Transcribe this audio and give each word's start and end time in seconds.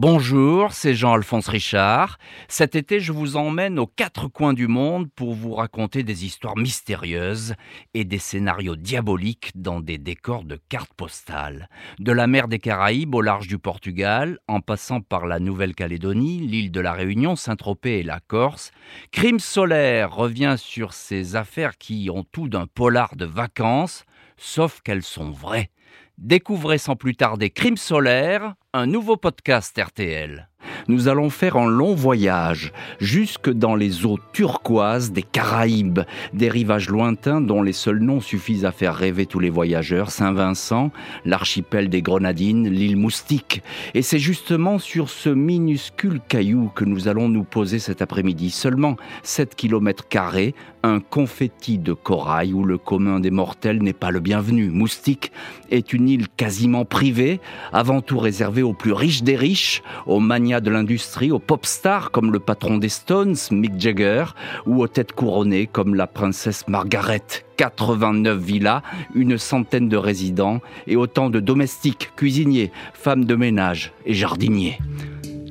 Bonjour, 0.00 0.74
c'est 0.74 0.94
Jean-Alphonse 0.94 1.48
Richard. 1.48 2.18
Cet 2.46 2.76
été, 2.76 3.00
je 3.00 3.10
vous 3.10 3.34
emmène 3.34 3.80
aux 3.80 3.88
quatre 3.88 4.28
coins 4.28 4.52
du 4.52 4.68
monde 4.68 5.10
pour 5.10 5.34
vous 5.34 5.54
raconter 5.54 6.04
des 6.04 6.24
histoires 6.24 6.56
mystérieuses 6.56 7.56
et 7.94 8.04
des 8.04 8.20
scénarios 8.20 8.76
diaboliques 8.76 9.50
dans 9.56 9.80
des 9.80 9.98
décors 9.98 10.44
de 10.44 10.56
cartes 10.68 10.94
postales. 10.94 11.68
De 11.98 12.12
la 12.12 12.28
mer 12.28 12.46
des 12.46 12.60
Caraïbes 12.60 13.12
au 13.12 13.22
large 13.22 13.48
du 13.48 13.58
Portugal, 13.58 14.38
en 14.46 14.60
passant 14.60 15.00
par 15.00 15.26
la 15.26 15.40
Nouvelle-Calédonie, 15.40 16.46
l'île 16.46 16.70
de 16.70 16.80
la 16.80 16.92
Réunion, 16.92 17.34
Saint-Tropez 17.34 17.98
et 17.98 18.04
la 18.04 18.20
Corse, 18.20 18.70
Crime 19.10 19.40
solaire 19.40 20.14
revient 20.14 20.54
sur 20.58 20.92
ces 20.92 21.34
affaires 21.34 21.76
qui 21.76 22.08
ont 22.08 22.22
tout 22.22 22.46
d'un 22.46 22.68
polar 22.68 23.16
de 23.16 23.24
vacances, 23.24 24.04
sauf 24.36 24.80
qu'elles 24.80 25.02
sont 25.02 25.32
vraies. 25.32 25.70
Découvrez 26.18 26.78
sans 26.78 26.96
plus 26.96 27.14
tarder 27.14 27.48
Crime 27.48 27.76
solaire, 27.76 28.54
un 28.72 28.86
nouveau 28.86 29.16
podcast 29.16 29.78
RTL 29.80 30.48
nous 30.86 31.08
allons 31.08 31.30
faire 31.30 31.56
un 31.56 31.68
long 31.68 31.94
voyage 31.94 32.72
jusque 33.00 33.50
dans 33.50 33.74
les 33.74 34.06
eaux 34.06 34.18
turquoises 34.32 35.12
des 35.12 35.22
Caraïbes, 35.22 36.00
des 36.32 36.48
rivages 36.48 36.88
lointains 36.88 37.40
dont 37.40 37.62
les 37.62 37.72
seuls 37.72 38.00
noms 38.00 38.20
suffisent 38.20 38.64
à 38.64 38.72
faire 38.72 38.94
rêver 38.94 39.26
tous 39.26 39.40
les 39.40 39.50
voyageurs, 39.50 40.10
Saint-Vincent, 40.10 40.90
l'archipel 41.24 41.88
des 41.88 42.02
Grenadines, 42.02 42.68
l'île 42.68 42.96
Moustique. 42.96 43.62
Et 43.94 44.02
c'est 44.02 44.18
justement 44.18 44.78
sur 44.78 45.08
ce 45.08 45.28
minuscule 45.28 46.20
caillou 46.28 46.70
que 46.74 46.84
nous 46.84 47.08
allons 47.08 47.28
nous 47.28 47.44
poser 47.44 47.78
cet 47.78 48.02
après-midi, 48.02 48.50
seulement 48.50 48.96
7 49.22 49.54
km 49.54 50.06
carrés, 50.08 50.54
un 50.82 51.00
confetti 51.00 51.78
de 51.78 51.92
corail 51.92 52.52
où 52.52 52.64
le 52.64 52.78
commun 52.78 53.20
des 53.20 53.30
mortels 53.30 53.82
n'est 53.82 53.92
pas 53.92 54.10
le 54.10 54.20
bienvenu. 54.20 54.70
Moustique 54.70 55.32
est 55.70 55.92
une 55.92 56.08
île 56.08 56.28
quasiment 56.28 56.84
privée, 56.84 57.40
avant 57.72 58.00
tout 58.00 58.18
réservée 58.18 58.62
aux 58.62 58.72
plus 58.72 58.92
riches 58.92 59.22
des 59.22 59.36
riches, 59.36 59.82
aux 60.06 60.20
manias 60.20 60.60
de 60.60 60.67
l'industrie, 60.68 61.30
aux 61.30 61.38
pop 61.38 61.66
stars 61.66 62.10
comme 62.10 62.32
le 62.32 62.38
patron 62.38 62.78
des 62.78 62.88
Stones, 62.88 63.36
Mick 63.50 63.80
Jagger, 63.80 64.24
ou 64.66 64.82
aux 64.82 64.88
têtes 64.88 65.12
couronnées 65.12 65.66
comme 65.66 65.94
la 65.94 66.06
princesse 66.06 66.66
Margaret. 66.68 67.22
89 67.56 68.38
villas, 68.38 68.82
une 69.14 69.36
centaine 69.36 69.88
de 69.88 69.96
résidents 69.96 70.60
et 70.86 70.96
autant 70.96 71.28
de 71.28 71.40
domestiques, 71.40 72.12
cuisiniers, 72.16 72.70
femmes 72.94 73.24
de 73.24 73.34
ménage 73.34 73.92
et 74.06 74.14
jardiniers. 74.14 74.78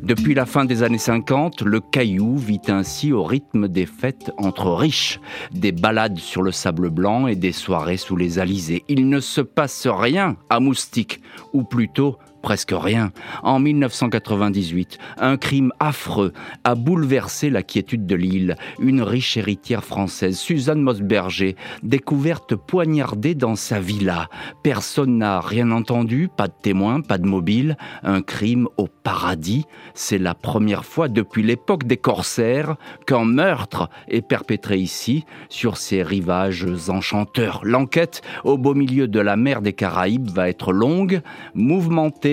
Depuis 0.08 0.36
la 0.36 0.46
fin 0.46 0.64
des 0.64 0.84
années 0.84 0.98
50, 0.98 1.64
le 1.64 1.82
Caillou 1.82 2.38
vit 2.38 2.62
ainsi 2.70 3.12
au 3.12 3.26
rythme 3.26 3.68
des 3.68 3.86
fêtes 3.86 4.32
entre 4.38 4.72
riches, 4.72 5.20
des 5.52 5.74
balades 5.74 6.18
sur 6.18 6.44
le 6.44 6.54
sable 6.54 6.90
blanc 6.90 7.28
et 7.28 7.36
des 7.36 7.52
soirées 7.52 7.98
sous 7.98 8.16
les 8.16 8.40
alizés. 8.40 8.86
Il 8.88 9.10
ne 9.10 9.20
se 9.20 9.42
passe 9.42 9.86
rien 9.86 10.38
à 10.50 10.62
Moustique, 10.62 11.20
ou 11.52 11.64
plutôt 11.64 12.18
presque 12.42 12.74
rien. 12.74 13.12
En 13.44 13.60
1998, 13.60 14.98
un 15.18 15.38
crime 15.38 15.72
affreux 15.80 16.34
a 16.64 16.76
bouleversé 16.76 17.50
la 17.50 17.64
quiétude 17.64 18.06
de 18.06 18.16
l'île. 18.16 18.56
Une 18.80 19.02
riche 19.02 19.38
héritière 19.38 19.84
française, 19.84 20.38
Suzanne 20.38 20.82
Mosberger, 20.82 21.56
découverte 21.84 22.56
poignardée 22.56 23.36
dans 23.36 23.56
sa 23.56 23.80
villa. 23.80 24.30
Personne 24.64 25.18
n'a 25.18 25.40
rien 25.40 25.72
entendu, 25.72 26.30
pas 26.36 26.48
de 26.48 26.54
témoins, 26.62 27.02
pas 27.02 27.18
de 27.18 27.28
mobile. 27.28 27.78
Un 28.04 28.22
crime 28.22 28.68
au 28.78 28.88
paradis. 28.88 29.66
C'est 29.94 30.18
la 30.18 30.34
première 30.34 30.86
fois 30.86 31.08
depuis 31.08 31.44
l'époque 31.44 31.86
des 31.86 31.98
corsaires 31.98 32.76
qu'un 33.06 33.26
meurtre 33.26 33.90
est 34.08 34.22
perpétré 34.22 34.78
ici, 34.78 35.26
sur 35.50 35.78
ces 35.78 36.04
rivages 36.04 36.68
enchanteurs. 36.90 37.62
L'enquête, 37.64 38.22
au 38.44 38.58
beau 38.58 38.74
milieu 38.74 39.08
de 39.08 39.20
la 39.20 39.36
mer 39.36 39.62
des 39.62 39.74
Caraïbes, 39.74 40.30
va 40.30 40.50
être 40.50 40.72
longue, 40.72 41.22
mouvementée 41.56 42.27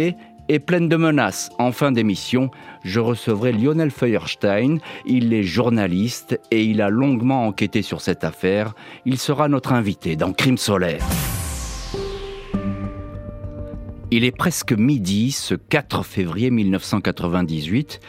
et 0.48 0.58
pleine 0.58 0.88
de 0.88 0.96
menaces. 0.96 1.50
En 1.58 1.72
fin 1.72 1.92
d'émission, 1.92 2.50
je 2.82 3.00
recevrai 3.00 3.52
Lionel 3.52 3.90
Feuerstein. 3.90 4.78
Il 5.06 5.32
est 5.32 5.42
journaliste 5.42 6.38
et 6.50 6.64
il 6.64 6.82
a 6.82 6.90
longuement 6.90 7.46
enquêté 7.46 7.82
sur 7.82 8.00
cette 8.00 8.24
affaire. 8.24 8.74
Il 9.04 9.18
sera 9.18 9.48
notre 9.48 9.72
invité 9.72 10.16
dans 10.16 10.32
Crime 10.32 10.58
solaire. 10.58 11.04
Il 14.10 14.24
est 14.24 14.36
presque 14.36 14.72
midi 14.72 15.32
ce 15.32 15.54
4 15.54 16.04
février 16.04 16.50
1998 16.50 18.00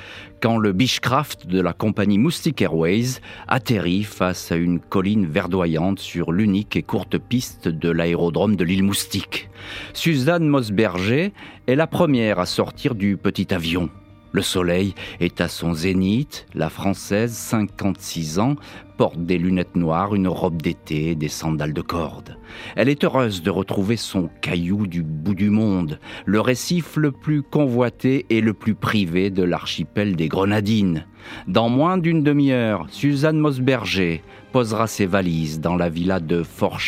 quand 0.45 0.59
le 0.59 0.73
Beechcraft 0.73 1.47
de 1.47 1.59
la 1.59 1.73
compagnie 1.73 2.19
Moustique 2.19 2.61
Airways 2.61 3.19
atterrit 3.47 4.03
face 4.03 4.51
à 4.51 4.55
une 4.57 4.79
colline 4.79 5.25
verdoyante 5.25 5.97
sur 5.97 6.31
l'unique 6.31 6.75
et 6.75 6.83
courte 6.83 7.17
piste 7.17 7.67
de 7.67 7.89
l'aérodrome 7.89 8.55
de 8.55 8.63
l'île 8.63 8.83
Moustique. 8.83 9.49
Suzanne 9.93 10.47
Mosberger 10.47 11.33
est 11.65 11.75
la 11.75 11.87
première 11.87 12.37
à 12.37 12.45
sortir 12.45 12.93
du 12.93 13.17
petit 13.17 13.55
avion. 13.55 13.89
Le 14.31 14.41
soleil 14.41 14.95
est 15.19 15.39
à 15.39 15.47
son 15.47 15.73
zénith. 15.73 16.45
La 16.53 16.69
Française, 16.69 17.33
56 17.33 18.39
ans, 18.39 18.55
porte 18.97 19.19
des 19.19 19.37
lunettes 19.37 19.75
noires, 19.75 20.15
une 20.15 20.27
robe 20.27 20.61
d'été 20.61 21.09
et 21.09 21.15
des 21.15 21.27
sandales 21.27 21.73
de 21.73 21.81
corde. 21.81 22.37
Elle 22.75 22.89
est 22.89 23.03
heureuse 23.03 23.41
de 23.43 23.49
retrouver 23.49 23.97
son 23.97 24.29
caillou 24.41 24.87
du 24.87 25.03
bout 25.03 25.35
du 25.35 25.49
monde, 25.49 25.99
le 26.25 26.39
récif 26.39 26.95
le 26.95 27.11
plus 27.11 27.43
convoité 27.43 28.25
et 28.29 28.41
le 28.41 28.53
plus 28.53 28.75
privé 28.75 29.29
de 29.29 29.43
l'archipel 29.43 30.15
des 30.15 30.27
Grenadines. 30.27 31.05
Dans 31.47 31.69
moins 31.69 31.97
d'une 31.97 32.23
demi-heure, 32.23 32.85
Suzanne 32.89 33.39
Mosberger 33.39 34.21
posera 34.51 34.87
ses 34.87 35.05
valises 35.05 35.59
dans 35.59 35.75
la 35.75 35.89
villa 35.89 36.19
de 36.19 36.43
Fort 36.43 36.79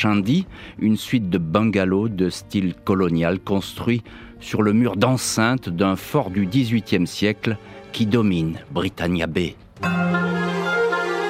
une 0.79 0.97
suite 0.97 1.29
de 1.29 1.37
bungalows 1.37 2.09
de 2.09 2.29
style 2.29 2.75
colonial 2.85 3.39
construits 3.39 4.03
sur 4.39 4.61
le 4.61 4.73
mur 4.73 4.95
d'enceinte 4.95 5.69
d'un 5.69 5.95
fort 5.95 6.29
du 6.29 6.45
XVIIIe 6.45 7.07
siècle 7.07 7.57
qui 7.91 8.05
domine 8.05 8.57
Britannia 8.71 9.27
Bay. 9.27 9.55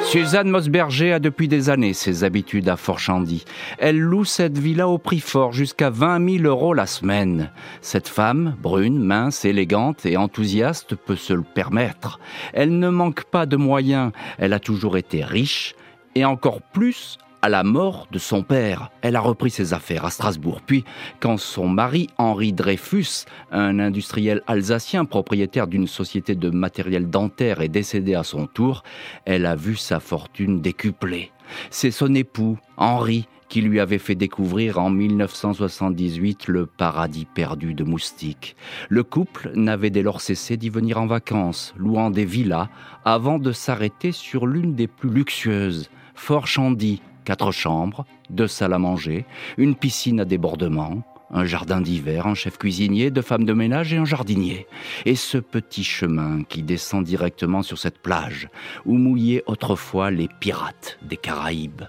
Suzanne 0.03 0.49
Mosberger 0.49 1.11
a 1.11 1.19
depuis 1.19 1.49
des 1.49 1.69
années 1.69 1.93
ses 1.93 2.23
habitudes 2.23 2.69
à 2.69 2.77
Fort 2.77 2.97
Shandy. 2.97 3.43
Elle 3.77 3.99
loue 3.99 4.23
cette 4.23 4.57
villa 4.57 4.87
au 4.87 4.97
prix 4.97 5.19
fort, 5.19 5.51
jusqu'à 5.51 5.89
20 5.89 6.37
000 6.37 6.45
euros 6.45 6.73
la 6.73 6.85
semaine. 6.85 7.51
Cette 7.81 8.07
femme, 8.07 8.55
brune, 8.61 9.03
mince, 9.03 9.43
élégante 9.43 10.05
et 10.05 10.15
enthousiaste, 10.15 10.95
peut 10.95 11.17
se 11.17 11.33
le 11.33 11.43
permettre. 11.43 12.21
Elle 12.53 12.79
ne 12.79 12.87
manque 12.87 13.25
pas 13.25 13.45
de 13.45 13.57
moyens. 13.57 14.13
Elle 14.37 14.53
a 14.53 14.61
toujours 14.61 14.95
été 14.95 15.25
riche 15.25 15.75
et 16.15 16.23
encore 16.23 16.61
plus 16.61 17.17
à 17.41 17.49
la 17.49 17.63
mort 17.63 18.07
de 18.11 18.19
son 18.19 18.43
père, 18.43 18.91
elle 19.01 19.15
a 19.15 19.19
repris 19.19 19.49
ses 19.49 19.73
affaires 19.73 20.05
à 20.05 20.09
Strasbourg. 20.09 20.61
Puis, 20.65 20.83
quand 21.19 21.37
son 21.37 21.67
mari, 21.67 22.09
Henri 22.17 22.53
Dreyfus, 22.53 23.25
un 23.51 23.79
industriel 23.79 24.41
alsacien 24.47 25.05
propriétaire 25.05 25.67
d'une 25.67 25.87
société 25.87 26.35
de 26.35 26.49
matériel 26.49 27.09
dentaire, 27.09 27.61
est 27.61 27.69
décédé 27.69 28.15
à 28.15 28.23
son 28.23 28.47
tour, 28.47 28.83
elle 29.25 29.45
a 29.45 29.55
vu 29.55 29.75
sa 29.75 29.99
fortune 29.99 30.61
décuplée. 30.61 31.31
C'est 31.69 31.91
son 31.91 32.13
époux, 32.15 32.57
Henri, 32.75 33.27
qui 33.49 33.61
lui 33.61 33.79
avait 33.79 33.97
fait 33.97 34.15
découvrir 34.15 34.77
en 34.77 34.89
1978 34.89 36.47
le 36.47 36.65
paradis 36.65 37.25
perdu 37.25 37.73
de 37.73 37.83
Moustique. 37.83 38.55
Le 38.89 39.03
couple 39.03 39.51
n'avait 39.55 39.89
dès 39.89 40.03
lors 40.03 40.21
cessé 40.21 40.57
d'y 40.57 40.69
venir 40.69 40.99
en 40.99 41.07
vacances, 41.07 41.73
louant 41.77 42.09
des 42.09 42.25
villas, 42.25 42.69
avant 43.05 43.39
de 43.39 43.51
s'arrêter 43.51 44.11
sur 44.11 44.47
l'une 44.47 44.75
des 44.75 44.87
plus 44.87 45.09
luxueuses, 45.09 45.89
Fort 46.15 46.47
Chandy, 46.47 47.01
quatre 47.27 47.51
chambres, 47.51 48.05
deux 48.29 48.47
salles 48.47 48.71
à 48.71 48.79
manger, 48.79 49.25
une 49.57 49.75
piscine 49.75 50.21
à 50.21 50.25
débordement, 50.25 51.03
un 51.29 51.43
jardin 51.43 51.81
d'hiver, 51.81 52.25
un 52.25 52.35
chef 52.35 52.57
cuisinier, 52.57 53.11
deux 53.11 53.21
femmes 53.21 53.43
de 53.43 53.51
ménage 53.51 53.91
et 53.91 53.97
un 53.97 54.05
jardinier. 54.05 54.65
Et 55.05 55.15
ce 55.15 55.37
petit 55.37 55.83
chemin 55.83 56.43
qui 56.47 56.63
descend 56.63 57.03
directement 57.03 57.63
sur 57.63 57.79
cette 57.79 58.01
plage 58.01 58.47
où 58.85 58.93
mouillaient 58.95 59.43
autrefois 59.45 60.09
les 60.09 60.29
pirates 60.39 60.99
des 61.01 61.17
Caraïbes. 61.17 61.83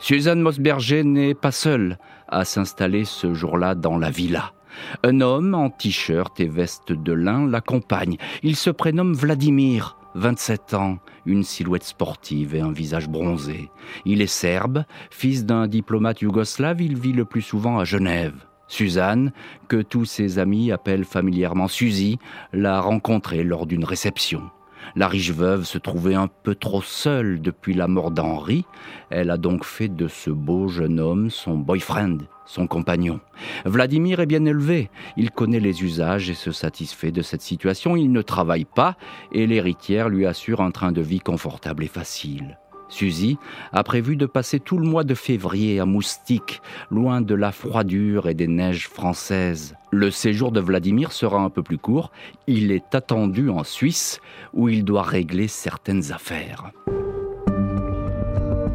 Suzanne 0.00 0.40
Mosberger 0.40 1.04
n'est 1.04 1.34
pas 1.34 1.52
seule 1.52 1.98
à 2.26 2.46
s'installer 2.46 3.04
ce 3.04 3.34
jour-là 3.34 3.74
dans 3.74 3.98
la 3.98 4.08
villa. 4.08 4.54
Un 5.02 5.20
homme 5.20 5.54
en 5.54 5.68
t-shirt 5.68 6.40
et 6.40 6.48
veste 6.48 6.92
de 6.92 7.12
lin 7.12 7.46
l'accompagne. 7.46 8.16
Il 8.42 8.56
se 8.56 8.70
prénomme 8.70 9.12
Vladimir. 9.12 9.97
27 10.18 10.74
ans, 10.74 10.98
une 11.26 11.44
silhouette 11.44 11.84
sportive 11.84 12.54
et 12.54 12.60
un 12.60 12.72
visage 12.72 13.08
bronzé. 13.08 13.70
Il 14.04 14.20
est 14.20 14.26
serbe, 14.26 14.84
fils 15.10 15.44
d'un 15.44 15.68
diplomate 15.68 16.20
yougoslave, 16.20 16.82
il 16.82 16.98
vit 16.98 17.12
le 17.12 17.24
plus 17.24 17.42
souvent 17.42 17.78
à 17.78 17.84
Genève. 17.84 18.34
Suzanne, 18.66 19.32
que 19.68 19.80
tous 19.80 20.04
ses 20.04 20.38
amis 20.38 20.72
appellent 20.72 21.04
familièrement 21.04 21.68
Suzy, 21.68 22.18
l'a 22.52 22.80
rencontré 22.80 23.44
lors 23.44 23.66
d'une 23.66 23.84
réception. 23.84 24.50
La 24.96 25.08
riche 25.08 25.30
veuve 25.30 25.64
se 25.64 25.78
trouvait 25.78 26.14
un 26.14 26.28
peu 26.28 26.54
trop 26.54 26.82
seule 26.82 27.40
depuis 27.40 27.74
la 27.74 27.88
mort 27.88 28.10
d'Henri. 28.10 28.64
Elle 29.10 29.30
a 29.30 29.36
donc 29.36 29.64
fait 29.64 29.88
de 29.88 30.08
ce 30.08 30.30
beau 30.30 30.68
jeune 30.68 31.00
homme 31.00 31.30
son 31.30 31.56
boyfriend, 31.56 32.18
son 32.46 32.66
compagnon. 32.66 33.20
Vladimir 33.64 34.20
est 34.20 34.26
bien 34.26 34.44
élevé. 34.44 34.90
Il 35.16 35.30
connaît 35.30 35.60
les 35.60 35.82
usages 35.82 36.30
et 36.30 36.34
se 36.34 36.52
satisfait 36.52 37.12
de 37.12 37.22
cette 37.22 37.42
situation. 37.42 37.96
Il 37.96 38.12
ne 38.12 38.22
travaille 38.22 38.64
pas 38.64 38.96
et 39.32 39.46
l'héritière 39.46 40.08
lui 40.08 40.26
assure 40.26 40.60
un 40.60 40.70
train 40.70 40.92
de 40.92 41.00
vie 41.00 41.20
confortable 41.20 41.84
et 41.84 41.88
facile. 41.88 42.58
Suzy 42.88 43.38
a 43.72 43.82
prévu 43.82 44.16
de 44.16 44.26
passer 44.26 44.60
tout 44.60 44.78
le 44.78 44.88
mois 44.88 45.04
de 45.04 45.14
février 45.14 45.80
à 45.80 45.86
Moustique, 45.86 46.60
loin 46.90 47.20
de 47.20 47.34
la 47.34 47.52
froidure 47.52 48.28
et 48.28 48.34
des 48.34 48.46
neiges 48.46 48.88
françaises. 48.88 49.74
Le 49.90 50.10
séjour 50.10 50.52
de 50.52 50.60
Vladimir 50.60 51.12
sera 51.12 51.40
un 51.40 51.50
peu 51.50 51.62
plus 51.62 51.78
court. 51.78 52.10
Il 52.46 52.72
est 52.72 52.94
attendu 52.94 53.48
en 53.50 53.64
Suisse, 53.64 54.20
où 54.52 54.68
il 54.68 54.84
doit 54.84 55.02
régler 55.02 55.48
certaines 55.48 56.12
affaires. 56.12 56.72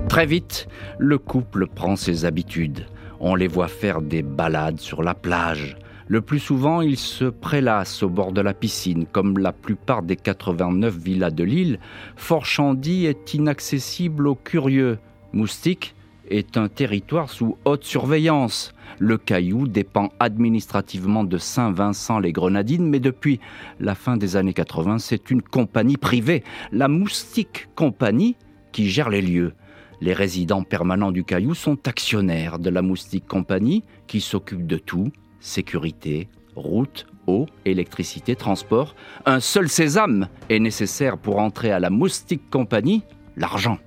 Très 0.09 0.25
vite, 0.25 0.67
le 0.99 1.17
couple 1.17 1.67
prend 1.67 1.95
ses 1.95 2.25
habitudes. 2.25 2.85
On 3.19 3.35
les 3.35 3.47
voit 3.47 3.67
faire 3.67 4.01
des 4.01 4.21
balades 4.21 4.79
sur 4.79 5.01
la 5.01 5.15
plage. 5.15 5.77
Le 6.13 6.21
plus 6.21 6.37
souvent, 6.37 6.81
ils 6.81 6.99
se 6.99 7.25
prélassent 7.25 8.03
au 8.03 8.07
bord 8.07 8.33
de 8.33 8.41
la 8.41 8.53
piscine. 8.53 9.07
Comme 9.11 9.39
la 9.39 9.51
plupart 9.51 10.03
des 10.03 10.15
89 10.15 10.95
villas 10.95 11.31
de 11.31 11.43
l'île, 11.43 11.79
Fort 12.17 12.45
Chandy 12.45 13.07
est 13.07 13.33
inaccessible 13.33 14.27
aux 14.27 14.35
curieux. 14.35 14.99
Moustique 15.31 15.95
est 16.29 16.55
un 16.55 16.67
territoire 16.67 17.31
sous 17.31 17.57
haute 17.65 17.83
surveillance. 17.83 18.75
Le 18.99 19.17
Caillou 19.17 19.67
dépend 19.67 20.09
administrativement 20.19 21.23
de 21.23 21.39
Saint-Vincent-les-Grenadines, 21.39 22.87
mais 22.87 22.99
depuis 22.99 23.39
la 23.79 23.95
fin 23.95 24.15
des 24.15 24.35
années 24.35 24.53
80, 24.53 24.99
c'est 24.99 25.31
une 25.31 25.41
compagnie 25.41 25.97
privée, 25.97 26.43
la 26.71 26.89
Moustique 26.89 27.69
Compagnie, 27.73 28.35
qui 28.71 28.87
gère 28.87 29.09
les 29.09 29.23
lieux. 29.23 29.53
Les 29.99 30.13
résidents 30.13 30.61
permanents 30.61 31.11
du 31.11 31.23
Caillou 31.23 31.55
sont 31.55 31.87
actionnaires 31.87 32.59
de 32.59 32.69
la 32.69 32.83
Moustique 32.83 33.25
Compagnie, 33.25 33.83
qui 34.05 34.21
s'occupe 34.21 34.67
de 34.67 34.77
tout, 34.77 35.11
sécurité, 35.43 36.29
route, 36.55 37.05
eau, 37.27 37.45
électricité, 37.65 38.35
transport. 38.35 38.95
Un 39.25 39.39
seul 39.39 39.69
sésame 39.69 40.29
est 40.49 40.59
nécessaire 40.59 41.17
pour 41.17 41.39
entrer 41.39 41.71
à 41.71 41.79
la 41.79 41.89
Moustique 41.89 42.49
Compagnie, 42.49 43.03
l'argent. 43.35 43.77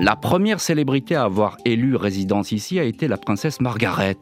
La 0.00 0.14
première 0.14 0.60
célébrité 0.60 1.16
à 1.16 1.24
avoir 1.24 1.56
élu 1.64 1.96
résidence 1.96 2.52
ici 2.52 2.78
a 2.78 2.84
été 2.84 3.08
la 3.08 3.16
princesse 3.16 3.60
Margaret, 3.60 4.18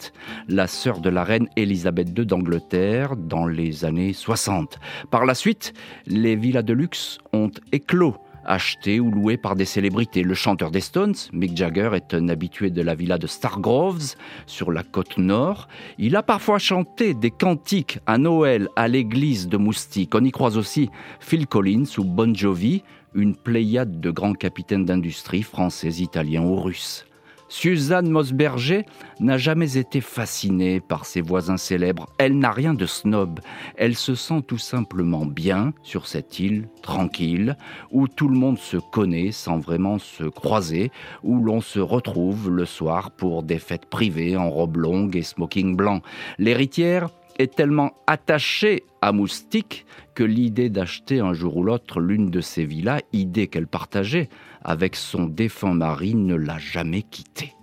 la 0.49 0.67
sœur 0.67 1.01
de 1.01 1.11
la 1.11 1.25
reine 1.25 1.49
Elisabeth 1.57 2.17
II 2.17 2.25
d'Angleterre 2.25 3.17
dans 3.17 3.47
les 3.47 3.85
années 3.85 4.13
60. 4.13 4.79
Par 5.11 5.27
la 5.27 5.35
suite, 5.35 5.75
les 6.07 6.37
villas 6.37 6.63
de 6.63 6.73
luxe 6.73 7.19
ont 7.33 7.51
éclos 7.73 8.17
acheté 8.47 9.01
ou 9.01 9.11
loué 9.11 9.37
par 9.37 9.57
des 9.57 9.65
célébrités. 9.65 10.23
Le 10.23 10.35
chanteur 10.35 10.71
des 10.71 10.81
Stones, 10.81 11.15
Mick 11.33 11.57
Jagger, 11.57 11.91
est 11.95 12.15
un 12.15 12.29
habitué 12.29 12.71
de 12.71 12.83
la 12.83 12.95
villa 12.95 13.19
de 13.19 13.27
Stargroves, 13.27 14.15
sur 14.47 14.73
la 14.73 14.83
côte 14.83 15.19
nord. 15.19 15.69
Il 15.99 16.17
a 16.17 16.23
parfois 16.23 16.59
chanté 16.59 17.15
des 17.15 17.31
cantiques 17.31 17.99
à 18.07 18.19
Noël 18.19 18.69
à 18.77 18.89
l'église 18.89 19.49
de 19.49 19.57
Moustique. 19.57 20.15
On 20.15 20.25
y 20.25 20.31
croise 20.31 20.59
aussi 20.59 20.91
Phil 21.21 21.47
Collins 21.47 21.85
ou 21.99 22.05
Bon 22.05 22.35
Jovi, 22.35 22.83
une 23.15 23.37
pléiade 23.37 24.01
de 24.01 24.11
grands 24.11 24.35
capitaines 24.35 24.85
d'industrie 24.85 25.43
français, 25.43 25.89
italiens 25.89 26.43
ou 26.43 26.57
russes. 26.57 27.07
Suzanne 27.49 28.11
Mosberger 28.11 28.85
n'a 29.21 29.39
jamais 29.39 29.77
été 29.77 30.01
fascinée 30.01 30.81
par 30.81 31.05
ses 31.05 31.21
voisins 31.21 31.57
célèbres. 31.57 32.09
Elle 32.19 32.39
n'a 32.39 32.51
rien 32.51 32.75
de 32.75 32.87
snob. 32.87 33.41
Elle 33.77 33.97
se 33.97 34.15
sent 34.15 34.43
tout 34.47 34.59
simplement 34.59 35.27
bien 35.27 35.73
sur 35.83 36.07
cette 36.07 36.39
île 36.41 36.69
tranquille 36.83 37.57
où 37.91 38.09
tout 38.09 38.29
le 38.29 38.37
monde 38.37 38.59
se 38.59 38.77
connaît 38.77 39.33
sans 39.33 39.59
vraiment 39.59 39.99
se 39.99 40.25
croiser, 40.25 40.91
où 41.23 41.43
l'on 41.43 41.61
se 41.61 41.81
retrouve 41.81 42.51
le 42.51 42.65
soir 42.65 43.11
pour 43.11 43.43
des 43.43 43.59
fêtes 43.59 43.87
privées 43.87 44.37
en 44.37 44.51
robe 44.51 44.77
longue 44.77 45.17
et 45.17 45.23
smoking 45.23 45.77
blanc. 45.77 46.01
L'héritière 46.39 47.09
est 47.39 47.55
tellement 47.55 47.93
attachée 48.07 48.85
à 49.03 49.13
Moustique 49.13 49.87
que 50.15 50.25
l'idée 50.25 50.71
d'acheter 50.71 51.21
un 51.21 51.33
jour 51.33 51.57
ou 51.57 51.63
l'autre 51.65 52.01
l'une 52.01 52.31
de 52.31 52.41
ses 52.41 52.65
villas, 52.65 53.01
idée 53.13 53.49
qu'elle 53.49 53.67
partageait 53.67 54.29
avec 54.65 54.97
son 54.97 55.25
défunt 55.25 55.75
mari, 55.75 56.15
ne 56.15 56.35
l'a 56.35 56.59
jamais 56.59 57.03
quittée. 57.03 57.55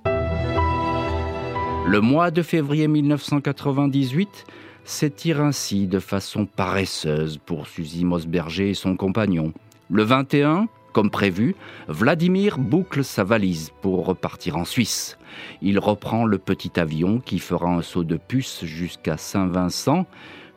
Le 1.87 1.99
mois 1.99 2.31
de 2.31 2.41
février 2.41 2.87
1998 2.87 4.45
s'étire 4.83 5.41
ainsi 5.41 5.87
de 5.87 5.99
façon 5.99 6.45
paresseuse 6.45 7.37
pour 7.37 7.67
Suzy 7.67 8.05
Mosberger 8.05 8.69
et 8.69 8.75
son 8.75 8.95
compagnon. 8.95 9.51
Le 9.89 10.03
21, 10.03 10.67
comme 10.93 11.09
prévu, 11.09 11.55
Vladimir 11.87 12.57
boucle 12.57 13.03
sa 13.03 13.23
valise 13.23 13.71
pour 13.81 14.05
repartir 14.05 14.57
en 14.57 14.65
Suisse. 14.65 15.17
Il 15.61 15.79
reprend 15.79 16.25
le 16.25 16.37
petit 16.37 16.79
avion 16.79 17.19
qui 17.19 17.39
fera 17.39 17.69
un 17.69 17.81
saut 17.81 18.03
de 18.03 18.17
puce 18.17 18.63
jusqu'à 18.65 19.17
Saint-Vincent, 19.17 20.05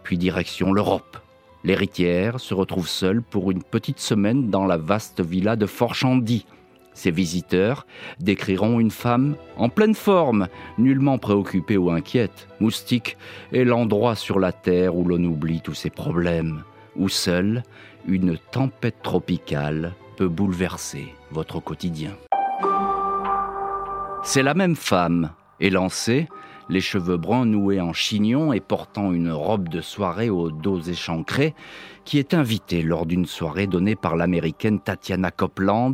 puis 0.02 0.18
direction 0.18 0.72
l'Europe. 0.72 1.23
L'héritière 1.64 2.40
se 2.40 2.52
retrouve 2.52 2.86
seule 2.86 3.22
pour 3.22 3.50
une 3.50 3.62
petite 3.62 3.98
semaine 3.98 4.50
dans 4.50 4.66
la 4.66 4.76
vaste 4.76 5.22
villa 5.22 5.56
de 5.56 5.64
Fort 5.64 5.94
Chandy. 5.94 6.44
Ses 6.92 7.10
visiteurs 7.10 7.86
décriront 8.20 8.80
une 8.80 8.90
femme 8.90 9.34
en 9.56 9.70
pleine 9.70 9.94
forme, 9.94 10.48
nullement 10.76 11.16
préoccupée 11.16 11.78
ou 11.78 11.90
inquiète. 11.90 12.48
Moustique 12.60 13.16
est 13.52 13.64
l'endroit 13.64 14.14
sur 14.14 14.38
la 14.38 14.52
terre 14.52 14.94
où 14.94 15.04
l'on 15.04 15.24
oublie 15.24 15.62
tous 15.62 15.72
ses 15.72 15.88
problèmes, 15.88 16.64
où 16.96 17.08
seule 17.08 17.62
une 18.06 18.36
tempête 18.52 19.00
tropicale 19.02 19.94
peut 20.18 20.28
bouleverser 20.28 21.14
votre 21.30 21.60
quotidien. 21.60 22.12
C'est 24.22 24.42
la 24.42 24.54
même 24.54 24.76
femme, 24.76 25.30
élancée, 25.60 26.28
les 26.68 26.80
cheveux 26.80 27.16
bruns 27.16 27.46
noués 27.46 27.80
en 27.80 27.92
chignon 27.92 28.52
et 28.52 28.60
portant 28.60 29.12
une 29.12 29.30
robe 29.30 29.68
de 29.68 29.80
soirée 29.80 30.30
aux 30.30 30.50
dos 30.50 30.80
échancrés, 30.80 31.54
qui 32.04 32.18
est 32.18 32.34
invitée 32.34 32.82
lors 32.82 33.06
d'une 33.06 33.26
soirée 33.26 33.66
donnée 33.66 33.96
par 33.96 34.16
l'américaine 34.16 34.80
Tatiana 34.80 35.30
Copeland 35.30 35.92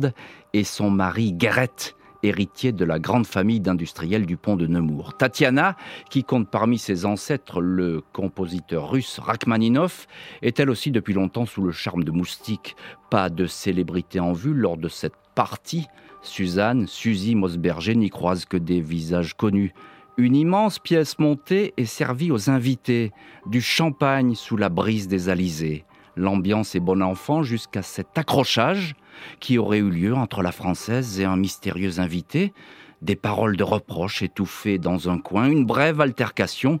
et 0.53 0.63
son 0.63 0.89
mari 0.89 1.33
Garrett, 1.33 1.95
héritier 2.23 2.71
de 2.71 2.85
la 2.85 2.99
grande 2.99 3.25
famille 3.25 3.59
d'industriels 3.59 4.25
du 4.25 4.37
pont 4.37 4.55
de 4.55 4.67
Nemours. 4.67 5.15
Tatiana, 5.17 5.75
qui 6.09 6.23
compte 6.23 6.49
parmi 6.49 6.77
ses 6.77 7.05
ancêtres 7.05 7.61
le 7.61 8.03
compositeur 8.13 8.91
russe 8.91 9.19
Rachmaninov, 9.19 10.07
est 10.41 10.59
elle 10.59 10.69
aussi 10.69 10.91
depuis 10.91 11.13
longtemps 11.13 11.45
sous 11.45 11.63
le 11.63 11.71
charme 11.71 12.03
de 12.03 12.11
Moustique. 12.11 12.75
Pas 13.09 13.29
de 13.29 13.45
célébrité 13.45 14.19
en 14.19 14.33
vue 14.33 14.53
lors 14.53 14.77
de 14.77 14.87
cette 14.87 15.15
partie. 15.35 15.87
Suzanne, 16.21 16.85
Suzy 16.87 17.35
Mosberger 17.35 17.95
n'y 17.95 18.09
croise 18.09 18.45
que 18.45 18.57
des 18.57 18.81
visages 18.81 19.33
connus. 19.33 19.73
Une 20.21 20.35
immense 20.35 20.77
pièce 20.77 21.17
montée 21.17 21.73
est 21.77 21.85
servie 21.85 22.31
aux 22.31 22.51
invités, 22.51 23.11
du 23.47 23.59
champagne 23.59 24.35
sous 24.35 24.55
la 24.55 24.69
brise 24.69 25.07
des 25.07 25.29
alizés. 25.29 25.83
L'ambiance 26.15 26.75
est 26.75 26.79
bon 26.79 27.01
enfant 27.01 27.41
jusqu'à 27.41 27.81
cet 27.81 28.15
accrochage 28.19 28.93
qui 29.39 29.57
aurait 29.57 29.79
eu 29.79 29.89
lieu 29.89 30.13
entre 30.13 30.43
la 30.43 30.51
Française 30.51 31.19
et 31.19 31.25
un 31.25 31.37
mystérieux 31.37 31.99
invité, 31.99 32.53
des 33.01 33.15
paroles 33.15 33.57
de 33.57 33.63
reproche 33.63 34.21
étouffées 34.21 34.77
dans 34.77 35.09
un 35.09 35.17
coin, 35.17 35.49
une 35.49 35.65
brève 35.65 36.01
altercation 36.01 36.79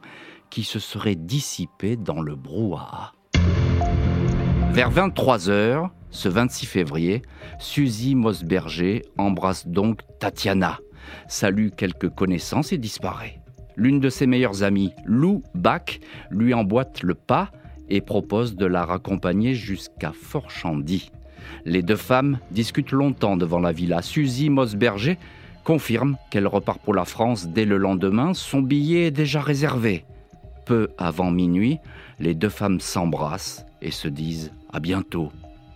qui 0.51 0.63
se 0.63 0.77
serait 0.77 1.15
dissipée 1.15 1.95
dans 1.95 2.21
le 2.21 2.35
brouhaha. 2.35 3.13
Vers 4.69 4.91
23 4.91 5.49
heures, 5.49 5.89
ce 6.11 6.29
26 6.29 6.67
février, 6.67 7.23
Suzy 7.57 8.13
Mosberger 8.13 9.01
embrasse 9.17 9.65
donc 9.65 10.01
Tatiana, 10.19 10.77
salue 11.27 11.69
quelques 11.75 12.09
connaissances 12.09 12.71
et 12.71 12.77
disparaît. 12.77 13.39
L'une 13.75 13.99
de 13.99 14.09
ses 14.09 14.27
meilleures 14.27 14.63
amies, 14.63 14.91
Lou 15.05 15.43
Bach, 15.55 15.99
lui 16.29 16.53
emboîte 16.53 17.03
le 17.03 17.15
pas 17.15 17.51
et 17.89 18.01
propose 18.01 18.55
de 18.55 18.65
la 18.65 18.85
raccompagner 18.85 19.53
jusqu'à 19.53 20.11
Fort 20.13 20.49
Chandy. 20.49 21.11
Les 21.65 21.81
deux 21.81 21.95
femmes 21.95 22.39
discutent 22.51 22.91
longtemps 22.91 23.37
devant 23.37 23.59
la 23.59 23.71
villa. 23.71 24.01
Suzy 24.01 24.49
Mosberger 24.49 25.17
confirme 25.63 26.17
qu'elle 26.29 26.47
repart 26.47 26.81
pour 26.81 26.93
la 26.93 27.05
France 27.05 27.47
dès 27.47 27.65
le 27.65 27.77
lendemain. 27.77 28.33
Son 28.33 28.61
billet 28.61 29.07
est 29.07 29.11
déjà 29.11 29.41
réservé. 29.41 30.05
Peu 30.65 30.89
avant 30.97 31.31
minuit, 31.31 31.79
les 32.19 32.33
deux 32.33 32.49
femmes 32.49 32.79
s'embrassent 32.79 33.65
et 33.81 33.91
se 33.91 34.07
disent 34.07 34.51
à 34.71 34.79
bientôt. 34.79 35.31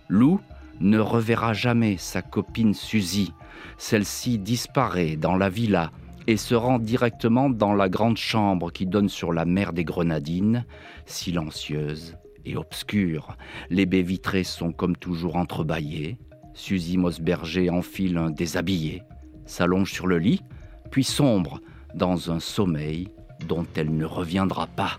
Lou 0.08 0.40
ne 0.80 0.98
reverra 0.98 1.52
jamais 1.52 1.96
sa 1.98 2.22
copine 2.22 2.74
Suzy. 2.74 3.32
Celle-ci 3.78 4.38
disparaît 4.38 5.16
dans 5.16 5.36
la 5.36 5.48
villa 5.48 5.90
et 6.26 6.36
se 6.36 6.54
rend 6.54 6.78
directement 6.78 7.50
dans 7.50 7.74
la 7.74 7.88
grande 7.88 8.16
chambre 8.16 8.72
qui 8.72 8.86
donne 8.86 9.08
sur 9.08 9.32
la 9.32 9.44
mer 9.44 9.72
des 9.72 9.84
Grenadines, 9.84 10.64
silencieuse 11.04 12.16
et 12.44 12.56
obscure. 12.56 13.36
Les 13.70 13.86
baies 13.86 14.02
vitrées 14.02 14.44
sont 14.44 14.72
comme 14.72 14.96
toujours 14.96 15.36
entrebâillées. 15.36 16.18
Suzy 16.54 16.96
Mosberger 16.96 17.70
enfile 17.70 18.16
un 18.16 18.30
déshabillé, 18.30 19.02
s'allonge 19.44 19.92
sur 19.92 20.06
le 20.06 20.18
lit, 20.18 20.42
puis 20.90 21.04
sombre 21.04 21.60
dans 21.94 22.30
un 22.30 22.40
sommeil 22.40 23.08
dont 23.46 23.66
elle 23.76 23.94
ne 23.94 24.06
reviendra 24.06 24.66
pas. 24.66 24.98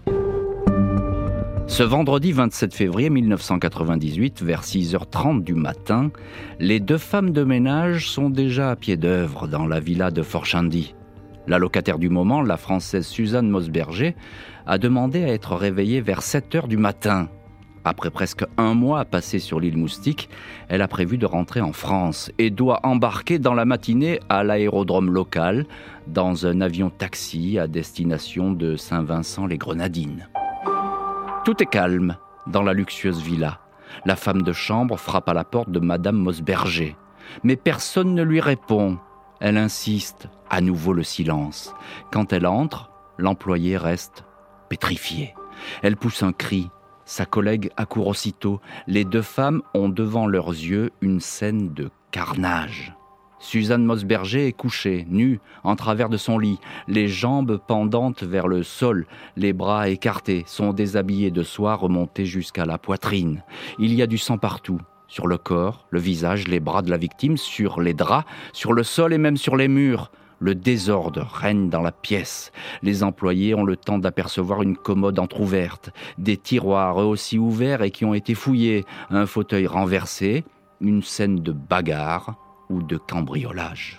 Ce 1.67 1.83
vendredi 1.83 2.31
27 2.31 2.73
février 2.73 3.09
1998, 3.09 4.41
vers 4.41 4.63
6h30 4.63 5.43
du 5.43 5.53
matin, 5.53 6.11
les 6.59 6.79
deux 6.79 6.97
femmes 6.97 7.31
de 7.31 7.43
ménage 7.43 8.09
sont 8.09 8.29
déjà 8.29 8.71
à 8.71 8.75
pied 8.77 8.95
d'œuvre 8.95 9.47
dans 9.47 9.67
la 9.67 9.81
villa 9.81 10.09
de 10.09 10.23
Forchandy. 10.23 10.95
La 11.45 11.59
locataire 11.59 11.99
du 11.99 12.09
moment, 12.09 12.41
la 12.41 12.55
française 12.55 13.05
Suzanne 13.05 13.49
Mosberger, 13.49 14.15
a 14.65 14.77
demandé 14.77 15.25
à 15.25 15.27
être 15.27 15.55
réveillée 15.55 15.99
vers 15.99 16.21
7 16.21 16.55
h 16.55 16.67
du 16.67 16.77
matin 16.77 17.27
Après 17.83 18.11
presque 18.11 18.45
un 18.57 18.73
mois 18.73 19.03
passé 19.03 19.37
sur 19.37 19.59
l'île 19.59 19.77
Moustique, 19.77 20.29
elle 20.69 20.81
a 20.81 20.87
prévu 20.87 21.17
de 21.17 21.25
rentrer 21.25 21.59
en 21.59 21.73
France 21.73 22.31
et 22.37 22.49
doit 22.49 22.79
embarquer 22.83 23.39
dans 23.39 23.53
la 23.53 23.65
matinée 23.65 24.21
à 24.29 24.43
l'aérodrome 24.45 25.11
local 25.11 25.65
dans 26.07 26.47
un 26.47 26.61
avion 26.61 26.89
taxi 26.89 27.59
à 27.59 27.67
destination 27.67 28.53
de 28.53 28.77
Saint-Vincent-les-Grenadines. 28.77 30.27
Tout 31.47 31.63
est 31.63 31.67
calme 31.67 32.17
dans 32.47 32.61
la 32.61 32.73
luxueuse 32.73 33.21
villa. 33.21 33.61
La 34.03 34.17
femme 34.17 34.41
de 34.41 34.51
chambre 34.51 34.97
frappe 34.97 35.29
à 35.29 35.33
la 35.33 35.45
porte 35.45 35.71
de 35.71 35.79
Madame 35.79 36.17
Mosberger. 36.17 36.97
Mais 37.41 37.55
personne 37.55 38.13
ne 38.13 38.21
lui 38.21 38.41
répond. 38.41 38.99
Elle 39.39 39.55
insiste, 39.55 40.27
à 40.49 40.59
nouveau 40.59 40.91
le 40.91 41.03
silence. 41.03 41.73
Quand 42.11 42.33
elle 42.33 42.47
entre, 42.47 42.91
l'employé 43.17 43.77
reste 43.77 44.25
pétrifié. 44.67 45.35
Elle 45.83 45.95
pousse 45.95 46.21
un 46.21 46.33
cri, 46.33 46.69
sa 47.05 47.25
collègue 47.25 47.71
accourt 47.77 48.07
aussitôt. 48.07 48.59
Les 48.85 49.05
deux 49.05 49.21
femmes 49.21 49.61
ont 49.73 49.87
devant 49.87 50.27
leurs 50.27 50.49
yeux 50.49 50.91
une 50.99 51.21
scène 51.21 51.73
de 51.73 51.91
carnage. 52.11 52.96
Suzanne 53.39 53.85
Mosberger 53.85 54.47
est 54.47 54.53
couchée, 54.53 55.05
nue, 55.09 55.39
en 55.63 55.75
travers 55.75 56.09
de 56.09 56.17
son 56.17 56.39
lit, 56.39 56.59
les 56.87 57.07
jambes 57.07 57.59
pendantes 57.67 58.23
vers 58.23 58.47
le 58.47 58.63
sol, 58.63 59.05
les 59.35 59.53
bras 59.53 59.89
écartés, 59.89 60.43
son 60.47 60.73
déshabillé 60.73 61.29
de 61.29 61.43
soie 61.43 61.75
remonté 61.75 62.25
jusqu'à 62.25 62.65
la 62.65 62.77
poitrine. 62.77 63.43
Il 63.77 63.93
y 63.93 64.01
a 64.01 64.07
du 64.07 64.17
sang 64.17 64.37
partout, 64.37 64.79
sur 65.07 65.27
le 65.27 65.37
corps, 65.37 65.85
le 65.91 65.99
visage, 65.99 66.47
les 66.47 66.59
bras 66.59 66.81
de 66.81 66.89
la 66.89 66.97
victime, 66.97 67.37
sur 67.37 67.79
les 67.79 67.93
draps, 67.93 68.27
sur 68.53 68.73
le 68.73 68.83
sol 68.83 69.13
et 69.13 69.17
même 69.19 69.37
sur 69.37 69.55
les 69.55 69.67
murs. 69.67 70.11
Le 70.39 70.53
désordre 70.53 71.27
règne 71.31 71.69
dans 71.69 71.81
la 71.81 71.91
pièce. 71.91 72.51
Les 72.83 73.03
employés 73.03 73.55
ont 73.55 73.63
le 73.63 73.75
temps 73.75 73.97
d'apercevoir 73.97 74.61
une 74.61 74.77
commode 74.77 75.17
entr'ouverte, 75.17 75.89
des 76.19 76.37
tiroirs 76.37 76.97
aussi 76.97 77.39
ouverts 77.39 77.81
et 77.81 77.89
qui 77.91 78.05
ont 78.05 78.13
été 78.13 78.35
fouillés, 78.35 78.85
un 79.09 79.25
fauteuil 79.25 79.65
renversé, 79.65 80.43
une 80.79 81.01
scène 81.01 81.37
de 81.37 81.51
bagarre 81.51 82.35
ou 82.69 82.81
de 82.81 82.97
cambriolage. 82.97 83.97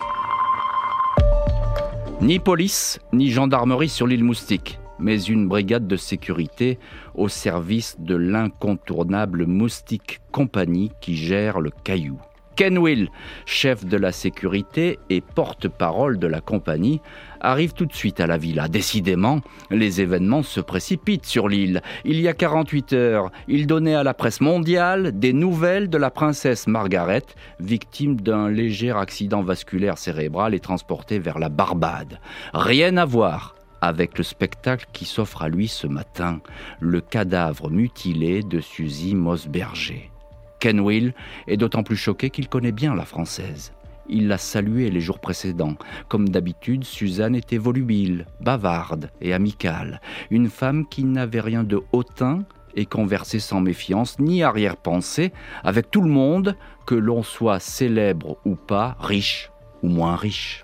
Ni 2.21 2.39
police, 2.39 2.99
ni 3.13 3.31
gendarmerie 3.31 3.89
sur 3.89 4.05
l'île 4.05 4.23
Moustique, 4.23 4.79
mais 4.99 5.21
une 5.21 5.47
brigade 5.47 5.87
de 5.87 5.95
sécurité 5.95 6.77
au 7.15 7.29
service 7.29 7.95
de 7.99 8.15
l'incontournable 8.15 9.45
Moustique 9.45 10.19
Compagnie 10.31 10.91
qui 10.99 11.15
gère 11.15 11.61
le 11.61 11.71
caillou. 11.71 12.19
Ken 12.59 12.77
Will, 12.77 13.09
chef 13.45 13.85
de 13.85 13.95
la 13.95 14.11
sécurité 14.11 14.99
et 15.09 15.21
porte-parole 15.21 16.19
de 16.19 16.27
la 16.27 16.41
compagnie, 16.41 16.99
arrive 17.39 17.71
tout 17.71 17.85
de 17.85 17.93
suite 17.93 18.19
à 18.19 18.27
la 18.27 18.37
villa. 18.37 18.67
Décidément, 18.67 19.39
les 19.71 20.01
événements 20.01 20.43
se 20.43 20.59
précipitent 20.59 21.25
sur 21.25 21.47
l'île. 21.47 21.81
Il 22.03 22.19
y 22.19 22.27
a 22.27 22.33
48 22.33 22.91
heures, 22.91 23.31
il 23.47 23.65
donnait 23.65 23.95
à 23.95 24.03
la 24.03 24.13
presse 24.13 24.41
mondiale 24.41 25.17
des 25.17 25.31
nouvelles 25.31 25.89
de 25.89 25.97
la 25.97 26.11
princesse 26.11 26.67
Margaret, 26.67 27.23
victime 27.61 28.19
d'un 28.19 28.49
léger 28.49 28.91
accident 28.91 29.41
vasculaire 29.41 29.97
cérébral 29.97 30.53
et 30.53 30.59
transportée 30.59 31.17
vers 31.19 31.39
la 31.39 31.47
Barbade. 31.47 32.19
Rien 32.53 32.97
à 32.97 33.05
voir 33.05 33.55
avec 33.79 34.17
le 34.17 34.25
spectacle 34.25 34.85
qui 34.91 35.05
s'offre 35.05 35.43
à 35.43 35.47
lui 35.47 35.69
ce 35.69 35.87
matin, 35.87 36.41
le 36.81 36.99
cadavre 36.99 37.69
mutilé 37.69 38.43
de 38.43 38.59
Suzy 38.59 39.15
Mosberger. 39.15 40.11
Ken 40.59 40.79
Will 40.79 41.13
est 41.47 41.57
d'autant 41.57 41.83
plus 41.83 41.95
choqué 41.95 42.29
qu'il 42.29 42.49
connaît 42.49 42.71
bien 42.71 42.95
la 42.95 43.05
française. 43.05 43.73
Il 44.09 44.27
l'a 44.27 44.37
saluée 44.37 44.89
les 44.89 45.01
jours 45.01 45.19
précédents. 45.19 45.75
Comme 46.07 46.29
d'habitude, 46.29 46.83
Suzanne 46.83 47.35
était 47.35 47.57
volubile, 47.57 48.25
bavarde 48.41 49.11
et 49.21 49.33
amicale. 49.33 50.01
Une 50.31 50.49
femme 50.49 50.87
qui 50.87 51.03
n'avait 51.03 51.41
rien 51.41 51.63
de 51.63 51.81
hautain 51.91 52.43
et 52.75 52.85
conversait 52.85 53.39
sans 53.39 53.61
méfiance 53.61 54.19
ni 54.19 54.43
arrière-pensée 54.43 55.31
avec 55.63 55.91
tout 55.91 56.01
le 56.01 56.09
monde, 56.09 56.55
que 56.85 56.95
l'on 56.95 57.23
soit 57.23 57.59
célèbre 57.59 58.37
ou 58.45 58.55
pas, 58.55 58.97
riche 58.99 59.51
ou 59.83 59.89
moins 59.89 60.15
riche. 60.15 60.63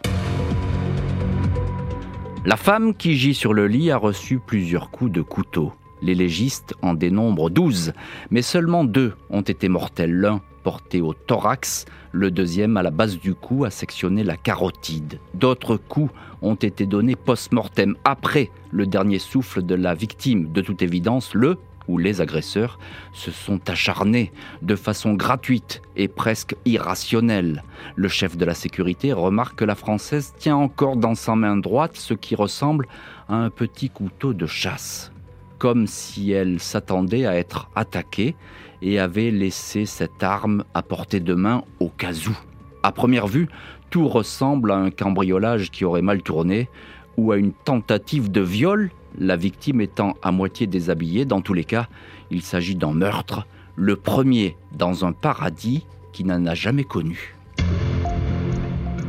La 2.45 2.57
femme 2.57 2.95
qui 2.95 3.15
gît 3.15 3.33
sur 3.33 3.53
le 3.53 3.67
lit 3.67 3.91
a 3.91 3.97
reçu 3.97 4.39
plusieurs 4.39 4.91
coups 4.91 5.11
de 5.11 5.21
couteau. 5.21 5.73
Les 6.05 6.13
légistes 6.13 6.75
en 6.83 6.93
dénombrent 6.93 7.49
douze, 7.49 7.91
mais 8.29 8.43
seulement 8.43 8.83
deux 8.83 9.13
ont 9.31 9.41
été 9.41 9.69
mortels. 9.69 10.13
L'un 10.13 10.39
porté 10.63 11.01
au 11.01 11.15
thorax, 11.15 11.85
le 12.11 12.29
deuxième 12.29 12.77
à 12.77 12.83
la 12.83 12.91
base 12.91 13.17
du 13.17 13.33
cou 13.33 13.65
a 13.65 13.71
sectionné 13.71 14.23
la 14.23 14.37
carotide. 14.37 15.19
D'autres 15.33 15.77
coups 15.77 16.13
ont 16.43 16.53
été 16.53 16.85
donnés 16.85 17.15
post-mortem 17.15 17.95
après 18.03 18.51
le 18.69 18.85
dernier 18.85 19.17
souffle 19.17 19.63
de 19.63 19.73
la 19.73 19.95
victime. 19.95 20.51
De 20.51 20.61
toute 20.61 20.83
évidence, 20.83 21.33
le 21.33 21.57
ou 21.87 21.97
les 21.97 22.21
agresseurs 22.21 22.77
se 23.11 23.31
sont 23.31 23.67
acharnés 23.67 24.31
de 24.61 24.75
façon 24.75 25.15
gratuite 25.15 25.81
et 25.95 26.07
presque 26.07 26.55
irrationnelle. 26.65 27.63
Le 27.95 28.09
chef 28.09 28.37
de 28.37 28.45
la 28.45 28.53
sécurité 28.53 29.11
remarque 29.11 29.55
que 29.55 29.65
la 29.65 29.73
Française 29.73 30.35
tient 30.37 30.55
encore 30.55 30.97
dans 30.97 31.15
sa 31.15 31.35
main 31.35 31.57
droite 31.57 31.95
ce 31.95 32.13
qui 32.13 32.35
ressemble 32.35 32.87
à 33.27 33.37
un 33.37 33.49
petit 33.49 33.89
couteau 33.89 34.33
de 34.33 34.45
chasse 34.45 35.11
comme 35.57 35.87
si 35.87 36.31
elle 36.31 36.59
s'attendait 36.59 37.25
à 37.25 37.35
être 37.35 37.69
attaquée 37.75 38.35
et 38.81 38.99
avait 38.99 39.31
laissé 39.31 39.85
cette 39.85 40.23
arme 40.23 40.63
à 40.73 40.81
portée 40.81 41.19
de 41.19 41.33
main 41.33 41.63
au 41.79 41.89
cas 41.89 42.13
où. 42.13 42.37
À 42.83 42.91
première 42.91 43.27
vue, 43.27 43.47
tout 43.89 44.07
ressemble 44.07 44.71
à 44.71 44.77
un 44.77 44.91
cambriolage 44.91 45.71
qui 45.71 45.85
aurait 45.85 46.01
mal 46.01 46.21
tourné 46.21 46.69
ou 47.17 47.31
à 47.31 47.37
une 47.37 47.53
tentative 47.53 48.31
de 48.31 48.41
viol, 48.41 48.91
la 49.17 49.37
victime 49.37 49.81
étant 49.81 50.15
à 50.21 50.31
moitié 50.31 50.67
déshabillée. 50.67 51.25
Dans 51.25 51.41
tous 51.41 51.53
les 51.53 51.63
cas, 51.63 51.87
il 52.29 52.41
s'agit 52.41 52.75
d'un 52.75 52.93
meurtre, 52.93 53.47
le 53.75 53.95
premier 53.95 54.57
dans 54.73 55.05
un 55.05 55.13
paradis 55.13 55.85
qui 56.13 56.23
n'en 56.23 56.45
a 56.45 56.53
jamais 56.53 56.83
connu. 56.83 57.35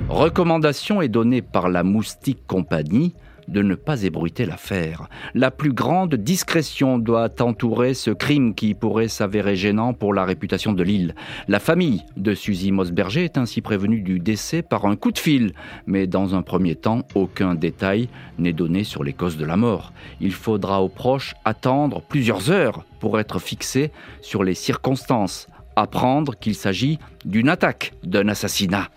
Recommandation 0.08 1.02
est 1.02 1.08
donnée 1.08 1.42
par 1.42 1.68
la 1.68 1.82
Moustique 1.82 2.46
Compagnie 2.46 3.14
de 3.48 3.62
ne 3.62 3.74
pas 3.74 4.02
ébruiter 4.02 4.46
l'affaire. 4.46 5.08
La 5.34 5.50
plus 5.50 5.72
grande 5.72 6.14
discrétion 6.14 6.98
doit 6.98 7.30
entourer 7.40 7.94
ce 7.94 8.10
crime 8.10 8.54
qui 8.54 8.74
pourrait 8.74 9.08
s'avérer 9.08 9.56
gênant 9.56 9.92
pour 9.92 10.14
la 10.14 10.24
réputation 10.24 10.72
de 10.72 10.82
l'île. 10.82 11.14
La 11.48 11.60
famille 11.60 12.02
de 12.16 12.34
Suzy 12.34 12.72
Mosberger 12.72 13.24
est 13.24 13.38
ainsi 13.38 13.60
prévenue 13.60 14.00
du 14.00 14.18
décès 14.18 14.62
par 14.62 14.86
un 14.86 14.96
coup 14.96 15.12
de 15.12 15.18
fil, 15.18 15.52
mais 15.86 16.06
dans 16.06 16.34
un 16.34 16.42
premier 16.42 16.74
temps, 16.74 17.02
aucun 17.14 17.54
détail 17.54 18.08
n'est 18.38 18.52
donné 18.52 18.84
sur 18.84 19.04
les 19.04 19.12
causes 19.12 19.36
de 19.36 19.44
la 19.44 19.56
mort. 19.56 19.92
Il 20.20 20.32
faudra 20.32 20.82
aux 20.82 20.88
proches 20.88 21.34
attendre 21.44 22.02
plusieurs 22.02 22.50
heures 22.50 22.84
pour 23.00 23.18
être 23.20 23.38
fixés 23.38 23.90
sur 24.20 24.44
les 24.44 24.54
circonstances, 24.54 25.46
apprendre 25.76 26.36
qu'il 26.38 26.54
s'agit 26.54 26.98
d'une 27.24 27.48
attaque, 27.48 27.92
d'un 28.02 28.28
assassinat. 28.28 28.88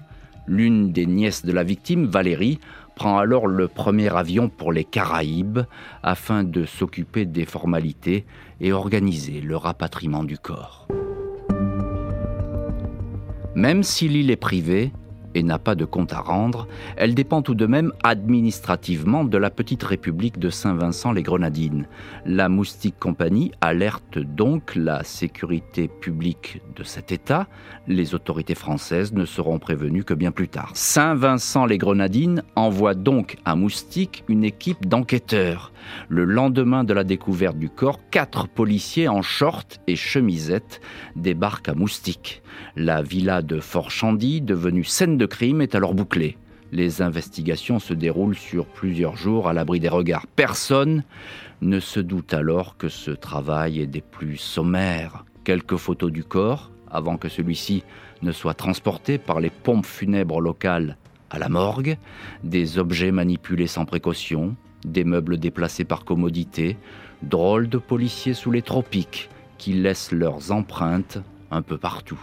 L'une 0.48 0.91
des 0.91 1.06
nièces 1.06 1.46
de 1.46 1.51
la 1.51 1.63
victime, 1.63 2.06
Valérie, 2.06 2.60
prend 3.00 3.18
alors 3.18 3.48
le 3.48 3.70
premier 3.70 4.13
avion 4.13 4.50
pour 4.50 4.74
les 4.74 4.84
Caraïbes 4.84 5.60
afin 6.03 6.44
de 6.44 6.65
s'occuper 6.65 7.25
des 7.25 7.46
formalités 7.46 8.25
et 8.60 8.74
organiser 8.74 9.39
le 9.39 9.56
rapatriement 9.56 10.25
du 10.25 10.38
corps. 10.38 10.86
Même 13.56 13.84
si 13.84 14.10
l'île 14.10 14.29
est 14.29 14.36
privée, 14.36 14.91
et 15.36 15.44
n'a 15.44 15.60
pas 15.60 15.76
de 15.76 15.86
compte 15.86 16.14
à 16.14 16.20
rendre, 16.20 16.68
elle 16.98 17.16
dépend 17.16 17.42
tout 17.42 17.56
de 17.56 17.66
même 17.66 17.92
administrativement 18.04 19.24
de 19.24 19.38
la 19.38 19.50
petite 19.50 19.84
république 19.84 20.40
de 20.40 20.50
Saint-Vincent-les-Grenadines. 20.50 21.88
La 22.26 22.50
Moustique 22.50 23.00
Compagnie 23.00 23.52
alerte 23.62 24.20
donc 24.20 24.76
la 24.76 25.04
sécurité 25.04 25.88
publique 25.88 26.62
de 26.76 26.84
cet 26.84 27.12
État. 27.12 27.48
Les 27.88 28.16
autorités 28.16 28.56
françaises 28.56 29.14
ne 29.14 29.26
seront 29.26 29.60
prévenues 29.60 30.04
que 30.04 30.14
bien 30.14 30.32
plus 30.32 30.48
tard. 30.48 30.72
Saint-Vincent-les-Grenadines 30.74 32.44
envoie 32.56 32.94
donc 32.94 33.38
à 33.46 33.56
Moustique 33.56 34.24
une 34.28 34.44
équipe 34.44 34.88
d'enquêteurs. 34.88 35.72
Le 36.08 36.26
lendemain 36.26 36.84
de 36.84 36.94
la 36.94 37.04
découverte 37.04 37.58
du 37.58 37.70
corps, 37.70 38.00
quatre 38.12 38.48
policiers 38.48 39.08
en 39.08 39.22
short 39.22 39.80
et 39.88 39.96
chemisette 39.96 40.82
débarquent 41.16 41.70
à 41.70 41.76
Moustique. 41.76 42.42
La 42.75 43.01
villa 43.01 43.41
de 43.41 43.60
Fort 43.60 43.91
Chandy, 43.91 44.41
devenue 44.41 44.84
scène 44.84 45.18
de 45.18 45.25
crime, 45.25 45.62
est 45.62 45.75
alors 45.75 45.94
bouclée. 45.94 46.38
Les 46.72 47.01
investigations 47.01 47.79
se 47.79 47.94
déroulent 47.94 48.36
sur 48.36 48.65
plusieurs 48.65 49.15
jours 49.15 49.48
à 49.48 49.53
l'abri 49.53 49.79
des 49.79 49.89
regards. 49.89 50.27
Personne 50.27 51.03
ne 51.62 51.79
se 51.79 52.00
doute 52.00 52.34
alors 52.34 52.77
que 52.77 52.89
ce 52.89 53.12
travail 53.12 53.79
est 53.79 53.88
des 53.88 54.01
plus 54.01 54.38
sommaires. 54.38 55.25
Quelques 55.44 55.77
photos 55.77 56.12
du 56.12 56.24
corps, 56.24 56.72
avant 56.91 57.18
que 57.18 57.29
celui-ci 57.29 57.84
ne 58.22 58.32
soit 58.32 58.53
transporté 58.53 59.18
par 59.18 59.39
les 59.39 59.50
pompes 59.50 59.86
funèbres 59.86 60.41
locales 60.41 60.98
à 61.29 61.39
la 61.39 61.50
morgue, 61.50 61.98
des 62.44 62.77
objets 62.77 63.12
manipulés 63.12 63.68
sans 63.68 63.86
précaution, 63.86 64.56
des 64.86 65.03
meubles 65.03 65.38
déplacés 65.38 65.86
par 65.86 66.06
commodité, 66.06 66.77
drôles 67.24 67.70
de 67.70 67.77
policiers 67.77 68.34
sous 68.34 68.51
les 68.51 68.62
tropiques 68.62 69.29
qui 69.58 69.74
laissent 69.74 70.12
leurs 70.12 70.51
empreintes 70.51 71.20
un 71.51 71.62
peu 71.62 71.77
partout. 71.77 72.20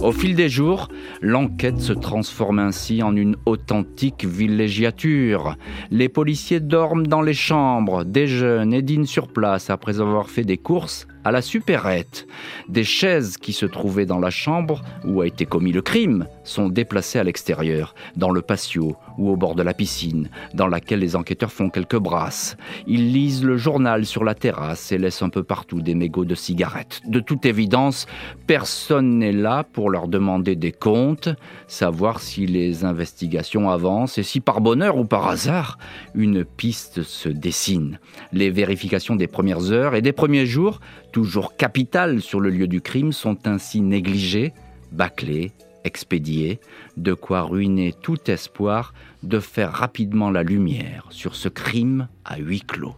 Au 0.00 0.12
fil 0.12 0.36
des 0.36 0.48
jours, 0.48 0.88
l'enquête 1.20 1.80
se 1.80 1.92
transforme 1.92 2.60
ainsi 2.60 3.02
en 3.02 3.16
une 3.16 3.36
authentique 3.46 4.24
villégiature. 4.24 5.56
Les 5.90 6.08
policiers 6.08 6.60
dorment 6.60 7.06
dans 7.06 7.20
les 7.20 7.34
chambres, 7.34 8.04
déjeunent 8.04 8.72
et 8.72 8.82
dînent 8.82 9.06
sur 9.06 9.26
place 9.26 9.70
après 9.70 10.00
avoir 10.00 10.30
fait 10.30 10.44
des 10.44 10.56
courses 10.56 11.08
à 11.24 11.30
la 11.30 11.42
supérette. 11.42 12.26
Des 12.68 12.84
chaises 12.84 13.36
qui 13.36 13.52
se 13.52 13.66
trouvaient 13.66 14.06
dans 14.06 14.18
la 14.18 14.30
chambre 14.30 14.82
où 15.04 15.20
a 15.20 15.26
été 15.26 15.46
commis 15.46 15.72
le 15.72 15.82
crime 15.82 16.26
sont 16.44 16.68
déplacées 16.68 17.18
à 17.18 17.24
l'extérieur, 17.24 17.94
dans 18.16 18.30
le 18.30 18.42
patio 18.42 18.96
ou 19.16 19.30
au 19.30 19.36
bord 19.36 19.54
de 19.54 19.62
la 19.62 19.74
piscine, 19.74 20.28
dans 20.54 20.68
laquelle 20.68 21.00
les 21.00 21.16
enquêteurs 21.16 21.52
font 21.52 21.70
quelques 21.70 21.98
brasses. 21.98 22.56
Ils 22.86 23.12
lisent 23.12 23.44
le 23.44 23.56
journal 23.56 24.06
sur 24.06 24.24
la 24.24 24.34
terrasse 24.34 24.92
et 24.92 24.98
laissent 24.98 25.22
un 25.22 25.28
peu 25.28 25.42
partout 25.42 25.80
des 25.80 25.94
mégots 25.94 26.24
de 26.24 26.34
cigarettes. 26.34 27.00
De 27.06 27.20
toute 27.20 27.46
évidence, 27.46 28.06
personne 28.46 29.18
n'est 29.18 29.32
là 29.32 29.64
pour 29.64 29.90
leur 29.90 30.08
demander 30.08 30.56
des 30.56 30.72
comptes, 30.72 31.28
savoir 31.66 32.20
si 32.20 32.46
les 32.46 32.84
investigations 32.84 33.70
avancent 33.70 34.18
et 34.18 34.22
si 34.22 34.40
par 34.40 34.60
bonheur 34.60 34.96
ou 34.96 35.04
par 35.04 35.28
hasard, 35.28 35.78
une 36.14 36.44
piste 36.44 37.02
se 37.02 37.28
dessine. 37.28 37.98
Les 38.32 38.50
vérifications 38.50 39.16
des 39.16 39.26
premières 39.26 39.72
heures 39.72 39.94
et 39.94 40.02
des 40.02 40.12
premiers 40.12 40.46
jours 40.46 40.80
toujours 41.12 41.56
capitales 41.56 42.20
sur 42.20 42.40
le 42.40 42.50
lieu 42.50 42.66
du 42.66 42.80
crime, 42.80 43.12
sont 43.12 43.46
ainsi 43.46 43.80
négligées, 43.80 44.52
bâclées, 44.92 45.52
expédiées, 45.84 46.60
de 46.96 47.14
quoi 47.14 47.42
ruiner 47.42 47.92
tout 47.92 48.30
espoir 48.30 48.92
de 49.22 49.40
faire 49.40 49.72
rapidement 49.72 50.30
la 50.30 50.42
lumière 50.42 51.06
sur 51.10 51.34
ce 51.34 51.48
crime 51.48 52.08
à 52.24 52.38
huis 52.38 52.60
clos. 52.60 52.96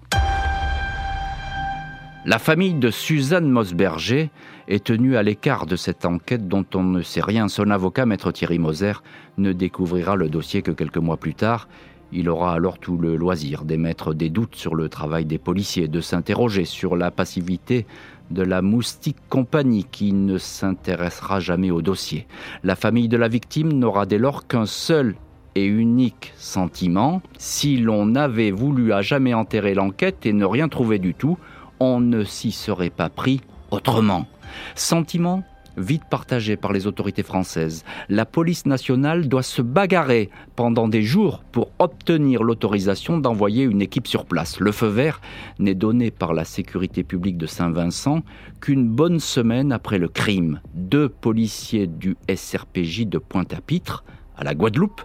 La 2.27 2.39
famille 2.39 2.75
de 2.75 2.91
Suzanne 2.91 3.49
Mosberger 3.49 4.29
est 4.69 4.85
tenue 4.85 5.17
à 5.17 5.23
l'écart 5.23 5.65
de 5.65 5.75
cette 5.75 6.05
enquête 6.05 6.49
dont 6.49 6.67
on 6.75 6.83
ne 6.83 7.01
sait 7.01 7.23
rien. 7.23 7.49
Son 7.49 7.71
avocat, 7.71 8.05
maître 8.05 8.31
Thierry 8.31 8.59
Moser, 8.59 8.93
ne 9.39 9.53
découvrira 9.55 10.17
le 10.17 10.29
dossier 10.29 10.61
que 10.61 10.71
quelques 10.71 10.99
mois 10.99 11.17
plus 11.17 11.35
tard 11.35 11.67
il 12.13 12.29
aura 12.29 12.53
alors 12.55 12.79
tout 12.79 12.97
le 12.97 13.17
loisir 13.17 13.65
d'émettre 13.65 14.15
des 14.15 14.31
doutes 14.31 14.57
sur 14.57 14.75
le 14.75 14.89
travail 14.89 15.25
des 15.25 15.39
policiers, 15.39 15.89
de 15.89 16.01
s'interroger 16.01 16.65
sur 16.65 16.97
la 16.97 17.11
passivité 17.11 17.87
de 18.31 18.43
la 18.43 18.63
moustique 18.63 19.17
compagnie 19.29 19.87
qui 19.91 20.13
ne 20.13 20.39
s'intéressera 20.39 21.41
jamais 21.41 21.71
au 21.71 21.83
dossier. 21.83 22.27
La 22.63 22.77
famille 22.77 23.09
de 23.09 23.17
la 23.17 23.29
victime 23.29 23.73
n'aura 23.73 24.07
dès 24.07 24.19
lors 24.19 24.47
qu'un 24.47 24.67
seul 24.67 25.15
et 25.55 25.65
unique 25.65 26.33
sentiment. 26.37 27.23
Si 27.39 27.77
l'on 27.77 28.15
avait 28.15 28.53
voulu 28.53 28.93
à 28.93 29.03
jamais 29.03 29.35
enterrer 29.35 29.75
l'enquête 29.75 30.27
et 30.27 30.33
ne 30.33 30.45
rien 30.45 30.69
trouver 30.69 30.99
du 30.99 31.15
tout, 31.15 31.39
on 31.81 32.01
ne 32.01 32.25
s'y 32.25 32.53
serait 32.53 32.91
pas 32.91 33.09
pris 33.09 33.41
autrement. 33.71 34.27
Sentiment 34.75 35.45
vite 35.77 36.05
partagé 36.11 36.57
par 36.57 36.73
les 36.73 36.87
autorités 36.87 37.23
françaises. 37.23 37.85
La 38.09 38.27
police 38.27 38.67
nationale 38.67 39.29
doit 39.29 39.43
se 39.43 39.63
bagarrer 39.63 40.31
pendant 40.57 40.89
des 40.89 41.03
jours 41.03 41.43
pour 41.53 41.71
obtenir 41.79 42.43
l'autorisation 42.43 43.19
d'envoyer 43.19 43.65
une 43.65 43.83
équipe 43.83 44.07
sur 44.07 44.25
place. 44.25 44.61
Le 44.61 44.73
feu 44.73 44.89
vert 44.89 45.21
n'est 45.59 45.75
donné 45.75 46.11
par 46.11 46.35
la 46.35 46.45
sécurité 46.45 47.03
publique 47.03 47.39
de 47.39 47.47
Saint-Vincent 47.47 48.23
qu'une 48.61 48.89
bonne 48.89 49.21
semaine 49.21 49.73
après 49.73 49.99
le 49.99 50.09
crime. 50.09 50.61
Deux 50.75 51.09
policiers 51.09 51.87
du 51.87 52.17
SRPJ 52.29 53.07
de 53.07 53.19
Pointe-à-Pitre, 53.19 54.05
à 54.37 54.45
la 54.45 54.55
Guadeloupe, 54.55 55.03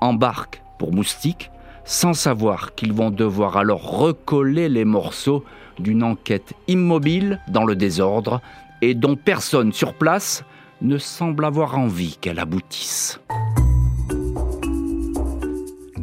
embarquent 0.00 0.62
pour 0.78 0.92
Moustique 0.92 1.50
sans 1.84 2.14
savoir 2.14 2.74
qu'ils 2.74 2.92
vont 2.92 3.10
devoir 3.10 3.56
alors 3.56 3.98
recoller 3.98 4.68
les 4.68 4.84
morceaux 4.84 5.44
d'une 5.78 6.02
enquête 6.02 6.54
immobile 6.68 7.40
dans 7.48 7.64
le 7.64 7.76
désordre 7.76 8.40
et 8.82 8.94
dont 8.94 9.16
personne 9.16 9.72
sur 9.72 9.94
place 9.94 10.44
ne 10.82 10.98
semble 10.98 11.44
avoir 11.44 11.78
envie 11.78 12.16
qu'elle 12.20 12.38
aboutisse. 12.38 13.20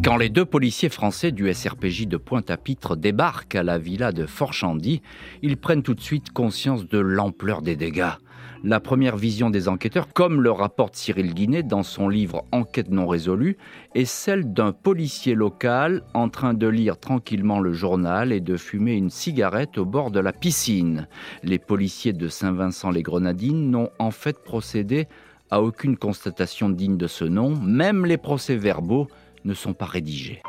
Quand 0.03 0.17
les 0.17 0.29
deux 0.29 0.45
policiers 0.45 0.89
français 0.89 1.31
du 1.31 1.53
SRPJ 1.53 2.07
de 2.07 2.17
Pointe-à-Pitre 2.17 2.95
débarquent 2.95 3.55
à 3.55 3.61
la 3.61 3.77
villa 3.77 4.11
de 4.11 4.25
Forchandy, 4.25 5.03
ils 5.43 5.57
prennent 5.57 5.83
tout 5.83 5.93
de 5.93 6.01
suite 6.01 6.31
conscience 6.31 6.87
de 6.87 6.97
l'ampleur 6.97 7.61
des 7.61 7.75
dégâts 7.75 8.15
la 8.63 8.79
première 8.79 9.17
vision 9.17 9.49
des 9.49 9.67
enquêteurs, 9.67 10.13
comme 10.13 10.41
le 10.41 10.51
rapporte 10.51 10.95
Cyril 10.95 11.33
Guinet 11.33 11.63
dans 11.63 11.83
son 11.83 12.07
livre 12.09 12.45
Enquête 12.51 12.89
non 12.89 13.07
résolue, 13.07 13.57
est 13.95 14.05
celle 14.05 14.53
d'un 14.53 14.71
policier 14.71 15.33
local 15.33 16.03
en 16.13 16.29
train 16.29 16.53
de 16.53 16.67
lire 16.67 16.99
tranquillement 16.99 17.59
le 17.59 17.73
journal 17.73 18.31
et 18.31 18.39
de 18.39 18.57
fumer 18.57 18.93
une 18.93 19.09
cigarette 19.09 19.77
au 19.77 19.85
bord 19.85 20.11
de 20.11 20.19
la 20.19 20.33
piscine. 20.33 21.07
Les 21.43 21.59
policiers 21.59 22.13
de 22.13 22.27
Saint-Vincent-les-Grenadines 22.27 23.71
n'ont 23.71 23.89
en 23.97 24.11
fait 24.11 24.37
procédé 24.43 25.07
à 25.49 25.61
aucune 25.61 25.97
constatation 25.97 26.69
digne 26.69 26.97
de 26.97 27.07
ce 27.07 27.25
nom, 27.25 27.55
même 27.55 28.05
les 28.05 28.17
procès-verbaux 28.17 29.07
ne 29.43 29.53
sont 29.53 29.73
pas 29.73 29.85
rédigés. 29.85 30.41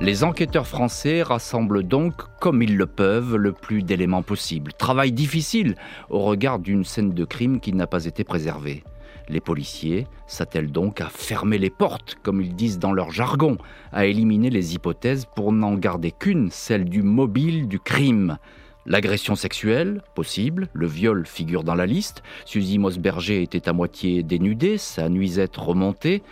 Les 0.00 0.24
enquêteurs 0.24 0.66
français 0.66 1.22
rassemblent 1.22 1.84
donc, 1.84 2.14
comme 2.40 2.62
ils 2.62 2.76
le 2.76 2.86
peuvent, 2.86 3.36
le 3.36 3.52
plus 3.52 3.84
d'éléments 3.84 4.22
possible. 4.22 4.72
Travail 4.72 5.12
difficile 5.12 5.76
au 6.10 6.18
regard 6.20 6.58
d'une 6.58 6.84
scène 6.84 7.14
de 7.14 7.24
crime 7.24 7.60
qui 7.60 7.72
n'a 7.72 7.86
pas 7.86 8.04
été 8.04 8.24
préservée. 8.24 8.82
Les 9.28 9.40
policiers 9.40 10.06
s'attellent 10.26 10.72
donc 10.72 11.00
à 11.00 11.08
fermer 11.08 11.58
les 11.58 11.70
portes, 11.70 12.16
comme 12.22 12.40
ils 12.40 12.54
disent 12.54 12.80
dans 12.80 12.92
leur 12.92 13.12
jargon, 13.12 13.56
à 13.92 14.04
éliminer 14.06 14.50
les 14.50 14.74
hypothèses 14.74 15.26
pour 15.36 15.52
n'en 15.52 15.74
garder 15.74 16.10
qu'une, 16.10 16.50
celle 16.50 16.84
du 16.86 17.02
mobile 17.02 17.68
du 17.68 17.78
crime. 17.78 18.38
L'agression 18.86 19.34
sexuelle, 19.34 20.02
possible, 20.14 20.68
le 20.74 20.86
viol 20.86 21.26
figure 21.26 21.64
dans 21.64 21.74
la 21.74 21.86
liste, 21.86 22.22
Suzy 22.44 22.78
Mosberger 22.78 23.42
était 23.42 23.66
à 23.66 23.72
moitié 23.72 24.22
dénudée, 24.22 24.76
sa 24.76 25.08
nuisette 25.08 25.56
remontée, 25.56 26.22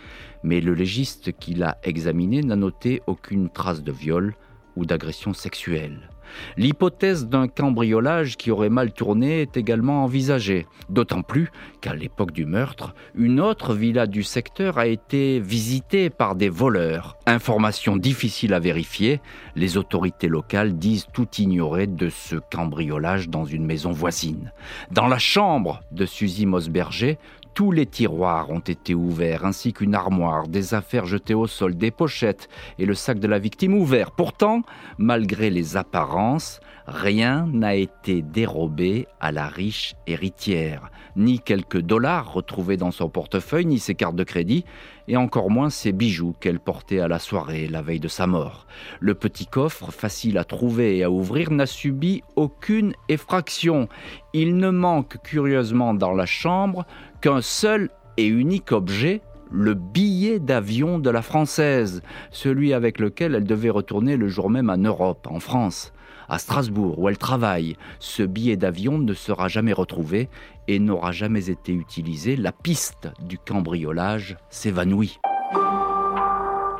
mais 0.43 0.61
le 0.61 0.75
légiste 0.75 1.31
qui 1.39 1.55
l'a 1.55 1.79
examiné 1.83 2.41
n'a 2.41 2.55
noté 2.55 3.01
aucune 3.07 3.49
trace 3.49 3.81
de 3.81 3.91
viol 3.91 4.35
ou 4.75 4.85
d'agression 4.85 5.33
sexuelle. 5.33 6.12
L'hypothèse 6.57 7.27
d'un 7.27 7.47
cambriolage 7.47 8.37
qui 8.37 8.51
aurait 8.51 8.69
mal 8.69 8.91
tourné 8.91 9.41
est 9.41 9.57
également 9.57 10.03
envisagée, 10.03 10.67
d'autant 10.89 11.21
plus 11.21 11.51
qu'à 11.81 11.95
l'époque 11.95 12.31
du 12.31 12.45
meurtre, 12.45 12.93
une 13.15 13.39
autre 13.39 13.73
villa 13.73 14.07
du 14.07 14.23
secteur 14.23 14.77
a 14.77 14.87
été 14.87 15.39
visitée 15.39 16.09
par 16.09 16.35
des 16.35 16.49
voleurs. 16.49 17.17
Information 17.25 17.97
difficile 17.97 18.53
à 18.53 18.59
vérifier, 18.59 19.21
les 19.55 19.77
autorités 19.77 20.27
locales 20.27 20.77
disent 20.77 21.07
tout 21.13 21.27
ignorer 21.37 21.87
de 21.87 22.09
ce 22.09 22.35
cambriolage 22.51 23.29
dans 23.29 23.45
une 23.45 23.65
maison 23.65 23.91
voisine. 23.91 24.51
Dans 24.91 25.07
la 25.07 25.19
chambre 25.19 25.81
de 25.91 26.05
Suzy 26.05 26.45
Mosberger, 26.45 27.17
tous 27.53 27.71
les 27.71 27.85
tiroirs 27.85 28.49
ont 28.49 28.59
été 28.59 28.95
ouverts, 28.95 29.45
ainsi 29.45 29.73
qu'une 29.73 29.95
armoire, 29.95 30.47
des 30.47 30.73
affaires 30.73 31.05
jetées 31.05 31.33
au 31.33 31.47
sol, 31.47 31.75
des 31.75 31.91
pochettes 31.91 32.49
et 32.79 32.85
le 32.85 32.95
sac 32.95 33.19
de 33.19 33.27
la 33.27 33.39
victime 33.39 33.75
ouvert. 33.75 34.11
Pourtant, 34.11 34.63
malgré 34.97 35.49
les 35.49 35.77
apparences, 35.77 36.59
rien 36.87 37.47
n'a 37.51 37.75
été 37.75 38.21
dérobé 38.21 39.07
à 39.19 39.31
la 39.31 39.47
riche 39.47 39.95
héritière. 40.07 40.89
Ni 41.15 41.39
quelques 41.39 41.79
dollars 41.79 42.33
retrouvés 42.33 42.77
dans 42.77 42.91
son 42.91 43.07
portefeuille, 43.07 43.67
ni 43.67 43.77
ses 43.77 43.93
cartes 43.93 44.15
de 44.15 44.23
crédit, 44.23 44.65
et 45.07 45.17
encore 45.17 45.51
moins 45.51 45.69
ses 45.69 45.91
bijoux 45.91 46.33
qu'elle 46.39 46.59
portait 46.59 46.99
à 46.99 47.07
la 47.07 47.19
soirée 47.19 47.67
la 47.67 47.81
veille 47.81 47.99
de 47.99 48.07
sa 48.07 48.25
mort. 48.25 48.65
Le 48.99 49.13
petit 49.13 49.45
coffre, 49.45 49.91
facile 49.91 50.37
à 50.37 50.43
trouver 50.43 50.97
et 50.97 51.03
à 51.03 51.11
ouvrir, 51.11 51.51
n'a 51.51 51.65
subi 51.65 52.23
aucune 52.35 52.93
effraction. 53.09 53.87
Il 54.33 54.57
ne 54.57 54.69
manque 54.69 55.17
curieusement 55.23 55.93
dans 55.93 56.13
la 56.13 56.25
chambre 56.25 56.85
qu'un 57.23 57.41
seul 57.41 57.89
et 58.17 58.27
unique 58.27 58.73
objet, 58.73 59.21
le 59.49 59.75
billet 59.75 60.39
d'avion 60.39 60.99
de 60.99 61.09
la 61.09 61.21
Française, 61.21 62.01
celui 62.31 62.73
avec 62.73 62.99
lequel 62.99 63.33
elle 63.33 63.45
devait 63.45 63.69
retourner 63.69 64.17
le 64.17 64.27
jour 64.27 64.49
même 64.49 64.69
en 64.69 64.75
Europe, 64.75 65.25
en 65.31 65.39
France, 65.39 65.93
à 66.27 66.37
Strasbourg, 66.37 66.99
où 66.99 67.07
elle 67.07 67.17
travaille. 67.17 67.77
Ce 67.99 68.23
billet 68.23 68.57
d'avion 68.57 68.97
ne 68.97 69.13
sera 69.13 69.47
jamais 69.47 69.71
retrouvé 69.71 70.27
et 70.67 70.79
n'aura 70.79 71.13
jamais 71.13 71.49
été 71.49 71.71
utilisé. 71.71 72.35
La 72.35 72.51
piste 72.51 73.07
du 73.21 73.37
cambriolage 73.37 74.35
s'évanouit. 74.49 75.17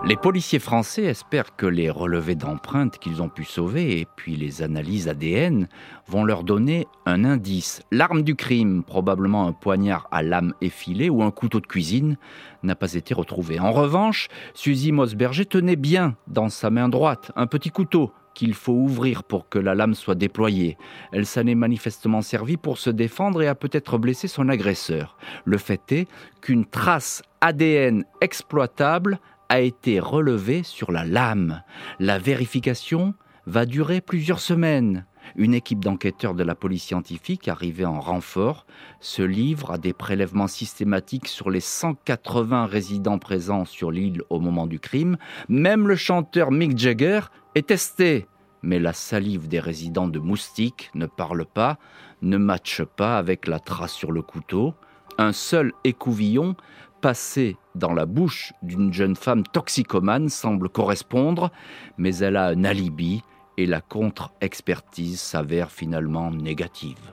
Les 0.06 0.18
policiers 0.18 0.60
français 0.60 1.04
espèrent 1.04 1.56
que 1.56 1.66
les 1.66 1.90
relevés 1.90 2.36
d'empreintes 2.36 2.98
qu'ils 2.98 3.22
ont 3.22 3.30
pu 3.30 3.46
sauver 3.46 4.02
et 4.02 4.08
puis 4.18 4.36
les 4.36 4.62
analyses 4.62 5.08
ADN 5.08 5.70
vont 6.08 6.26
leur 6.26 6.44
donner 6.44 6.88
un 7.06 7.24
indice. 7.24 7.82
L'arme 7.90 8.22
du 8.22 8.36
crime, 8.36 8.84
probablement 8.84 9.48
un 9.48 9.54
poignard 9.54 10.10
à 10.12 10.22
lame 10.22 10.54
effilée 10.60 11.10
ou 11.10 11.24
un 11.24 11.32
couteau 11.32 11.62
de 11.62 11.68
cuisine, 11.68 12.18
n'a 12.64 12.76
pas 12.76 12.96
été 12.96 13.14
retrouvée. 13.14 13.62
En 13.62 13.72
revanche, 13.72 14.28
Suzy 14.54 14.92
Mosberger 14.92 15.46
tenait 15.46 15.78
bien 15.78 16.18
dans 16.28 16.50
sa 16.50 16.70
main 16.70 16.90
droite 16.90 17.32
un 17.38 17.48
petit 17.48 17.70
couteau 17.70 18.12
qu'il 18.34 18.56
faut 18.56 18.74
ouvrir 18.74 19.24
pour 19.24 19.48
que 19.48 19.60
la 19.60 19.74
lame 19.74 19.94
soit 19.94 20.16
déployée. 20.16 20.78
Elle 21.14 21.26
s'en 21.26 21.48
est 21.48 21.56
manifestement 21.56 22.22
servie 22.22 22.58
pour 22.58 22.78
se 22.78 22.90
défendre 22.90 23.42
et 23.42 23.48
a 23.48 23.56
peut-être 23.56 23.98
blessé 23.98 24.28
son 24.28 24.50
agresseur. 24.50 25.16
Le 25.46 25.58
fait 25.58 25.92
est 25.94 26.08
qu'une 26.42 26.66
trace 26.66 27.22
ADN 27.40 28.04
exploitable 28.22 29.20
a 29.50 29.60
été 29.60 30.00
relevé 30.00 30.64
sur 30.64 30.92
la 30.92 31.06
lame. 31.06 31.64
La 32.00 32.20
vérification 32.20 33.14
va 33.46 33.66
durer 33.66 34.02
plusieurs 34.02 34.40
semaines. 34.40 35.06
Une 35.36 35.54
équipe 35.54 35.84
d'enquêteurs 35.84 36.34
de 36.34 36.44
la 36.44 36.56
police 36.56 36.84
scientifique 36.84 37.48
arrivée 37.48 37.86
en 37.86 38.00
renfort 38.00 38.66
se 39.00 39.22
livre 39.22 39.72
à 39.72 39.78
des 39.78 39.94
prélèvements 39.94 40.48
systématiques 40.48 41.28
sur 41.28 41.50
les 41.50 41.60
180 41.60 42.66
résidents 42.66 43.20
présents 43.20 43.66
sur 43.66 43.92
l'île 43.92 44.22
au 44.30 44.40
moment 44.40 44.68
du 44.68 44.80
crime. 44.80 45.18
Même 45.50 45.88
le 45.88 45.96
chanteur 45.96 46.52
Mick 46.52 46.78
Jagger 46.78 47.22
est 47.56 47.68
testé. 47.68 48.28
Mais 48.62 48.80
la 48.80 48.94
salive 48.94 49.48
des 49.48 49.60
résidents 49.60 50.08
de 50.08 50.20
Moustique 50.20 50.90
ne 50.96 51.06
parle 51.06 51.46
pas, 51.46 51.78
ne 52.22 52.38
matche 52.38 52.84
pas 52.84 53.18
avec 53.18 53.48
la 53.48 53.60
trace 53.60 53.94
sur 53.94 54.12
le 54.12 54.22
couteau. 54.22 54.74
Un 55.18 55.34
seul 55.34 55.74
écouvillon 55.84 56.56
passé 57.04 57.58
dans 57.76 57.92
la 57.92 58.06
bouche 58.06 58.54
d'une 58.62 58.94
jeune 58.94 59.18
femme 59.18 59.44
toxicomane 59.44 60.30
semble 60.30 60.70
correspondre, 60.70 61.52
mais 61.98 62.16
elle 62.16 62.38
a 62.38 62.46
un 62.46 62.64
alibi 62.64 63.24
et 63.58 63.66
la 63.66 63.82
contre-expertise 63.82 65.20
s'avère 65.20 65.70
finalement 65.70 66.32
négative. 66.32 67.12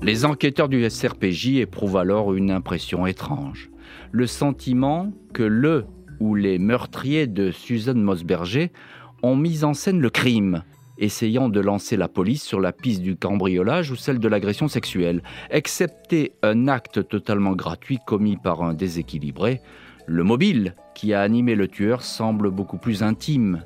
Les 0.00 0.24
enquêteurs 0.24 0.70
du 0.70 0.88
SRPJ 0.88 1.56
éprouvent 1.56 1.98
alors 1.98 2.32
une 2.32 2.50
impression 2.50 3.06
étrange. 3.06 3.68
Le 4.10 4.26
sentiment 4.26 5.12
que 5.34 5.42
le 5.42 5.84
ou 6.18 6.34
les 6.34 6.58
meurtriers 6.58 7.26
de 7.26 7.50
Suzanne 7.50 8.00
Mosberger 8.00 8.72
ont 9.22 9.36
mis 9.36 9.64
en 9.64 9.74
scène 9.74 10.00
le 10.00 10.08
crime, 10.08 10.62
essayant 10.98 11.48
de 11.48 11.60
lancer 11.60 11.96
la 11.96 12.08
police 12.08 12.42
sur 12.42 12.60
la 12.60 12.72
piste 12.72 13.02
du 13.02 13.16
cambriolage 13.16 13.90
ou 13.90 13.96
celle 13.96 14.18
de 14.18 14.28
l'agression 14.28 14.68
sexuelle, 14.68 15.22
excepté 15.50 16.32
un 16.42 16.68
acte 16.68 17.06
totalement 17.08 17.52
gratuit 17.52 17.98
commis 18.06 18.36
par 18.36 18.62
un 18.62 18.74
déséquilibré. 18.74 19.60
Le 20.06 20.22
mobile 20.22 20.74
qui 20.94 21.14
a 21.14 21.20
animé 21.20 21.54
le 21.54 21.68
tueur 21.68 22.02
semble 22.02 22.50
beaucoup 22.50 22.78
plus 22.78 23.02
intime 23.02 23.62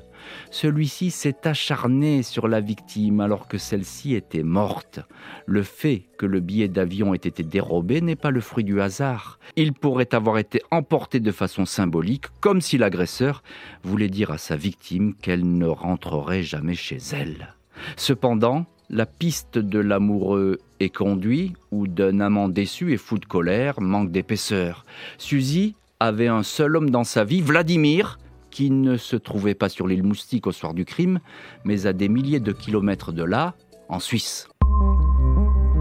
celui-ci 0.49 1.11
s'est 1.11 1.47
acharné 1.47 2.23
sur 2.23 2.47
la 2.47 2.59
victime 2.59 3.19
alors 3.19 3.47
que 3.47 3.57
celle-ci 3.57 4.15
était 4.15 4.43
morte. 4.43 4.99
Le 5.45 5.63
fait 5.63 6.03
que 6.17 6.25
le 6.25 6.39
billet 6.39 6.67
d'avion 6.67 7.13
ait 7.13 7.17
été 7.17 7.43
dérobé 7.43 8.01
n'est 8.01 8.15
pas 8.15 8.31
le 8.31 8.41
fruit 8.41 8.63
du 8.63 8.81
hasard. 8.81 9.39
Il 9.55 9.73
pourrait 9.73 10.13
avoir 10.13 10.37
été 10.37 10.61
emporté 10.71 11.19
de 11.19 11.31
façon 11.31 11.65
symbolique, 11.65 12.25
comme 12.39 12.61
si 12.61 12.77
l'agresseur 12.77 13.43
voulait 13.83 14.09
dire 14.09 14.31
à 14.31 14.37
sa 14.37 14.55
victime 14.55 15.13
qu'elle 15.15 15.57
ne 15.57 15.67
rentrerait 15.67 16.43
jamais 16.43 16.75
chez 16.75 16.97
elle. 17.13 17.55
Cependant, 17.95 18.65
la 18.89 19.05
piste 19.05 19.57
de 19.57 19.79
l'amoureux 19.79 20.59
est 20.81 20.93
conduit 20.93 21.53
ou 21.71 21.87
d'un 21.87 22.19
amant 22.19 22.49
déçu 22.49 22.91
et 22.91 22.97
fou 22.97 23.17
de 23.17 23.25
colère 23.25 23.79
manque 23.79 24.11
d'épaisseur. 24.11 24.85
Suzy 25.17 25.75
avait 26.01 26.27
un 26.27 26.43
seul 26.43 26.75
homme 26.75 26.89
dans 26.89 27.03
sa 27.03 27.23
vie, 27.23 27.41
Vladimir, 27.41 28.19
qui 28.51 28.69
ne 28.69 28.97
se 28.97 29.15
trouvait 29.15 29.55
pas 29.55 29.69
sur 29.69 29.87
l'île 29.87 30.03
Moustique 30.03 30.45
au 30.45 30.51
soir 30.51 30.73
du 30.73 30.85
crime, 30.85 31.19
mais 31.63 31.87
à 31.87 31.93
des 31.93 32.09
milliers 32.09 32.39
de 32.39 32.51
kilomètres 32.51 33.11
de 33.11 33.23
là, 33.23 33.55
en 33.89 33.99
Suisse. 33.99 34.47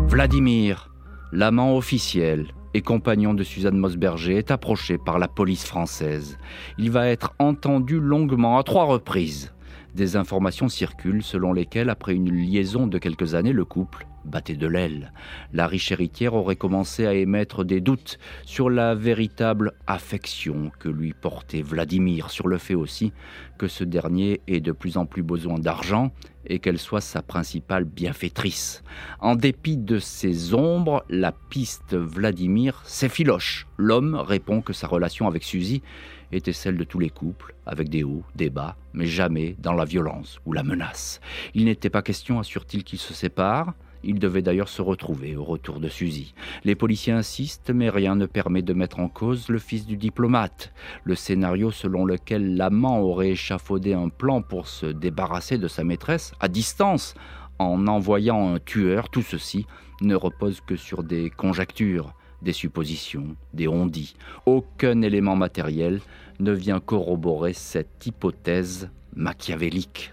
Vladimir, 0.09 0.91
l'amant 1.33 1.77
officiel 1.77 2.47
et 2.73 2.83
compagnon 2.83 3.35
de 3.35 3.43
Suzanne 3.43 3.77
Mosberger, 3.77 4.39
est 4.39 4.51
approché 4.51 4.97
par 4.97 5.19
la 5.19 5.29
police 5.29 5.65
française. 5.65 6.39
Il 6.79 6.91
va 6.91 7.09
être 7.09 7.35
entendu 7.39 8.01
longuement 8.01 8.59
à 8.59 8.63
trois 8.63 8.85
reprises. 8.85 9.53
Des 9.95 10.17
informations 10.17 10.69
circulent 10.69 11.23
selon 11.23 11.53
lesquelles, 11.53 11.91
après 11.91 12.15
une 12.15 12.31
liaison 12.31 12.87
de 12.87 12.99
quelques 12.99 13.35
années, 13.35 13.53
le 13.53 13.65
couple 13.65 14.07
battait 14.25 14.57
de 14.57 14.67
l'aile. 14.67 15.13
La 15.53 15.67
riche 15.67 15.93
héritière 15.93 16.35
aurait 16.35 16.57
commencé 16.57 17.07
à 17.07 17.15
émettre 17.15 17.65
des 17.65 17.81
doutes 17.81 18.19
sur 18.45 18.71
la 18.71 18.95
véritable 18.95 19.73
affection 19.87 20.71
que 20.79 20.89
lui 20.89 21.15
portait 21.15 21.63
Vladimir, 21.63 22.31
sur 22.31 22.49
le 22.49 22.59
fait 22.59 22.75
aussi 22.75 23.13
que 23.59 23.69
ce 23.69 23.85
dernier 23.85 24.41
ait 24.47 24.61
de 24.61 24.73
plus 24.73 24.97
en 24.97 25.07
plus 25.07 25.23
besoin 25.23 25.59
d'argent 25.59 26.13
et 26.47 26.59
qu'elle 26.59 26.79
soit 26.79 27.01
sa 27.01 27.23
principale 27.23 27.85
bienfaitrice. 27.85 28.83
En 29.21 29.35
dépit 29.35 29.77
de 29.77 29.99
ces 29.99 30.55
ombres, 30.55 31.05
la 31.09 31.33
piste 31.33 31.95
Vladimir 31.95 32.81
s'effiloche. 32.85 33.67
L'homme 33.77 34.15
répond 34.15 34.63
que 34.63 34.73
sa 34.73 34.87
relation 34.87 35.27
avec 35.27 35.45
Suzy 35.45 35.83
était 36.33 36.53
celle 36.53 36.77
de 36.77 36.85
tous 36.85 36.99
les 36.99 37.11
couples, 37.11 37.55
avec 37.67 37.89
des 37.89 38.05
hauts, 38.05 38.25
des 38.35 38.51
bas, 38.51 38.77
mais 38.93 39.07
jamais 39.07 39.57
dans 39.59 39.73
la 39.73 39.85
violence 39.85 40.41
ou 40.47 40.53
la 40.53 40.63
menace. 40.63 41.21
Il 41.55 41.65
n'était 41.65 41.91
pas 41.91 42.03
question, 42.03 42.39
assure-t-il, 42.39 42.85
qu'ils 42.85 42.99
se 42.99 43.15
séparent. 43.15 43.75
Ils 44.03 44.19
devaient 44.19 44.41
d'ailleurs 44.41 44.71
se 44.71 44.81
retrouver 44.81 45.37
au 45.37 45.45
retour 45.45 45.79
de 45.79 45.89
Suzy. 45.89 46.35
Les 46.65 46.75
policiers 46.75 47.13
insistent, 47.13 47.71
mais 47.71 47.91
rien 47.91 48.15
ne 48.15 48.25
permet 48.25 48.63
de 48.63 48.73
mettre 48.73 48.99
en 48.99 49.09
cause 49.09 49.49
le 49.51 49.59
fils 49.59 49.85
du 49.85 49.99
diplomate. 49.99 50.73
Le 51.05 51.15
scénario 51.15 51.71
selon 51.71 52.07
lequel 52.07 52.57
l'amant 52.57 53.01
aurait 53.01 53.31
échafaudé 53.31 53.93
un 53.93 54.09
plan 54.09 54.41
pour 54.41 54.69
se 54.69 54.87
débarrasser 54.87 55.59
de 55.59 55.69
sa 55.69 55.85
maîtresse 55.85 56.33
à 56.41 56.49
distance 56.49 57.15
en 57.59 57.87
envoyant 57.89 58.55
un 58.55 58.59
tueur, 58.59 59.11
tout 59.11 59.23
ceci 59.23 59.67
ne 60.01 60.15
repose 60.15 60.63
que 60.63 60.77
sur 60.77 61.03
des 61.03 61.29
conjectures, 61.29 62.15
des 62.41 62.55
suppositions, 62.55 63.37
des 63.53 63.69
ondits. 63.69 64.15
Aucun 64.47 65.03
élément 65.03 65.37
matériel 65.37 66.01
ne 66.41 66.53
vient 66.53 66.81
corroborer 66.81 67.53
cette 67.53 68.07
hypothèse 68.07 68.91
machiavélique. 69.15 70.13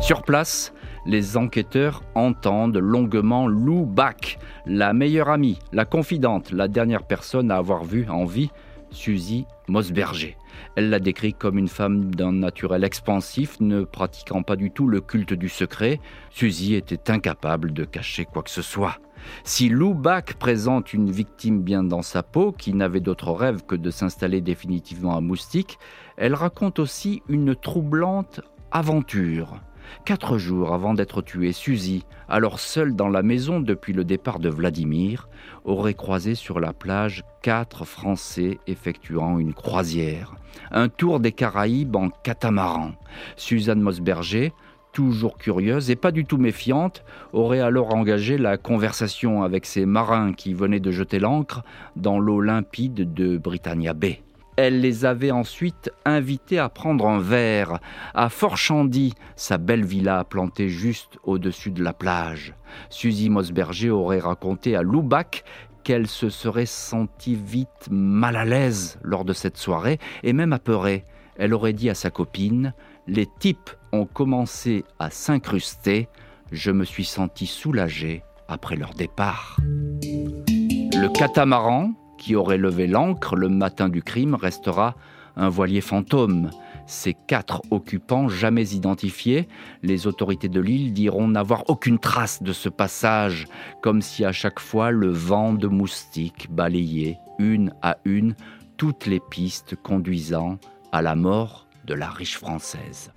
Sur 0.00 0.22
place, 0.22 0.72
les 1.06 1.36
enquêteurs 1.36 2.02
entendent 2.14 2.78
longuement 2.78 3.46
Lou 3.46 3.86
Bach, 3.86 4.38
la 4.66 4.92
meilleure 4.92 5.28
amie, 5.28 5.58
la 5.72 5.84
confidente, 5.84 6.52
la 6.52 6.68
dernière 6.68 7.06
personne 7.06 7.50
à 7.50 7.56
avoir 7.56 7.84
vu 7.84 8.08
en 8.08 8.24
vie 8.24 8.50
Suzy 8.90 9.46
Mosberger. 9.68 10.36
Elle 10.76 10.90
la 10.90 10.98
décrit 10.98 11.32
comme 11.32 11.58
une 11.58 11.68
femme 11.68 12.14
d'un 12.14 12.32
naturel 12.32 12.84
expansif, 12.84 13.58
ne 13.60 13.84
pratiquant 13.84 14.42
pas 14.42 14.56
du 14.56 14.70
tout 14.70 14.88
le 14.88 15.00
culte 15.00 15.32
du 15.32 15.48
secret. 15.48 16.00
Suzy 16.30 16.74
était 16.74 17.10
incapable 17.10 17.72
de 17.72 17.84
cacher 17.84 18.24
quoi 18.24 18.42
que 18.42 18.50
ce 18.50 18.62
soit. 18.62 18.98
Si 19.44 19.68
Lou 19.68 19.94
Bach 19.94 20.34
présente 20.38 20.92
une 20.92 21.10
victime 21.10 21.62
bien 21.62 21.82
dans 21.82 22.02
sa 22.02 22.22
peau, 22.22 22.52
qui 22.52 22.74
n'avait 22.74 23.00
d'autre 23.00 23.32
rêve 23.32 23.64
que 23.66 23.74
de 23.74 23.90
s'installer 23.90 24.40
définitivement 24.40 25.16
à 25.16 25.20
Moustique, 25.20 25.78
elle 26.16 26.34
raconte 26.34 26.78
aussi 26.78 27.22
une 27.28 27.54
troublante 27.54 28.40
aventure. 28.70 29.60
Quatre 30.04 30.38
jours 30.38 30.72
avant 30.72 30.94
d'être 30.94 31.22
tuée, 31.22 31.52
Suzy, 31.52 32.04
alors 32.28 32.60
seule 32.60 32.94
dans 32.94 33.08
la 33.08 33.22
maison 33.22 33.60
depuis 33.60 33.92
le 33.92 34.04
départ 34.04 34.38
de 34.38 34.48
Vladimir, 34.48 35.28
aurait 35.64 35.94
croisé 35.94 36.34
sur 36.34 36.60
la 36.60 36.72
plage 36.72 37.24
quatre 37.42 37.84
Français 37.84 38.58
effectuant 38.66 39.38
une 39.38 39.54
croisière, 39.54 40.36
un 40.70 40.88
tour 40.88 41.20
des 41.20 41.32
Caraïbes 41.32 41.96
en 41.96 42.08
catamaran. 42.10 42.92
Suzanne 43.36 43.80
Mosberger, 43.80 44.52
toujours 44.92 45.38
curieuse 45.38 45.90
et 45.90 45.96
pas 45.96 46.12
du 46.12 46.24
tout 46.24 46.38
méfiante, 46.38 47.04
aurait 47.32 47.60
alors 47.60 47.94
engagé 47.94 48.38
la 48.38 48.56
conversation 48.56 49.42
avec 49.42 49.66
ces 49.66 49.86
marins 49.86 50.32
qui 50.32 50.54
venaient 50.54 50.80
de 50.80 50.90
jeter 50.90 51.18
l'ancre 51.18 51.62
dans 51.96 52.18
l'eau 52.18 52.40
limpide 52.40 53.14
de 53.14 53.38
Britannia 53.38 53.94
Bay. 53.94 54.22
Elle 54.56 54.80
les 54.80 55.06
avait 55.06 55.30
ensuite 55.30 55.90
invités 56.04 56.58
à 56.58 56.68
prendre 56.68 57.06
un 57.06 57.18
verre 57.18 57.78
à 58.14 58.28
Fort 58.28 58.58
Chandy, 58.58 59.14
sa 59.34 59.56
belle 59.56 59.84
villa 59.84 60.24
plantée 60.24 60.68
juste 60.68 61.18
au-dessus 61.24 61.70
de 61.70 61.82
la 61.82 61.94
plage. 61.94 62.54
Suzy 62.90 63.30
Mosberger 63.30 63.90
aurait 63.90 64.18
raconté 64.18 64.76
à 64.76 64.82
Loubac 64.82 65.44
qu'elle 65.82 66.06
se 66.06 66.28
serait 66.28 66.66
sentie 66.66 67.36
vite 67.36 67.88
mal 67.90 68.36
à 68.36 68.44
l'aise 68.44 68.98
lors 69.02 69.24
de 69.24 69.32
cette 69.32 69.56
soirée 69.56 69.98
et 70.22 70.32
même 70.34 70.52
apeurée. 70.52 71.04
Elle 71.38 71.54
aurait 71.54 71.72
dit 71.72 71.88
à 71.88 71.94
sa 71.94 72.10
copine 72.10 72.74
Les 73.12 73.26
types 73.26 73.70
ont 73.90 74.06
commencé 74.06 74.84
à 75.00 75.10
s'incruster, 75.10 76.08
je 76.52 76.70
me 76.70 76.84
suis 76.84 77.04
sentie 77.04 77.48
soulagée 77.48 78.22
après 78.46 78.76
leur 78.76 78.94
départ. 78.94 79.56
Le 79.60 81.08
catamaran, 81.08 81.90
qui 82.18 82.36
aurait 82.36 82.56
levé 82.56 82.86
l'ancre 82.86 83.34
le 83.34 83.48
matin 83.48 83.88
du 83.88 84.00
crime 84.00 84.36
restera 84.36 84.94
un 85.34 85.48
voilier 85.48 85.80
fantôme. 85.80 86.50
Ces 86.86 87.14
quatre 87.26 87.62
occupants 87.72 88.28
jamais 88.28 88.68
identifiés, 88.74 89.48
les 89.82 90.06
autorités 90.06 90.48
de 90.48 90.60
l'île 90.60 90.92
diront 90.92 91.26
n'avoir 91.26 91.68
aucune 91.68 91.98
trace 91.98 92.44
de 92.44 92.52
ce 92.52 92.68
passage, 92.68 93.48
comme 93.82 94.02
si 94.02 94.24
à 94.24 94.30
chaque 94.30 94.60
fois 94.60 94.92
le 94.92 95.10
vent 95.10 95.52
de 95.52 95.66
moustiques 95.66 96.46
balayait 96.48 97.18
une 97.40 97.74
à 97.82 97.96
une 98.04 98.36
toutes 98.76 99.06
les 99.06 99.18
pistes 99.18 99.74
conduisant 99.74 100.58
à 100.92 101.02
la 101.02 101.16
mort 101.16 101.66
de 101.90 101.94
la 101.96 102.08
riche 102.08 102.38
française. 102.38 103.10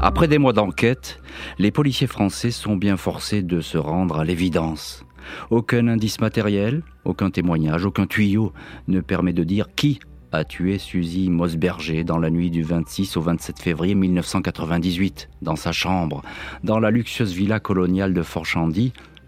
Après 0.00 0.28
des 0.28 0.38
mois 0.38 0.52
d'enquête, 0.52 1.20
les 1.58 1.72
policiers 1.72 2.06
français 2.06 2.52
sont 2.52 2.76
bien 2.76 2.96
forcés 2.96 3.42
de 3.42 3.60
se 3.60 3.78
rendre 3.78 4.20
à 4.20 4.24
l'évidence. 4.24 5.04
Aucun 5.50 5.88
indice 5.88 6.20
matériel, 6.20 6.82
aucun 7.04 7.30
témoignage, 7.30 7.84
aucun 7.84 8.06
tuyau 8.06 8.52
ne 8.86 9.00
permet 9.00 9.32
de 9.32 9.42
dire 9.42 9.74
qui 9.74 9.98
a 10.30 10.44
tué 10.44 10.78
Suzy 10.78 11.30
Mosberger 11.30 12.04
dans 12.04 12.18
la 12.18 12.30
nuit 12.30 12.52
du 12.52 12.62
26 12.62 13.16
au 13.16 13.22
27 13.22 13.58
février 13.58 13.96
1998, 13.96 15.28
dans 15.42 15.56
sa 15.56 15.72
chambre, 15.72 16.22
dans 16.62 16.78
la 16.78 16.92
luxueuse 16.92 17.32
villa 17.32 17.58
coloniale 17.58 18.14
de 18.14 18.22
Fort 18.22 18.46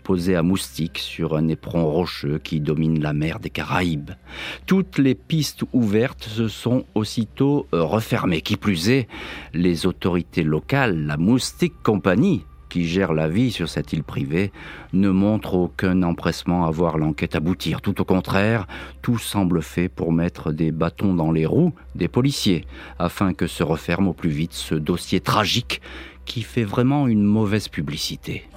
Posée 0.03 0.37
à 0.37 0.43
Moustique 0.43 0.99
sur 0.99 1.37
un 1.37 1.49
éperon 1.49 1.87
rocheux 1.87 2.39
qui 2.39 2.61
domine 2.61 3.01
la 3.01 3.13
mer 3.13 3.39
des 3.39 3.51
Caraïbes. 3.51 4.11
Toutes 4.67 4.99
les 4.99 5.15
pistes 5.15 5.65
ouvertes 5.73 6.25
se 6.25 6.49
sont 6.49 6.85
aussitôt 6.95 7.67
refermées. 7.73 8.43
Qui 8.43 8.57
plus 8.57 8.91
est, 8.91 9.09
les 9.55 9.87
autorités 9.87 10.43
locales, 10.43 11.07
la 11.07 11.17
Moustique 11.17 11.75
Company, 11.83 12.45
qui 12.73 12.87
gère 12.87 13.13
la 13.13 13.29
vie 13.29 13.53
sur 13.53 13.69
cette 13.69 13.93
île 13.93 14.03
privée 14.03 14.51
ne 14.95 15.11
montre 15.11 15.55
aucun 15.55 16.03
empressement 16.03 16.65
à 16.65 16.71
voir 16.71 16.97
l'enquête 16.97 17.37
aboutir. 17.37 17.83
Tout 17.83 18.01
au 18.01 18.05
contraire, 18.07 18.67
tout 19.03 19.19
semble 19.19 19.61
fait 19.61 19.91
pour 19.91 20.11
mettre 20.11 20.53
des 20.53 20.73
bâtons 20.73 21.13
dans 21.13 21.33
les 21.33 21.45
roues 21.45 21.75
des 21.95 22.09
policiers, 22.09 22.65
afin 22.99 23.35
que 23.35 23.47
se 23.47 23.63
referme 23.63 24.09
au 24.09 24.15
plus 24.15 24.31
vite 24.31 24.55
ce 24.55 24.75
dossier 24.75 25.21
tragique 25.21 25.83
qui 26.25 26.41
fait 26.41 26.65
vraiment 26.65 27.09
une 27.09 27.25
mauvaise 27.25 27.69
publicité. 27.69 28.49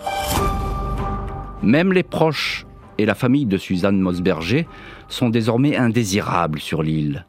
Même 1.63 1.93
les 1.93 2.03
proches 2.03 2.65
et 2.97 3.05
la 3.05 3.15
famille 3.15 3.45
de 3.45 3.57
Suzanne 3.57 3.99
Mosberger 3.99 4.67
sont 5.07 5.29
désormais 5.29 5.75
indésirables 5.75 6.59
sur 6.59 6.83
l'île. 6.83 7.25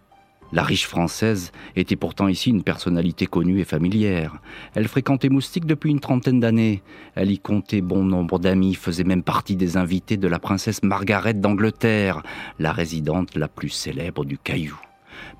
La 0.53 0.63
riche 0.63 0.87
française 0.87 1.51
était 1.75 1.97
pourtant 1.97 2.29
ici 2.29 2.51
une 2.51 2.63
personnalité 2.63 3.27
connue 3.27 3.61
et 3.61 3.65
familière. 3.65 4.37
Elle 4.75 4.87
fréquentait 4.87 5.29
Moustique 5.29 5.67
depuis 5.67 5.91
une 5.91 6.01
trentaine 6.01 6.39
d'années. 6.39 6.83
Elle 7.17 7.33
y 7.33 7.39
comptait 7.39 7.81
bon 7.81 8.05
nombre 8.05 8.39
d'amis, 8.39 8.75
faisait 8.75 9.05
même 9.05 9.25
partie 9.25 9.57
des 9.57 9.77
invités 9.77 10.17
de 10.17 10.29
la 10.29 10.39
princesse 10.39 10.83
Margaret 10.85 11.35
d'Angleterre, 11.35 12.23
la 12.61 12.73
résidente 12.73 13.35
la 13.35 13.49
plus 13.49 13.71
célèbre 13.71 14.25
du 14.25 14.39
Caillou. 14.39 14.79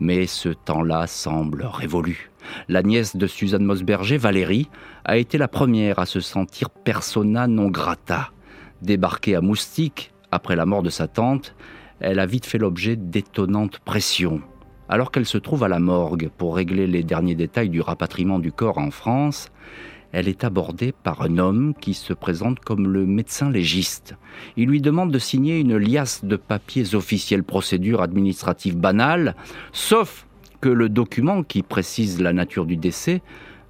Mais 0.01 0.27
ce 0.27 0.49
temps-là 0.49 1.07
semble 1.07 1.65
révolu. 1.65 2.31
La 2.69 2.83
nièce 2.83 3.17
de 3.17 3.27
Suzanne 3.27 3.65
Mosberger, 3.65 4.17
Valérie, 4.17 4.69
a 5.05 5.17
été 5.17 5.39
la 5.39 5.49
première 5.49 5.99
à 5.99 6.07
se 6.07 6.21
sentir 6.21 6.71
persona 6.71 7.47
non 7.47 7.69
grata. 7.69 8.31
Débarquée 8.83 9.35
à 9.35 9.41
Moustique, 9.41 10.13
après 10.31 10.57
la 10.57 10.67
mort 10.67 10.83
de 10.83 10.91
sa 10.91 11.09
tante, 11.09 11.55
elle 12.01 12.19
a 12.19 12.27
vite 12.27 12.47
fait 12.47 12.59
l'objet 12.59 12.97
d'étonnantes 12.97 13.79
pressions. 13.79 14.41
Alors 14.89 15.11
qu'elle 15.11 15.27
se 15.27 15.39
trouve 15.39 15.65
à 15.65 15.69
la 15.69 15.79
morgue 15.79 16.31
pour 16.37 16.57
régler 16.57 16.87
les 16.87 17.03
derniers 17.03 17.35
détails 17.35 17.71
du 17.71 17.81
rapatriement 17.81 18.39
du 18.39 18.53
corps 18.53 18.79
en 18.79 18.91
France, 18.91 19.49
elle 20.13 20.29
est 20.29 20.45
abordée 20.45 20.93
par 20.93 21.23
un 21.23 21.39
homme 21.39 21.75
qui 21.81 21.93
se 21.93 22.13
présente 22.13 22.61
comme 22.61 22.87
le 22.87 23.05
médecin 23.07 23.51
légiste. 23.51 24.17
Il 24.57 24.69
lui 24.69 24.81
demande 24.81 25.11
de 25.11 25.19
signer 25.19 25.59
une 25.59 25.77
liasse 25.77 26.25
de 26.25 26.37
papiers 26.37 26.95
officiels, 26.95 27.43
procédure 27.43 28.03
administrative 28.03 28.77
banale, 28.77 29.35
sauf 29.73 30.27
que 30.61 30.69
le 30.69 30.89
document 30.89 31.43
qui 31.43 31.63
précise 31.63 32.21
la 32.21 32.33
nature 32.33 32.67
du 32.67 32.77
décès 32.77 33.21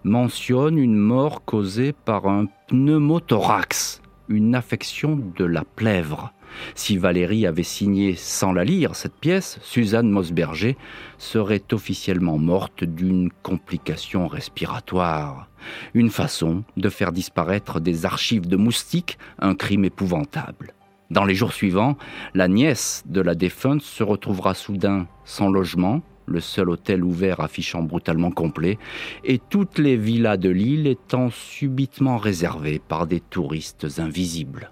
mentionne 0.05 0.79
une 0.79 0.97
mort 0.97 1.45
causée 1.45 1.93
par 1.93 2.27
un 2.27 2.47
pneumothorax, 2.69 4.03
une 4.29 4.55
affection 4.55 5.21
de 5.37 5.45
la 5.45 5.65
plèvre. 5.65 6.33
Si 6.75 6.97
Valérie 6.97 7.47
avait 7.47 7.63
signé 7.63 8.15
sans 8.15 8.53
la 8.53 8.65
lire 8.65 8.95
cette 8.95 9.15
pièce, 9.15 9.59
Suzanne 9.63 10.11
Mosberger 10.11 10.77
serait 11.19 11.65
officiellement 11.73 12.39
morte 12.39 12.85
d'une 12.85 13.31
complication 13.43 14.27
respiratoire. 14.27 15.49
Une 15.95 16.11
façon 16.11 16.65
de 16.77 16.89
faire 16.89 17.13
disparaître 17.13 17.81
des 17.81 18.07
archives 18.07 18.47
de 18.47 18.57
moustiques 18.57 19.19
un 19.39 19.55
crime 19.55 19.85
épouvantable. 19.85 20.73
Dans 21.11 21.25
les 21.25 21.35
jours 21.35 21.53
suivants, 21.53 21.97
la 22.35 22.49
nièce 22.49 23.05
de 23.07 23.21
la 23.21 23.35
défunte 23.35 23.83
se 23.83 24.03
retrouvera 24.03 24.55
soudain 24.55 25.07
sans 25.25 25.49
logement, 25.49 26.03
le 26.27 26.41
seul 26.41 26.71
hôtel 26.71 27.05
ouvert 27.05 27.41
affichant 27.41 27.83
brutalement 27.83 28.31
complet, 28.31 28.79
et 29.25 29.39
toutes 29.39 29.79
les 29.79 29.97
villas 29.97 30.37
de 30.37 30.51
l'île 30.51 30.87
étant 30.87 31.31
subitement 31.31 32.19
réservées 32.19 32.81
par 32.87 33.07
des 33.07 33.21
touristes 33.21 33.87
invisibles. 33.99 34.71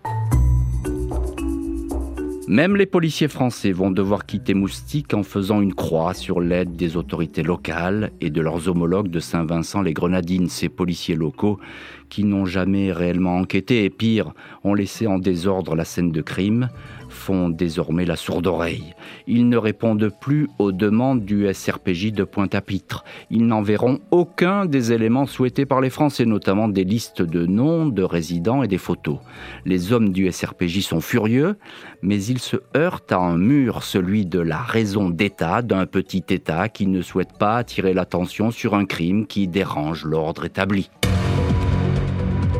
Même 2.46 2.76
les 2.76 2.84
policiers 2.84 3.28
français 3.28 3.72
vont 3.72 3.90
devoir 3.90 4.26
quitter 4.26 4.52
Moustique 4.52 5.14
en 5.14 5.22
faisant 5.22 5.62
une 5.62 5.72
croix 5.72 6.12
sur 6.12 6.40
l'aide 6.40 6.76
des 6.76 6.98
autorités 6.98 7.42
locales 7.42 8.10
et 8.20 8.28
de 8.28 8.42
leurs 8.42 8.68
homologues 8.68 9.08
de 9.08 9.18
Saint-Vincent-les-Grenadines, 9.18 10.50
ces 10.50 10.68
policiers 10.68 11.14
locaux 11.14 11.58
qui 12.10 12.22
n'ont 12.22 12.44
jamais 12.44 12.92
réellement 12.92 13.38
enquêté 13.38 13.84
et 13.84 13.90
pire, 13.90 14.34
ont 14.62 14.74
laissé 14.74 15.06
en 15.06 15.18
désordre 15.18 15.74
la 15.74 15.86
scène 15.86 16.12
de 16.12 16.20
crime, 16.20 16.68
font 17.24 17.48
désormais 17.48 18.04
la 18.04 18.16
sourde 18.16 18.46
oreille. 18.46 18.94
Ils 19.26 19.48
ne 19.48 19.56
répondent 19.56 20.10
plus 20.20 20.46
aux 20.58 20.72
demandes 20.72 21.24
du 21.24 21.50
SRPJ 21.50 22.12
de 22.12 22.24
Pointe-à-Pitre. 22.24 23.02
Ils 23.30 23.46
n'enverront 23.46 24.00
aucun 24.10 24.66
des 24.66 24.92
éléments 24.92 25.24
souhaités 25.24 25.64
par 25.64 25.80
les 25.80 25.88
Français, 25.88 26.26
notamment 26.26 26.68
des 26.68 26.84
listes 26.84 27.22
de 27.22 27.46
noms, 27.46 27.86
de 27.86 28.02
résidents 28.02 28.62
et 28.62 28.68
des 28.68 28.76
photos. 28.76 29.20
Les 29.64 29.92
hommes 29.92 30.10
du 30.10 30.30
SRPJ 30.30 30.80
sont 30.80 31.00
furieux, 31.00 31.56
mais 32.02 32.22
ils 32.22 32.40
se 32.40 32.58
heurtent 32.76 33.12
à 33.12 33.18
un 33.18 33.38
mur, 33.38 33.84
celui 33.84 34.26
de 34.26 34.40
la 34.40 34.58
raison 34.58 35.08
d'État 35.08 35.62
d'un 35.62 35.86
petit 35.86 36.24
État 36.28 36.68
qui 36.68 36.86
ne 36.86 37.00
souhaite 37.00 37.38
pas 37.38 37.56
attirer 37.56 37.94
l'attention 37.94 38.50
sur 38.50 38.74
un 38.74 38.84
crime 38.84 39.26
qui 39.26 39.48
dérange 39.48 40.04
l'ordre 40.04 40.44
établi. 40.44 40.90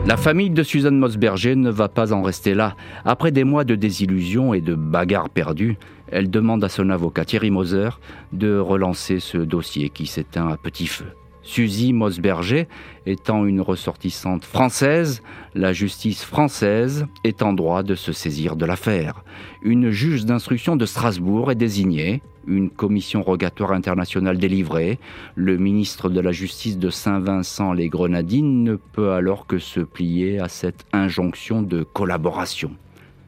La 0.07 0.19
famille 0.19 0.51
de 0.51 0.63
Suzanne 0.63 0.99
Mosberger 0.99 1.57
ne 1.57 1.71
va 1.71 1.89
pas 1.89 2.13
en 2.13 2.21
rester 2.21 2.53
là. 2.53 2.77
Après 3.07 3.33
des 3.33 3.43
mois 3.43 3.65
de 3.65 3.75
désillusion 3.75 4.53
et 4.53 4.61
de 4.61 4.75
bagarres 4.75 5.31
perdues, 5.31 5.79
elle 6.09 6.31
demande 6.31 6.63
à 6.63 6.69
son 6.69 6.91
avocat 6.91 7.25
Thierry 7.25 7.51
Moser 7.51 7.89
de 8.33 8.59
relancer 8.59 9.19
ce 9.19 9.39
dossier 9.39 9.89
qui 9.89 10.07
s'éteint 10.07 10.49
à 10.49 10.59
petit 10.59 10.89
feu. 10.89 11.07
Suzy 11.43 11.95
Mosberger 11.95 12.69
étant 13.07 13.47
une 13.47 13.63
ressortissante 13.63 14.45
française, 14.45 15.23
la 15.55 15.73
justice 15.73 16.23
française 16.23 17.07
est 17.25 17.43
en 17.43 17.55
droit 17.55 17.83
de 17.83 17.95
se 17.95 18.13
saisir 18.13 18.57
de 18.57 18.67
l'affaire. 18.67 19.25
Une 19.63 19.89
juge 19.89 20.27
d'instruction 20.27 20.77
de 20.77 20.85
Strasbourg 20.85 21.51
est 21.51 21.55
désignée, 21.55 22.21
une 22.47 22.71
commission 22.71 23.23
rogatoire 23.23 23.73
internationale 23.73 24.39
délivrée, 24.39 24.99
le 25.35 25.57
ministre 25.57 26.09
de 26.09 26.21
la 26.21 26.33
Justice 26.33 26.79
de 26.79 26.91
Saint-Vincent-les-Grenadines 26.91 28.65
ne 28.65 28.77
peut 28.77 29.13
alors 29.13 29.47
que 29.47 29.59
se 29.59 29.81
plier 29.81 30.41
à 30.41 30.49
cette 30.49 30.85
injonction 30.93 31.63
de 31.63 31.83
collaboration. 31.83 32.71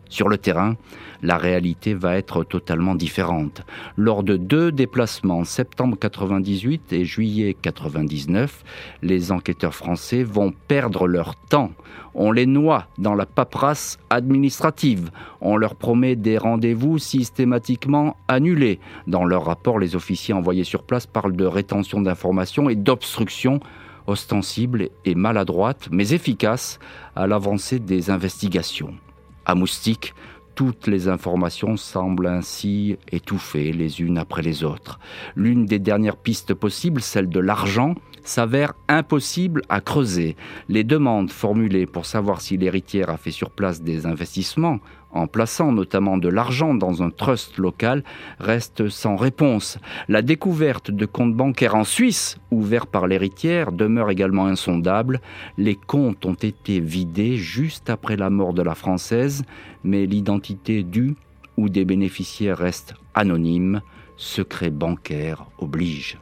Sur 0.08 0.28
le 0.28 0.38
terrain, 0.38 0.76
la 1.22 1.36
réalité 1.36 1.94
va 1.94 2.16
être 2.16 2.44
totalement 2.44 2.94
différente. 2.94 3.62
Lors 3.96 4.22
de 4.22 4.36
deux 4.36 4.70
déplacements, 4.70 5.44
septembre 5.44 5.98
98 5.98 6.92
et 6.92 7.04
juillet 7.04 7.56
99, 7.60 8.62
les 9.02 9.32
enquêteurs 9.32 9.74
français 9.74 10.22
vont 10.22 10.52
perdre 10.68 11.08
leur 11.08 11.34
temps. 11.34 11.72
On 12.18 12.32
les 12.32 12.46
noie 12.46 12.86
dans 12.96 13.14
la 13.14 13.26
paperasse 13.26 13.98
administrative. 14.08 15.10
On 15.42 15.58
leur 15.58 15.74
promet 15.74 16.16
des 16.16 16.38
rendez-vous 16.38 16.98
systématiquement 16.98 18.16
annulés. 18.26 18.80
Dans 19.06 19.26
leur 19.26 19.44
rapport, 19.44 19.78
les 19.78 19.94
officiers 19.96 20.32
envoyés 20.32 20.64
sur 20.64 20.82
place 20.82 21.06
parlent 21.06 21.36
de 21.36 21.44
rétention 21.44 22.00
d'informations 22.00 22.70
et 22.70 22.74
d'obstruction 22.74 23.60
ostensible 24.06 24.88
et 25.04 25.14
maladroite, 25.14 25.88
mais 25.90 26.12
efficace 26.12 26.78
à 27.14 27.26
l'avancée 27.26 27.80
des 27.80 28.08
investigations. 28.08 28.94
À 29.44 29.54
Moustique, 29.54 30.14
toutes 30.54 30.86
les 30.86 31.08
informations 31.08 31.76
semblent 31.76 32.28
ainsi 32.28 32.96
étouffées 33.12 33.72
les 33.72 34.00
unes 34.00 34.16
après 34.16 34.40
les 34.40 34.64
autres. 34.64 34.98
L'une 35.34 35.66
des 35.66 35.78
dernières 35.78 36.16
pistes 36.16 36.54
possibles, 36.54 37.02
celle 37.02 37.28
de 37.28 37.40
l'argent, 37.40 37.94
s'avère 38.28 38.74
impossible 38.88 39.62
à 39.68 39.80
creuser. 39.80 40.36
Les 40.68 40.84
demandes 40.84 41.30
formulées 41.30 41.86
pour 41.86 42.06
savoir 42.06 42.40
si 42.40 42.56
l'héritière 42.56 43.10
a 43.10 43.16
fait 43.16 43.30
sur 43.30 43.50
place 43.50 43.82
des 43.82 44.06
investissements 44.06 44.80
en 45.16 45.26
plaçant 45.26 45.72
notamment 45.72 46.18
de 46.18 46.28
l'argent 46.28 46.74
dans 46.74 47.02
un 47.02 47.10
trust 47.10 47.58
local, 47.58 48.04
reste 48.38 48.88
sans 48.88 49.16
réponse. 49.16 49.78
La 50.08 50.22
découverte 50.22 50.90
de 50.90 51.06
comptes 51.06 51.34
bancaires 51.34 51.74
en 51.74 51.84
Suisse, 51.84 52.38
ouverts 52.50 52.86
par 52.86 53.06
l'héritière, 53.06 53.72
demeure 53.72 54.10
également 54.10 54.46
insondable. 54.46 55.20
Les 55.56 55.74
comptes 55.74 56.26
ont 56.26 56.34
été 56.34 56.80
vidés 56.80 57.36
juste 57.36 57.90
après 57.90 58.16
la 58.16 58.30
mort 58.30 58.52
de 58.52 58.62
la 58.62 58.74
Française, 58.74 59.44
mais 59.84 60.06
l'identité 60.06 60.82
du 60.82 61.16
ou 61.56 61.68
des 61.68 61.84
bénéficiaires 61.84 62.58
reste 62.58 62.94
anonyme. 63.14 63.80
Secret 64.18 64.70
bancaire 64.70 65.46
oblige. 65.58 66.18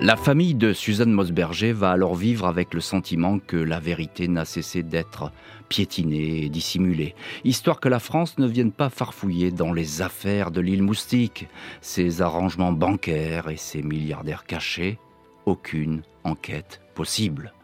La 0.00 0.16
famille 0.16 0.54
de 0.54 0.74
Suzanne 0.74 1.10
Mosberger 1.10 1.72
va 1.72 1.90
alors 1.90 2.14
vivre 2.14 2.46
avec 2.46 2.74
le 2.74 2.80
sentiment 2.80 3.38
que 3.38 3.56
la 3.56 3.80
vérité 3.80 4.28
n'a 4.28 4.44
cessé 4.44 4.82
d'être 4.82 5.32
piétinée 5.70 6.44
et 6.44 6.48
dissimulée, 6.50 7.14
histoire 7.44 7.80
que 7.80 7.88
la 7.88 7.98
France 7.98 8.36
ne 8.38 8.46
vienne 8.46 8.72
pas 8.72 8.90
farfouiller 8.90 9.50
dans 9.50 9.72
les 9.72 10.02
affaires 10.02 10.50
de 10.50 10.60
l'île 10.60 10.82
Moustique, 10.82 11.48
ses 11.80 12.20
arrangements 12.20 12.72
bancaires 12.72 13.48
et 13.48 13.56
ses 13.56 13.82
milliardaires 13.82 14.44
cachés, 14.44 14.98
aucune 15.46 16.02
enquête 16.24 16.82
possible. 16.94 17.54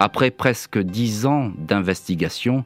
Après 0.00 0.32
presque 0.32 0.78
dix 0.78 1.26
ans 1.26 1.52
d'investigation, 1.58 2.64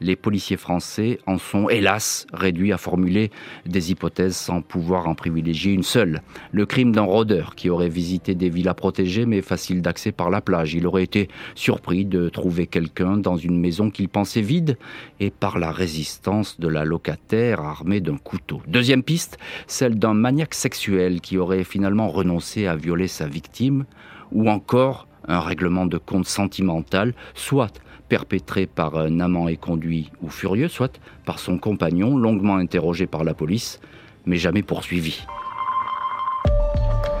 les 0.00 0.16
policiers 0.16 0.56
français 0.56 1.18
en 1.26 1.38
sont, 1.38 1.68
hélas, 1.68 2.26
réduits 2.32 2.72
à 2.72 2.78
formuler 2.78 3.30
des 3.64 3.90
hypothèses 3.90 4.36
sans 4.36 4.62
pouvoir 4.62 5.08
en 5.08 5.14
privilégier 5.14 5.72
une 5.72 5.82
seule. 5.82 6.22
Le 6.52 6.66
crime 6.66 6.92
d'un 6.92 7.02
rôdeur 7.02 7.54
qui 7.54 7.70
aurait 7.70 7.88
visité 7.88 8.34
des 8.34 8.48
villas 8.48 8.74
protégées 8.74 9.26
mais 9.26 9.42
faciles 9.42 9.82
d'accès 9.82 10.12
par 10.12 10.30
la 10.30 10.40
plage. 10.40 10.74
Il 10.74 10.86
aurait 10.86 11.04
été 11.04 11.28
surpris 11.54 12.04
de 12.04 12.28
trouver 12.28 12.66
quelqu'un 12.66 13.16
dans 13.16 13.36
une 13.36 13.58
maison 13.58 13.90
qu'il 13.90 14.08
pensait 14.08 14.40
vide 14.40 14.76
et 15.20 15.30
par 15.30 15.58
la 15.58 15.72
résistance 15.72 16.60
de 16.60 16.68
la 16.68 16.84
locataire 16.84 17.60
armée 17.60 18.00
d'un 18.00 18.18
couteau. 18.18 18.60
Deuxième 18.66 19.02
piste, 19.02 19.38
celle 19.66 19.98
d'un 19.98 20.14
maniaque 20.14 20.54
sexuel 20.54 21.20
qui 21.20 21.38
aurait 21.38 21.64
finalement 21.64 22.08
renoncé 22.08 22.66
à 22.66 22.76
violer 22.76 23.08
sa 23.08 23.26
victime 23.26 23.84
ou 24.32 24.50
encore 24.50 25.06
un 25.28 25.40
règlement 25.40 25.86
de 25.86 25.98
compte 25.98 26.26
sentimental, 26.26 27.14
soit 27.34 27.72
perpétré 28.08 28.66
par 28.66 28.96
un 28.96 29.20
amant 29.20 29.48
éconduit 29.48 30.10
ou 30.22 30.28
furieux, 30.28 30.68
soit 30.68 31.00
par 31.24 31.38
son 31.38 31.58
compagnon, 31.58 32.16
longuement 32.16 32.56
interrogé 32.56 33.06
par 33.06 33.24
la 33.24 33.34
police, 33.34 33.80
mais 34.26 34.36
jamais 34.36 34.62
poursuivi. 34.62 35.24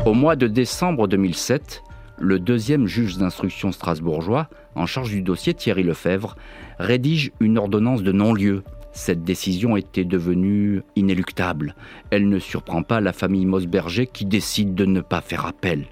Au 0.04 0.14
mois 0.14 0.36
de 0.36 0.46
décembre 0.46 1.08
2007, 1.08 1.82
le 2.18 2.38
deuxième 2.38 2.86
juge 2.86 3.18
d'instruction 3.18 3.72
strasbourgeois, 3.72 4.48
en 4.74 4.86
charge 4.86 5.10
du 5.10 5.22
dossier 5.22 5.52
Thierry 5.52 5.82
Lefebvre, 5.82 6.36
rédige 6.78 7.32
une 7.40 7.58
ordonnance 7.58 8.02
de 8.02 8.12
non-lieu. 8.12 8.62
Cette 8.92 9.24
décision 9.24 9.76
était 9.76 10.04
devenue 10.04 10.82
inéluctable. 10.94 11.74
Elle 12.10 12.28
ne 12.28 12.38
surprend 12.38 12.82
pas 12.82 13.00
la 13.00 13.12
famille 13.12 13.46
Mosberger 13.46 14.06
qui 14.06 14.24
décide 14.24 14.74
de 14.74 14.86
ne 14.86 15.00
pas 15.00 15.20
faire 15.20 15.44
appel. 15.44 15.86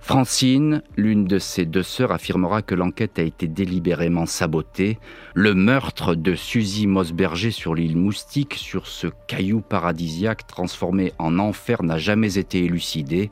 Francine, 0.00 0.82
l'une 0.96 1.24
de 1.24 1.38
ses 1.38 1.64
deux 1.64 1.82
sœurs, 1.82 2.12
affirmera 2.12 2.62
que 2.62 2.74
l'enquête 2.74 3.18
a 3.18 3.22
été 3.22 3.48
délibérément 3.48 4.26
sabotée. 4.26 4.98
Le 5.34 5.54
meurtre 5.54 6.14
de 6.14 6.34
Suzy 6.34 6.86
Mosberger 6.86 7.50
sur 7.50 7.74
l'île 7.74 7.96
Moustique, 7.96 8.54
sur 8.54 8.86
ce 8.86 9.08
caillou 9.26 9.60
paradisiaque 9.60 10.46
transformé 10.46 11.12
en 11.18 11.38
enfer, 11.38 11.82
n'a 11.82 11.98
jamais 11.98 12.38
été 12.38 12.64
élucidé. 12.64 13.30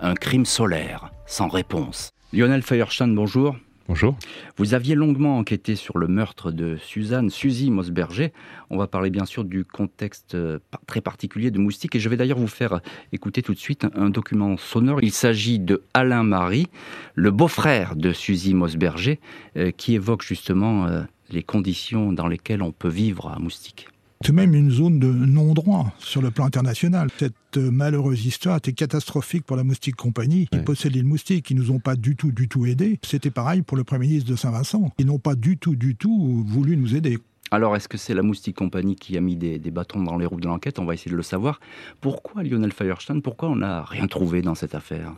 Un 0.00 0.14
crime 0.14 0.46
solaire, 0.46 1.10
sans 1.26 1.48
réponse. 1.48 2.10
Lionel 2.32 2.62
Feuerstein, 2.62 3.14
bonjour. 3.14 3.56
Bonjour. 3.86 4.16
Vous 4.56 4.72
aviez 4.72 4.94
longuement 4.94 5.36
enquêté 5.36 5.76
sur 5.76 5.98
le 5.98 6.08
meurtre 6.08 6.50
de 6.50 6.76
Suzanne, 6.76 7.28
Suzy 7.28 7.70
Mosberger. 7.70 8.32
On 8.70 8.78
va 8.78 8.86
parler 8.86 9.10
bien 9.10 9.26
sûr 9.26 9.44
du 9.44 9.66
contexte 9.66 10.34
euh, 10.34 10.58
très 10.86 11.02
particulier 11.02 11.50
de 11.50 11.58
Moustique 11.58 11.94
et 11.94 12.00
je 12.00 12.08
vais 12.08 12.16
d'ailleurs 12.16 12.38
vous 12.38 12.46
faire 12.46 12.80
écouter 13.12 13.42
tout 13.42 13.52
de 13.52 13.58
suite 13.58 13.86
un 13.94 14.08
document 14.08 14.56
sonore. 14.56 15.00
Il 15.02 15.12
s'agit 15.12 15.58
de 15.58 15.82
Alain 15.92 16.22
Marie, 16.22 16.68
le 17.14 17.30
beau-frère 17.30 17.94
de 17.94 18.14
Suzy 18.14 18.54
Mosberger, 18.54 19.20
euh, 19.58 19.70
qui 19.70 19.96
évoque 19.96 20.22
justement 20.22 20.86
euh, 20.86 21.02
les 21.28 21.42
conditions 21.42 22.10
dans 22.10 22.26
lesquelles 22.26 22.62
on 22.62 22.72
peut 22.72 22.88
vivre 22.88 23.28
à 23.28 23.38
Moustique. 23.38 23.88
C'est 24.26 24.32
même 24.32 24.54
une 24.54 24.70
zone 24.70 24.98
de 24.98 25.06
non-droit 25.06 25.92
sur 25.98 26.22
le 26.22 26.30
plan 26.30 26.46
international. 26.46 27.10
Cette 27.18 27.58
malheureuse 27.58 28.24
histoire 28.24 28.56
était 28.56 28.72
catastrophique 28.72 29.44
pour 29.44 29.54
la 29.54 29.64
Moustique 29.64 29.96
Compagnie, 29.96 30.48
qui 30.50 30.60
possède 30.60 30.94
l'île 30.94 31.04
Moustique, 31.04 31.44
qui 31.44 31.54
nous 31.54 31.70
ont 31.70 31.78
pas 31.78 31.94
du 31.94 32.16
tout, 32.16 32.32
du 32.32 32.48
tout 32.48 32.64
aidés. 32.64 32.98
C'était 33.02 33.28
pareil 33.28 33.60
pour 33.60 33.76
le 33.76 33.84
Premier 33.84 34.06
ministre 34.06 34.30
de 34.30 34.36
Saint-Vincent. 34.36 34.90
Ils 34.96 35.04
n'ont 35.04 35.18
pas 35.18 35.34
du 35.34 35.58
tout, 35.58 35.76
du 35.76 35.94
tout 35.94 36.42
voulu 36.46 36.78
nous 36.78 36.96
aider. 36.96 37.18
Alors, 37.50 37.76
est-ce 37.76 37.86
que 37.86 37.98
c'est 37.98 38.14
la 38.14 38.22
Moustique 38.22 38.56
Compagnie 38.56 38.96
qui 38.96 39.18
a 39.18 39.20
mis 39.20 39.36
des, 39.36 39.58
des 39.58 39.70
bâtons 39.70 40.02
dans 40.02 40.16
les 40.16 40.24
roues 40.24 40.40
de 40.40 40.46
l'enquête? 40.46 40.78
On 40.78 40.86
va 40.86 40.94
essayer 40.94 41.10
de 41.10 41.16
le 41.16 41.22
savoir. 41.22 41.60
Pourquoi 42.00 42.42
Lionel 42.42 42.72
Firestein 42.72 43.20
Pourquoi 43.20 43.50
on 43.50 43.56
n'a 43.56 43.82
rien 43.82 44.06
trouvé 44.06 44.40
dans 44.40 44.54
cette 44.54 44.74
affaire? 44.74 45.12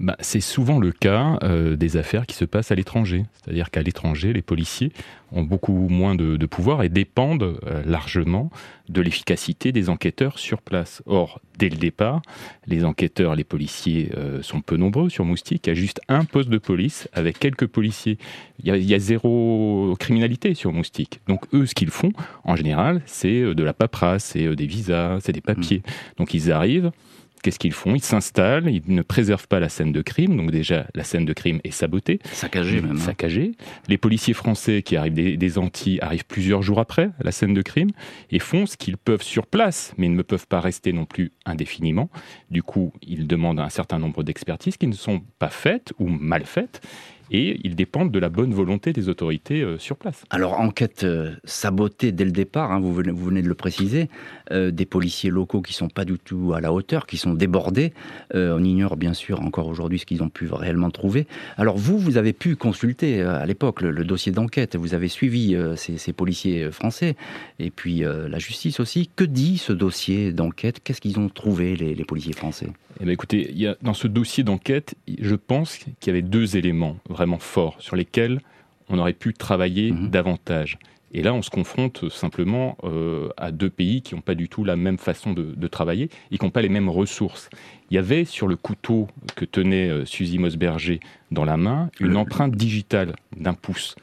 Bah, 0.00 0.16
c'est 0.20 0.40
souvent 0.40 0.78
le 0.78 0.92
cas 0.92 1.40
euh, 1.42 1.74
des 1.74 1.96
affaires 1.96 2.26
qui 2.26 2.36
se 2.36 2.44
passent 2.44 2.70
à 2.70 2.76
l'étranger. 2.76 3.24
C'est-à-dire 3.34 3.70
qu'à 3.70 3.82
l'étranger, 3.82 4.32
les 4.32 4.42
policiers 4.42 4.92
ont 5.32 5.42
beaucoup 5.42 5.88
moins 5.88 6.14
de, 6.14 6.46
pouvoir 6.46 6.84
et 6.84 6.88
dépendent 6.88 7.58
euh, 7.66 7.82
largement 7.84 8.50
de 8.88 9.00
l'efficacité 9.00 9.72
des 9.72 9.90
enquêteurs 9.90 10.38
sur 10.38 10.62
place. 10.62 11.02
Or, 11.06 11.40
dès 11.58 11.68
le 11.68 11.76
départ, 11.76 12.22
les 12.66 12.84
enquêteurs, 12.84 13.34
les 13.34 13.42
policiers 13.42 14.10
euh, 14.16 14.40
sont 14.40 14.60
peu 14.60 14.76
nombreux 14.76 15.08
sur 15.08 15.24
Moustique. 15.24 15.66
Il 15.66 15.70
y 15.70 15.72
a 15.72 15.74
juste 15.74 16.00
un 16.08 16.24
poste 16.24 16.48
de 16.48 16.58
police 16.58 17.08
avec 17.12 17.40
quelques 17.40 17.66
policiers. 17.66 18.18
Il 18.62 18.84
y 18.84 18.94
a, 18.94 18.98
zéro 19.00 19.96
criminalité 19.98 20.54
sur 20.54 20.72
Moustique. 20.72 21.20
Donc 21.26 21.44
eux, 21.52 21.66
ce 21.66 21.74
qu'ils 21.74 21.90
font, 21.90 22.12
en 22.44 22.54
général, 22.54 23.02
c'est 23.06 23.54
de 23.54 23.62
la 23.64 23.72
paperasse, 23.72 24.24
c'est 24.24 24.54
des 24.54 24.66
visas, 24.66 25.18
c'est 25.20 25.32
des 25.32 25.40
papiers. 25.40 25.78
Mmh. 25.78 25.90
Donc 26.18 26.34
ils 26.34 26.52
arrivent 26.52 26.92
Qu'est-ce 27.42 27.58
qu'ils 27.58 27.72
font? 27.72 27.94
Ils 27.94 28.02
s'installent, 28.02 28.68
ils 28.68 28.82
ne 28.86 29.02
préservent 29.02 29.48
pas 29.48 29.60
la 29.60 29.68
scène 29.68 29.92
de 29.92 30.02
crime, 30.02 30.36
donc 30.36 30.50
déjà 30.50 30.86
la 30.94 31.04
scène 31.04 31.24
de 31.24 31.32
crime 31.32 31.60
est 31.64 31.70
sabotée. 31.70 32.18
Saccagée 32.32 32.80
même. 32.80 32.96
Hein. 32.96 33.00
Saccagée. 33.00 33.52
Les 33.88 33.98
policiers 33.98 34.34
français 34.34 34.82
qui 34.82 34.96
arrivent 34.96 35.14
des, 35.14 35.58
Antilles 35.58 35.98
arrivent 36.02 36.26
plusieurs 36.26 36.62
jours 36.62 36.78
après 36.78 37.10
la 37.20 37.32
scène 37.32 37.54
de 37.54 37.62
crime 37.62 37.90
et 38.30 38.38
font 38.38 38.66
ce 38.66 38.76
qu'ils 38.76 38.96
peuvent 38.96 39.22
sur 39.22 39.46
place, 39.46 39.94
mais 39.96 40.06
ils 40.06 40.14
ne 40.14 40.22
peuvent 40.22 40.46
pas 40.46 40.60
rester 40.60 40.92
non 40.92 41.04
plus 41.04 41.32
indéfiniment. 41.46 42.10
Du 42.50 42.62
coup, 42.62 42.92
ils 43.02 43.26
demandent 43.26 43.60
un 43.60 43.70
certain 43.70 43.98
nombre 43.98 44.22
d'expertises 44.22 44.76
qui 44.76 44.86
ne 44.86 44.94
sont 44.94 45.22
pas 45.38 45.50
faites 45.50 45.92
ou 45.98 46.08
mal 46.08 46.44
faites 46.44 46.82
et 47.30 47.60
ils 47.64 47.74
dépendent 47.74 48.10
de 48.10 48.18
la 48.18 48.28
bonne 48.28 48.52
volonté 48.52 48.92
des 48.92 49.08
autorités 49.08 49.62
euh, 49.62 49.78
sur 49.78 49.96
place. 49.96 50.24
Alors, 50.30 50.60
enquête 50.60 51.04
euh, 51.04 51.34
sabotée 51.44 52.12
dès 52.12 52.24
le 52.24 52.30
départ, 52.30 52.72
hein, 52.72 52.80
vous, 52.80 52.94
venez, 52.94 53.12
vous, 53.12 53.26
venez, 53.26 53.42
de 53.42 53.48
le 53.48 53.54
préciser, 53.54 54.08
euh, 54.50 54.70
des 54.70 54.86
policiers 54.86 55.30
locaux 55.30 55.62
qui 55.62 55.72
sont 55.72 55.88
pas 55.88 56.04
du 56.04 56.18
tout 56.18 56.52
à 56.54 56.60
la 56.60 56.72
hauteur, 56.72 57.06
qui 57.06 57.16
sont 57.16 57.34
débordés. 57.34 57.92
on 58.34 58.62
ignore 58.62 58.96
bien 58.96 59.14
sûr 59.14 59.40
encore 59.40 59.66
aujourd'hui 59.68 59.98
ce 59.98 60.06
qu'ils 60.06 60.22
ont 60.22 60.28
pu 60.28 60.48
réellement 60.50 60.90
trouver. 60.90 61.26
Alors, 61.56 61.76
vous, 61.76 61.98
vous 61.98 62.16
avez 62.16 62.32
pu 62.32 62.56
consulter 62.56 63.22
à 63.22 63.44
l'époque 63.46 63.82
le, 63.82 64.04
dossier 64.04 64.32
d'enquête, 64.32 64.76
vous 64.76 64.94
avez 64.94 65.08
suivi 65.08 65.56
ces, 65.76 65.98
ces, 65.98 66.12
policiers 66.12 66.70
français 66.70 67.16
et 67.58 67.70
puis 67.70 68.00
la 68.00 68.38
justice 68.38 68.80
aussi. 68.80 69.10
Que 69.14 69.24
dit 69.24 69.58
ce 69.58 69.72
dossier 69.72 70.32
d'enquête? 70.32 70.80
Qu'est-ce 70.82 71.00
qu'ils 71.00 71.18
ont 71.18 71.28
trouvé, 71.28 71.76
les, 71.76 71.94
les 71.94 72.04
policiers 72.04 72.32
français? 72.32 72.68
Eh 73.00 73.04
bien, 73.04 73.12
Écoutez, 73.12 73.50
il 73.50 73.58
y 73.58 73.66
a, 73.66 73.76
dans 73.82 73.94
ce 73.94 74.06
dossier 74.06 74.44
d'enquête, 74.44 74.94
je 75.20 75.34
pense 75.34 75.76
qu'il 75.76 75.94
y 76.06 76.10
avait 76.10 76.22
deux 76.22 76.56
éléments 76.56 76.96
vraiment 77.08 77.38
forts 77.38 77.76
sur 77.80 77.96
lesquels 77.96 78.40
on 78.88 78.98
aurait 78.98 79.12
pu 79.12 79.34
travailler 79.34 79.92
mhm. 79.92 80.10
davantage. 80.10 80.78
Et 81.12 81.22
là, 81.22 81.32
on 81.32 81.42
se 81.42 81.50
confronte 81.50 82.08
simplement 82.10 82.76
euh, 82.84 83.28
à 83.36 83.50
deux 83.50 83.70
pays 83.70 84.02
qui 84.02 84.14
n'ont 84.14 84.20
pas 84.20 84.34
du 84.34 84.48
tout 84.48 84.64
la 84.64 84.76
même 84.76 84.98
façon 84.98 85.32
de, 85.32 85.68
travailler 85.68 86.10
et 86.30 86.38
qui 86.38 86.44
n'ont 86.44 86.50
pas 86.50 86.62
les 86.62 86.68
mêmes 86.68 86.88
ressources. 86.88 87.50
Il 87.90 87.94
y 87.94 87.98
avait 87.98 88.24
sur 88.24 88.46
le 88.46 88.56
couteau 88.56 89.08
que 89.34 89.44
tenait 89.44 89.88
euh, 89.88 90.04
Suzy 90.04 90.38
Mosberger 90.38 91.00
dans 91.30 91.44
la 91.44 91.56
main 91.56 91.90
une 92.00 92.16
empreinte 92.16 92.54
digitale 92.54 93.14
d'un 93.36 93.54
pouce. 93.54 93.96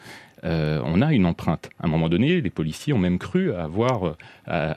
Euh, 0.46 0.80
on 0.86 1.02
a 1.02 1.14
une 1.14 1.26
empreinte. 1.26 1.70
À 1.80 1.88
un 1.88 1.90
moment 1.90 2.08
donné, 2.08 2.40
les 2.40 2.50
policiers 2.50 2.94
ont 2.94 3.00
même 3.00 3.18
cru 3.18 3.52
avoir 3.54 4.04
euh, 4.06 4.14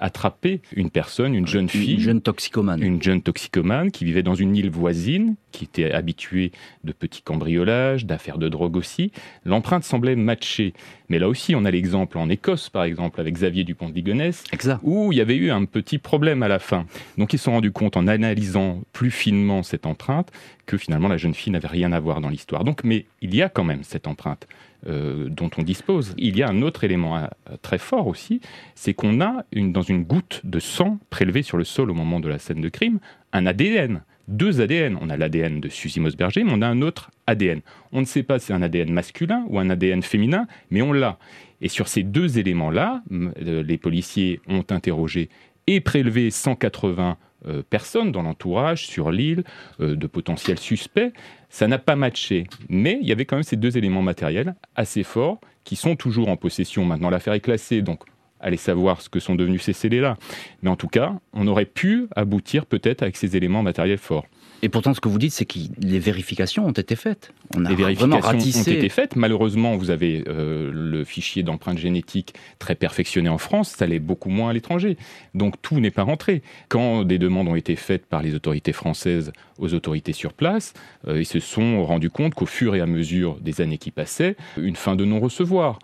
attrapé 0.00 0.60
une 0.74 0.90
personne, 0.90 1.34
une 1.34 1.46
jeune 1.46 1.68
fille. 1.68 1.94
Une 1.94 2.00
jeune 2.00 2.20
toxicomane. 2.22 2.82
Une 2.82 3.02
jeune 3.02 3.20
toxicomane 3.20 3.90
qui 3.90 4.04
vivait 4.04 4.22
dans 4.22 4.34
une 4.34 4.56
île 4.56 4.70
voisine, 4.70 5.36
qui 5.52 5.64
était 5.64 5.92
habituée 5.92 6.52
de 6.84 6.92
petits 6.92 7.22
cambriolages, 7.22 8.06
d'affaires 8.06 8.38
de 8.38 8.48
drogue 8.48 8.76
aussi. 8.76 9.12
L'empreinte 9.44 9.84
semblait 9.84 10.16
matcher. 10.16 10.72
Mais 11.08 11.18
là 11.18 11.28
aussi, 11.28 11.54
on 11.54 11.64
a 11.64 11.70
l'exemple 11.70 12.18
en 12.18 12.28
Écosse, 12.28 12.70
par 12.70 12.84
exemple, 12.84 13.20
avec 13.20 13.34
Xavier 13.34 13.64
Dupont 13.64 13.88
de 13.88 13.94
Ligonnès, 13.94 14.44
où 14.82 15.12
il 15.12 15.18
y 15.18 15.20
avait 15.20 15.36
eu 15.36 15.50
un 15.50 15.64
petit 15.64 15.98
problème 15.98 16.42
à 16.42 16.48
la 16.48 16.58
fin. 16.58 16.86
Donc 17.16 17.32
ils 17.32 17.38
se 17.38 17.44
sont 17.44 17.52
rendus 17.52 17.72
compte, 17.72 17.96
en 17.96 18.06
analysant 18.06 18.80
plus 18.92 19.10
finement 19.10 19.62
cette 19.62 19.86
empreinte, 19.86 20.30
que 20.66 20.76
finalement 20.76 21.08
la 21.08 21.16
jeune 21.16 21.34
fille 21.34 21.52
n'avait 21.52 21.68
rien 21.68 21.92
à 21.92 22.00
voir 22.00 22.20
dans 22.20 22.28
l'histoire. 22.28 22.64
Donc, 22.64 22.84
mais 22.84 23.06
il 23.22 23.34
y 23.34 23.42
a 23.42 23.48
quand 23.48 23.64
même 23.64 23.82
cette 23.82 24.06
empreinte. 24.06 24.46
Euh, 24.86 25.28
dont 25.28 25.50
on 25.58 25.64
dispose. 25.64 26.14
Il 26.18 26.38
y 26.38 26.42
a 26.44 26.48
un 26.48 26.62
autre 26.62 26.84
élément 26.84 27.16
euh, 27.16 27.26
très 27.62 27.78
fort 27.78 28.06
aussi, 28.06 28.40
c'est 28.76 28.94
qu'on 28.94 29.20
a 29.20 29.44
dans 29.52 29.82
une 29.82 30.04
goutte 30.04 30.40
de 30.44 30.60
sang 30.60 31.00
prélevée 31.10 31.42
sur 31.42 31.56
le 31.56 31.64
sol 31.64 31.90
au 31.90 31.94
moment 31.94 32.20
de 32.20 32.28
la 32.28 32.38
scène 32.38 32.60
de 32.60 32.68
crime, 32.68 33.00
un 33.32 33.46
ADN. 33.46 34.02
Deux 34.28 34.60
ADN. 34.60 34.96
On 35.00 35.10
a 35.10 35.16
l'ADN 35.16 35.60
de 35.60 35.68
Suzy 35.68 35.98
Mosberger, 35.98 36.44
mais 36.44 36.52
on 36.54 36.62
a 36.62 36.68
un 36.68 36.80
autre 36.80 37.10
ADN. 37.26 37.60
On 37.90 38.00
ne 38.00 38.06
sait 38.06 38.22
pas 38.22 38.38
si 38.38 38.46
c'est 38.46 38.52
un 38.52 38.62
ADN 38.62 38.92
masculin 38.92 39.44
ou 39.48 39.58
un 39.58 39.68
ADN 39.68 40.00
féminin, 40.00 40.46
mais 40.70 40.80
on 40.80 40.92
l'a. 40.92 41.18
Et 41.60 41.68
sur 41.68 41.88
ces 41.88 42.04
deux 42.04 42.38
éléments-là, 42.38 43.02
euh, 43.10 43.64
les 43.64 43.78
policiers 43.78 44.40
ont 44.46 44.64
interrogé 44.70 45.28
et 45.66 45.80
prélevé 45.80 46.30
180 46.30 47.16
euh, 47.46 47.62
personnes 47.62 48.10
dans 48.10 48.22
l'entourage, 48.22 48.86
sur 48.86 49.10
l'île, 49.10 49.44
euh, 49.80 49.94
de 49.94 50.06
potentiels 50.06 50.58
suspects. 50.58 51.12
Ça 51.48 51.68
n'a 51.68 51.78
pas 51.78 51.96
matché. 51.96 52.44
Mais 52.68 52.98
il 53.00 53.08
y 53.08 53.12
avait 53.12 53.24
quand 53.24 53.36
même 53.36 53.44
ces 53.44 53.56
deux 53.56 53.78
éléments 53.78 54.02
matériels 54.02 54.54
assez 54.74 55.02
forts 55.02 55.40
qui 55.64 55.76
sont 55.76 55.96
toujours 55.96 56.28
en 56.28 56.36
possession. 56.36 56.84
Maintenant, 56.84 57.10
l'affaire 57.10 57.34
est 57.34 57.40
classée, 57.40 57.82
donc 57.82 58.00
allez 58.40 58.56
savoir 58.56 59.00
ce 59.00 59.08
que 59.08 59.20
sont 59.20 59.34
devenus 59.34 59.62
ces 59.62 59.72
scellés-là. 59.72 60.16
Mais 60.62 60.70
en 60.70 60.76
tout 60.76 60.88
cas, 60.88 61.14
on 61.32 61.46
aurait 61.46 61.64
pu 61.64 62.08
aboutir 62.16 62.66
peut-être 62.66 63.02
avec 63.02 63.16
ces 63.16 63.36
éléments 63.36 63.62
matériels 63.62 63.98
forts. 63.98 64.26
Et 64.62 64.68
pourtant, 64.68 64.92
ce 64.92 65.00
que 65.00 65.08
vous 65.08 65.18
dites, 65.18 65.32
c'est 65.32 65.44
que 65.44 65.58
les 65.80 65.98
vérifications 65.98 66.66
ont 66.66 66.72
été 66.72 66.96
faites. 66.96 67.32
On 67.56 67.64
a 67.64 67.68
les 67.68 67.76
vérifications 67.76 68.20
ont 68.20 68.62
été 68.62 68.88
faites. 68.88 69.14
Malheureusement, 69.14 69.76
vous 69.76 69.90
avez 69.90 70.24
euh, 70.26 70.70
le 70.72 71.04
fichier 71.04 71.42
d'empreinte 71.42 71.78
génétique 71.78 72.34
très 72.58 72.74
perfectionné 72.74 73.28
en 73.28 73.38
France, 73.38 73.70
ça 73.70 73.86
l'est 73.86 74.00
beaucoup 74.00 74.30
moins 74.30 74.50
à 74.50 74.52
l'étranger. 74.52 74.96
Donc 75.34 75.60
tout 75.62 75.78
n'est 75.78 75.90
pas 75.90 76.02
rentré. 76.02 76.42
Quand 76.68 77.04
des 77.04 77.18
demandes 77.18 77.48
ont 77.48 77.54
été 77.54 77.76
faites 77.76 78.06
par 78.06 78.22
les 78.22 78.34
autorités 78.34 78.72
françaises 78.72 79.32
aux 79.58 79.74
autorités 79.74 80.12
sur 80.12 80.32
place, 80.32 80.74
euh, 81.06 81.20
ils 81.20 81.26
se 81.26 81.40
sont 81.40 81.84
rendus 81.84 82.10
compte 82.10 82.34
qu'au 82.34 82.46
fur 82.46 82.74
et 82.74 82.80
à 82.80 82.86
mesure 82.86 83.38
des 83.40 83.60
années 83.60 83.78
qui 83.78 83.90
passaient, 83.90 84.36
une 84.56 84.76
fin 84.76 84.96
de 84.96 85.04
non-recevoir 85.04 85.78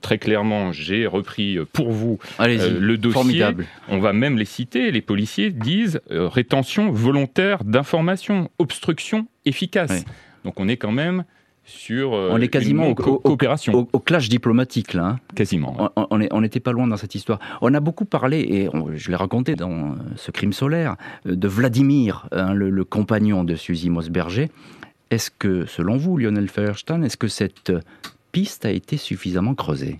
très 0.00 0.18
clairement, 0.18 0.72
j'ai 0.72 1.06
repris 1.06 1.58
pour 1.72 1.90
vous 1.90 2.18
le 2.38 2.96
dossier. 2.96 3.12
Formidable. 3.14 3.66
On 3.88 3.98
va 3.98 4.12
même 4.12 4.38
les 4.38 4.44
citer. 4.44 4.90
Les 4.90 5.00
policiers 5.00 5.50
disent 5.50 6.00
rétention 6.10 6.90
volontaire 6.90 7.64
d'informations, 7.64 8.50
obstruction 8.58 9.26
efficace. 9.44 10.04
Donc 10.44 10.60
on 10.60 10.68
est 10.68 10.76
quand 10.76 10.92
même 10.92 11.24
sur 11.66 12.14
euh, 12.14 12.30
on 12.32 12.40
est 12.40 12.48
quasiment 12.48 12.88
au, 12.88 12.94
coopération. 12.94 13.88
Au, 13.92 13.98
clash 13.98 14.28
diplomatique 14.28 14.94
là. 14.94 15.04
Hein. 15.04 15.20
Quasiment. 15.34 15.90
On 15.96 16.40
n'était 16.40 16.60
pas 16.60 16.72
loin 16.72 16.86
dans 16.86 16.96
cette 16.96 17.14
histoire. 17.14 17.40
On 17.60 17.74
a 17.74 17.80
beaucoup 17.80 18.04
parlé, 18.04 18.38
et 18.38 18.68
je 18.94 19.10
l'ai 19.10 19.16
raconté 19.16 19.56
dans 19.56 19.70
euh, 19.70 19.94
ce 20.14 20.30
crime 20.30 20.52
solaire, 20.52 20.96
euh, 21.26 21.34
de 21.34 21.48
Vladimir, 21.48 22.28
hein, 22.30 22.54
le, 22.54 22.84
compagnon 22.84 23.42
de 23.42 23.56
Suzy 23.56 23.90
Mosberger. 23.90 24.48
Est-ce 25.10 25.30
que, 25.30 25.66
selon 25.66 25.96
vous, 25.96 26.16
Lionel 26.16 26.48
Feuerstein, 26.48 27.02
est-ce 27.02 27.16
que 27.16 27.28
cette 27.28 27.72
piste 28.36 28.66
a 28.66 28.70
été 28.70 28.98
suffisamment 28.98 29.54
creusée 29.54 29.96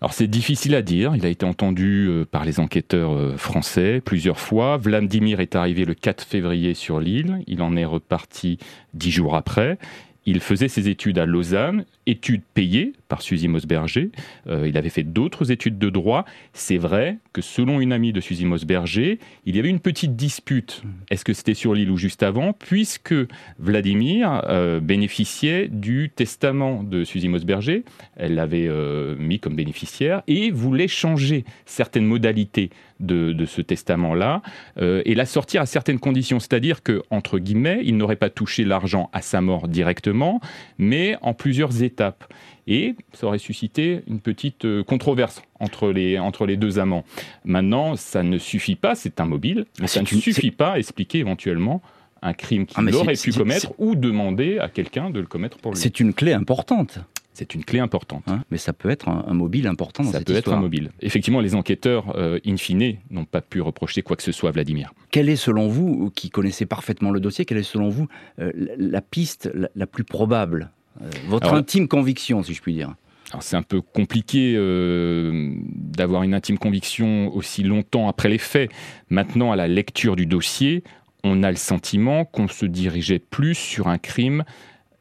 alors 0.00 0.12
c'est 0.12 0.28
difficile 0.28 0.74
à 0.74 0.82
dire, 0.82 1.16
il 1.16 1.24
a 1.24 1.28
été 1.30 1.46
entendu 1.46 2.10
par 2.30 2.44
les 2.44 2.60
enquêteurs 2.60 3.40
français 3.40 4.02
plusieurs 4.04 4.38
fois. 4.38 4.76
Vladimir 4.76 5.40
est 5.40 5.56
arrivé 5.56 5.86
le 5.86 5.94
4 5.94 6.22
février 6.22 6.74
sur 6.74 7.00
l'île, 7.00 7.42
il 7.46 7.62
en 7.62 7.74
est 7.76 7.86
reparti 7.86 8.58
dix 8.92 9.10
jours 9.10 9.34
après. 9.36 9.78
Il 10.26 10.40
faisait 10.40 10.68
ses 10.68 10.88
études 10.88 11.18
à 11.18 11.24
Lausanne, 11.24 11.84
études 12.06 12.42
payées 12.52 12.92
par 13.08 13.22
Suzy 13.22 13.46
Mosberger. 13.46 14.10
Euh, 14.48 14.66
il 14.68 14.76
avait 14.76 14.90
fait 14.90 15.04
d'autres 15.04 15.52
études 15.52 15.78
de 15.78 15.88
droit. 15.88 16.24
C'est 16.52 16.78
vrai 16.78 17.18
que 17.32 17.40
selon 17.40 17.80
une 17.80 17.92
amie 17.92 18.12
de 18.12 18.20
Suzy 18.20 18.44
Mosberger, 18.44 19.20
il 19.44 19.56
y 19.56 19.58
avait 19.60 19.68
une 19.68 19.78
petite 19.78 20.16
dispute. 20.16 20.82
Est-ce 21.10 21.24
que 21.24 21.32
c'était 21.32 21.54
sur 21.54 21.74
l'île 21.74 21.90
ou 21.90 21.96
juste 21.96 22.24
avant? 22.24 22.52
Puisque 22.52 23.14
Vladimir 23.60 24.42
euh, 24.48 24.80
bénéficiait 24.80 25.68
du 25.68 26.10
testament 26.14 26.82
de 26.82 27.04
Suzy 27.04 27.28
Mosberger. 27.28 27.84
Elle 28.16 28.34
l'avait 28.34 28.66
euh, 28.68 29.14
mis 29.18 29.38
comme 29.38 29.54
bénéficiaire 29.54 30.22
et 30.26 30.50
voulait 30.50 30.88
changer 30.88 31.44
certaines 31.66 32.06
modalités 32.06 32.70
de, 33.00 33.44
ce 33.44 33.60
testament-là 33.60 34.42
et 34.80 35.14
la 35.14 35.26
sortir 35.26 35.62
à 35.62 35.66
certaines 35.66 35.98
conditions. 35.98 36.40
C'est-à-dire 36.40 36.82
que, 36.82 37.02
entre 37.10 37.38
guillemets, 37.38 37.80
il 37.84 37.96
n'aurait 37.96 38.16
pas 38.16 38.30
touché 38.30 38.64
l'argent 38.64 39.10
à 39.12 39.22
sa 39.22 39.40
mort 39.40 39.68
directement, 39.68 40.40
mais 40.78 41.16
en 41.22 41.34
plusieurs 41.34 41.82
étapes 41.82 42.24
et 42.66 42.96
ça 43.12 43.26
aurait 43.26 43.38
suscité 43.38 44.02
une 44.06 44.20
petite 44.20 44.64
euh, 44.64 44.82
controverse 44.82 45.42
entre 45.60 45.90
les, 45.90 46.18
entre 46.18 46.46
les 46.46 46.56
deux 46.56 46.78
amants. 46.78 47.04
Maintenant, 47.44 47.96
ça 47.96 48.22
ne 48.22 48.38
suffit 48.38 48.74
pas, 48.74 48.94
c'est 48.94 49.20
un 49.20 49.26
mobile, 49.26 49.66
mais 49.80 49.86
ça 49.86 50.00
ne 50.00 50.06
suffit 50.06 50.50
pas 50.50 50.72
à 50.72 50.78
expliquer 50.78 51.18
éventuellement 51.18 51.80
un 52.22 52.32
crime 52.32 52.66
qu'il 52.66 52.88
ah, 52.88 52.96
aurait 52.96 53.14
pu 53.14 53.32
commettre 53.32 53.72
ou 53.78 53.94
demander 53.94 54.58
à 54.58 54.68
quelqu'un 54.68 55.10
de 55.10 55.20
le 55.20 55.26
commettre 55.26 55.58
pour 55.58 55.72
lui. 55.72 55.80
C'est 55.80 56.00
une 56.00 56.12
clé 56.12 56.32
importante. 56.32 56.98
C'est 57.36 57.54
une 57.54 57.64
clé 57.64 57.80
importante. 57.80 58.24
Hein, 58.28 58.42
mais 58.50 58.56
ça 58.56 58.72
peut 58.72 58.88
être 58.88 59.10
un, 59.10 59.34
mobile 59.34 59.66
important 59.66 60.02
dans 60.02 60.10
ça 60.10 60.20
cette 60.20 60.30
histoire. 60.30 60.38
Ça 60.38 60.50
peut 60.50 60.50
être 60.52 60.58
un 60.58 60.62
mobile. 60.62 60.90
Effectivement, 61.00 61.40
les 61.40 61.54
enquêteurs, 61.54 62.16
euh, 62.16 62.38
in 62.46 62.56
fine, 62.56 62.96
n'ont 63.10 63.26
pas 63.26 63.42
pu 63.42 63.60
reprocher 63.60 64.00
quoi 64.00 64.16
que 64.16 64.22
ce 64.22 64.32
soit 64.32 64.48
à 64.48 64.52
Vladimir. 64.52 64.94
Quelle 65.10 65.28
est, 65.28 65.36
selon 65.36 65.68
vous, 65.68 66.10
qui 66.14 66.30
connaissez 66.30 66.64
parfaitement 66.64 67.10
le 67.10 67.20
dossier, 67.20 67.44
quelle 67.44 67.58
est, 67.58 67.62
selon 67.62 67.90
vous, 67.90 68.08
euh, 68.38 68.50
la 68.78 69.02
piste 69.02 69.50
la, 69.74 69.86
plus 69.86 70.04
probable 70.04 70.70
euh, 71.02 71.10
votre 71.28 71.52
intime 71.52 71.88
conviction, 71.88 72.42
si 72.42 72.54
je 72.54 72.62
puis 72.62 72.72
dire? 72.72 72.94
C'est 73.40 73.56
un 73.56 73.62
peu 73.62 73.80
compliqué 73.80 74.54
euh, 74.56 75.52
d'avoir 75.66 76.22
une 76.22 76.32
intime 76.32 76.58
conviction 76.58 77.34
aussi 77.34 77.62
longtemps 77.62 78.08
après 78.08 78.28
les 78.28 78.38
faits. 78.38 78.70
Maintenant, 79.10 79.52
à 79.52 79.56
la 79.56 79.68
lecture 79.68 80.16
du 80.16 80.26
dossier, 80.26 80.84
on 81.24 81.42
a 81.42 81.50
le 81.50 81.56
sentiment 81.56 82.24
qu'on 82.24 82.48
se 82.48 82.66
dirigeait 82.66 83.18
plus 83.18 83.54
sur 83.54 83.88
un 83.88 83.98
crime 83.98 84.44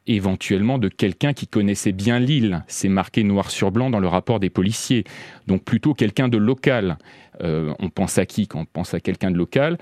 éventuellement 0.07 0.77
de 0.77 0.87
quelqu'un 0.87 1.33
qui 1.33 1.47
connaissait 1.47 1.91
bien 1.91 2.19
l'île. 2.19 2.63
C'est 2.67 2.89
marqué 2.89 3.23
noir 3.23 3.49
sur 3.49 3.71
blanc 3.71 3.89
dans 3.89 3.99
le 3.99 4.07
rapport 4.07 4.39
des 4.39 4.49
policiers. 4.49 5.03
Donc 5.47 5.63
plutôt 5.63 5.93
quelqu'un 5.93 6.27
de 6.27 6.37
local. 6.37 6.97
Euh, 7.41 7.73
on 7.79 7.89
pense 7.89 8.17
à 8.17 8.25
qui 8.25 8.47
quand 8.47 8.61
on 8.61 8.65
pense 8.65 8.93
à 8.93 8.99
quelqu'un 8.99 9.31
de 9.31 9.37
local? 9.37 9.77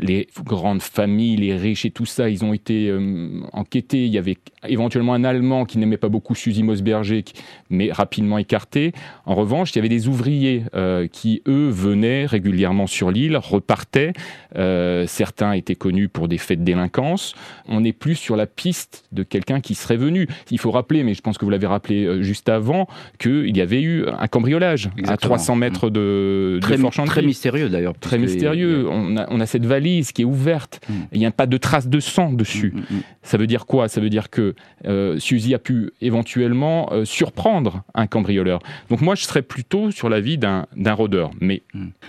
Les 0.00 0.28
grandes 0.44 0.82
familles, 0.82 1.36
les 1.36 1.56
riches 1.56 1.84
et 1.84 1.90
tout 1.90 2.06
ça, 2.06 2.28
ils 2.28 2.44
ont 2.44 2.52
été 2.52 2.88
euh, 2.88 3.40
enquêtés. 3.52 4.04
Il 4.04 4.12
y 4.12 4.18
avait 4.18 4.38
éventuellement 4.68 5.14
un 5.14 5.24
Allemand 5.24 5.64
qui 5.64 5.78
n'aimait 5.78 5.96
pas 5.96 6.08
beaucoup 6.08 6.34
Suzy 6.34 6.62
Mosberger, 6.62 7.24
mais 7.70 7.90
rapidement 7.92 8.38
écarté. 8.38 8.92
En 9.26 9.34
revanche, 9.34 9.72
il 9.72 9.76
y 9.76 9.78
avait 9.78 9.88
des 9.88 10.08
ouvriers 10.08 10.64
euh, 10.74 11.06
qui, 11.06 11.42
eux, 11.46 11.68
venaient 11.68 12.26
régulièrement 12.26 12.86
sur 12.86 13.10
l'île, 13.10 13.36
repartaient. 13.36 14.12
Euh, 14.56 15.06
certains 15.06 15.52
étaient 15.52 15.74
connus 15.74 16.08
pour 16.08 16.28
des 16.28 16.38
faits 16.38 16.60
de 16.60 16.64
délinquance. 16.64 17.34
On 17.68 17.80
n'est 17.80 17.92
plus 17.92 18.16
sur 18.16 18.36
la 18.36 18.46
piste 18.46 19.04
de 19.12 19.22
quelqu'un 19.22 19.60
qui 19.60 19.74
serait 19.74 19.96
venu. 19.96 20.28
Il 20.50 20.58
faut 20.58 20.70
rappeler, 20.70 21.04
mais 21.04 21.14
je 21.14 21.22
pense 21.22 21.38
que 21.38 21.44
vous 21.44 21.50
l'avez 21.50 21.66
rappelé 21.66 22.22
juste 22.22 22.48
avant, 22.48 22.86
qu'il 23.18 23.56
y 23.56 23.60
avait 23.60 23.82
eu 23.82 24.06
un 24.06 24.28
cambriolage 24.28 24.90
à 25.06 25.16
300 25.16 25.56
mètres 25.56 25.90
de, 25.90 26.58
très, 26.60 26.76
Très 27.06 27.22
mystérieux 27.22 27.68
d'ailleurs. 27.68 27.94
Très 27.98 28.18
mystérieux. 28.18 28.88
On 28.88 29.16
a, 29.16 29.26
on 29.30 29.40
a 29.40 29.46
cette 29.46 29.66
valise 29.82 30.12
qui 30.12 30.22
est 30.22 30.24
ouverte, 30.24 30.80
mm. 30.88 30.92
il 31.12 31.18
n'y 31.18 31.26
a 31.26 31.30
pas 31.30 31.46
de 31.46 31.56
traces 31.56 31.88
de 31.88 32.00
sang 32.00 32.32
dessus. 32.32 32.72
Mm, 32.74 32.96
mm, 32.96 33.00
Ça 33.22 33.36
veut 33.36 33.46
dire 33.46 33.66
quoi? 33.66 33.88
Ça 33.88 34.00
veut 34.00 34.10
dire 34.10 34.30
que 34.30 34.54
euh, 34.86 35.18
Suzy 35.18 35.54
a 35.54 35.58
pu 35.58 35.90
éventuellement 36.00 36.92
euh, 36.92 37.04
surprendre 37.04 37.82
un 37.94 38.06
cambrioleur. 38.06 38.60
Donc 38.88 39.00
moi, 39.00 39.14
je 39.14 39.24
serais 39.24 39.42
plutôt 39.42 39.90
sur 39.90 40.08
l'avis 40.08 40.38
d'un 40.38 40.66
rôdeur. 40.92 41.30
Mais... 41.40 41.62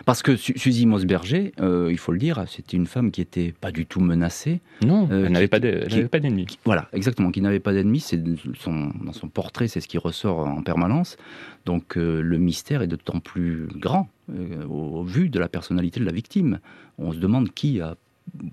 Parce 0.06 0.22
que 0.22 0.36
Suzy 0.36 0.86
Mosberger, 0.86 1.54
euh, 1.60 1.90
il 1.92 1.98
faut 1.98 2.12
le 2.12 2.20
dire, 2.20 2.44
c'était 2.48 2.78
une 2.78 2.88
femme 2.88 3.12
qui 3.12 3.22
n'était 3.22 3.54
pas 3.60 3.72
du 3.72 3.86
tout 3.86 4.02
menacée. 4.02 4.60
Non, 4.86 5.08
elle 5.10 5.32
n'avait 5.32 5.48
pas 5.48 5.60
d'ennemis. 5.60 6.60
Voilà, 6.66 6.88
exactement, 6.94 7.32
qui 7.32 7.42
n'avait 7.42 7.60
pas 7.60 7.74
d'ennemis. 7.74 8.06
Dans 9.04 9.14
son 9.14 9.28
portrait, 9.28 9.68
c'est 9.68 9.82
ce 9.82 9.88
qui 9.88 9.98
ressort 9.98 10.40
en 10.40 10.62
permanence. 10.62 11.18
Donc 11.66 11.96
le 11.96 12.38
mystère 12.38 12.82
est 12.82 12.88
d'autant 12.88 13.20
plus 13.20 13.68
grand 13.76 14.10
au 14.70 15.04
vu 15.04 15.30
de 15.30 15.40
la 15.40 15.50
personnalité 15.50 16.00
de 16.00 16.06
la 16.06 16.12
victime 16.12 16.60
on 16.98 17.12
se 17.12 17.18
demande 17.18 17.54
qui 17.54 17.82
a, 17.82 17.96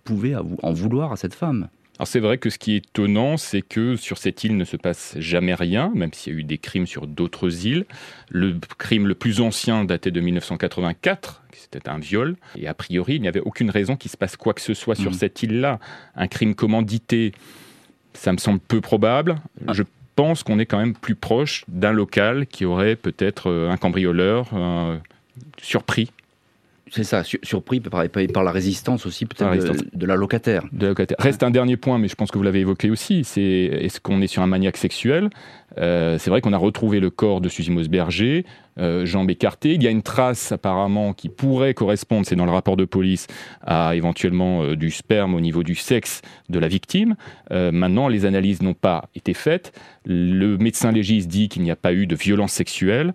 pouvait 0.05 0.35
en 0.35 0.73
vouloir 0.73 1.13
à 1.13 1.17
cette 1.17 1.35
femme. 1.35 1.69
Alors 1.99 2.09
c'est 2.09 2.21
vrai 2.21 2.39
que 2.39 2.49
ce 2.49 2.59
qui 2.59 2.73
est 2.73 2.77
étonnant, 2.79 3.37
c'est 3.37 3.61
que 3.61 3.95
sur 3.97 4.17
cette 4.17 4.43
île 4.43 4.57
ne 4.57 4.65
se 4.65 4.79
passe 4.79 5.17
jamais 5.19 5.53
rien, 5.53 5.93
même 5.95 6.15
s'il 6.15 6.33
y 6.33 6.37
a 6.37 6.39
eu 6.39 6.45
des 6.45 6.57
crimes 6.57 6.87
sur 6.87 7.07
d'autres 7.07 7.67
îles. 7.67 7.85
Le 8.31 8.57
crime 8.79 9.07
le 9.07 9.15
plus 9.15 9.43
ancien 9.43 9.85
datait 9.85 10.11
de 10.11 10.21
1984, 10.21 11.43
c'était 11.53 11.91
un 11.91 11.99
viol, 11.99 12.37
et 12.57 12.69
a 12.69 12.75
priori 12.75 13.17
il 13.17 13.21
n'y 13.21 13.29
avait 13.29 13.41
aucune 13.41 13.69
raison 13.69 13.97
qu'il 13.97 14.11
se 14.11 14.17
passe 14.17 14.37
quoi 14.37 14.55
que 14.55 14.63
ce 14.63 14.73
soit 14.73 14.95
sur 14.95 15.11
mmh. 15.11 15.15
cette 15.15 15.43
île-là. 15.43 15.79
Un 16.17 16.27
crime 16.27 16.55
commandité, 16.55 17.33
ça 18.15 18.33
me 18.33 18.39
semble 18.39 18.61
peu 18.61 18.81
probable. 18.81 19.37
Ah. 19.67 19.75
Je 19.75 19.83
pense 20.17 20.43
qu'on 20.43 20.59
est 20.59 20.67
quand 20.67 20.79
même 20.79 20.95
plus 20.95 21.17
proche 21.17 21.65
d'un 21.69 21.93
local 21.93 22.47
qui 22.47 22.65
aurait 22.65 22.97
peut-être 22.97 23.51
euh, 23.51 23.71
un 23.71 23.77
cambrioleur 23.77 24.49
surpris 25.61 26.11
c'est 26.91 27.05
ça, 27.05 27.23
surpris 27.23 27.79
par, 27.81 28.05
par, 28.09 28.43
la 28.43 28.51
résistance 28.51 29.07
aussi 29.07 29.25
peut-être 29.25 29.75
de, 29.95 30.07
la 30.07 30.17
locataire. 30.17 30.65
Reste 31.21 31.45
un 31.45 31.51
dernier 31.51 31.77
point, 31.77 31.99
mais 31.99 32.09
je 32.09 32.17
pense 32.17 32.33
que 32.33 32.39
vous 32.39 32.43
l'avez 32.43 32.61
évoqué 32.61 32.91
aussi, 32.91 33.23
c'est 33.23 33.43
est-ce 33.43 34.01
qu'on 34.01 34.21
est 34.23 34.27
sur 34.27 34.43
un 34.43 34.49
maniaque 34.49 34.77
sexuel? 34.77 35.31
Euh, 35.79 36.19
C'est 36.19 36.31
vrai 36.31 36.41
qu'on 36.41 36.53
a 36.53 36.59
retrouvé 36.59 36.99
le 36.99 37.11
corps 37.11 37.41
de 37.41 37.49
Suzy 37.49 37.71
Mosberger, 37.71 38.45
euh, 38.79 39.07
jambes 39.07 39.31
écartées. 39.31 39.75
Il 39.75 39.83
y 39.85 39.87
a 39.87 39.91
une 39.91 40.03
trace 40.03 40.51
apparemment 40.51 41.13
qui 41.13 41.29
pourrait 41.29 41.75
correspondre, 41.75 42.27
c'est 42.27 42.35
dans 42.35 42.45
le 42.47 42.51
rapport 42.51 42.77
de 42.77 42.85
police, 42.85 43.29
à 43.63 43.95
éventuellement 43.95 44.65
euh, 44.65 44.75
du 44.75 44.91
sperme 44.91 45.35
au 45.35 45.41
niveau 45.41 45.63
du 45.63 45.77
sexe 45.77 46.23
de 46.49 46.59
la 46.59 46.67
victime. 46.67 47.15
maintenant, 47.51 48.09
les 48.09 48.27
analyses 48.27 48.63
n'ont 48.63 48.75
pas 48.75 49.09
été 49.15 49.35
faites. 49.35 49.73
Le 50.05 50.57
médecin 50.57 50.91
légiste 50.91 51.29
dit 51.29 51.49
qu'il 51.49 51.63
n'y 51.63 51.71
a 51.71 51.77
pas 51.77 51.93
eu 51.93 52.07
de 52.07 52.17
violence 52.17 52.53
sexuelle 52.53 53.13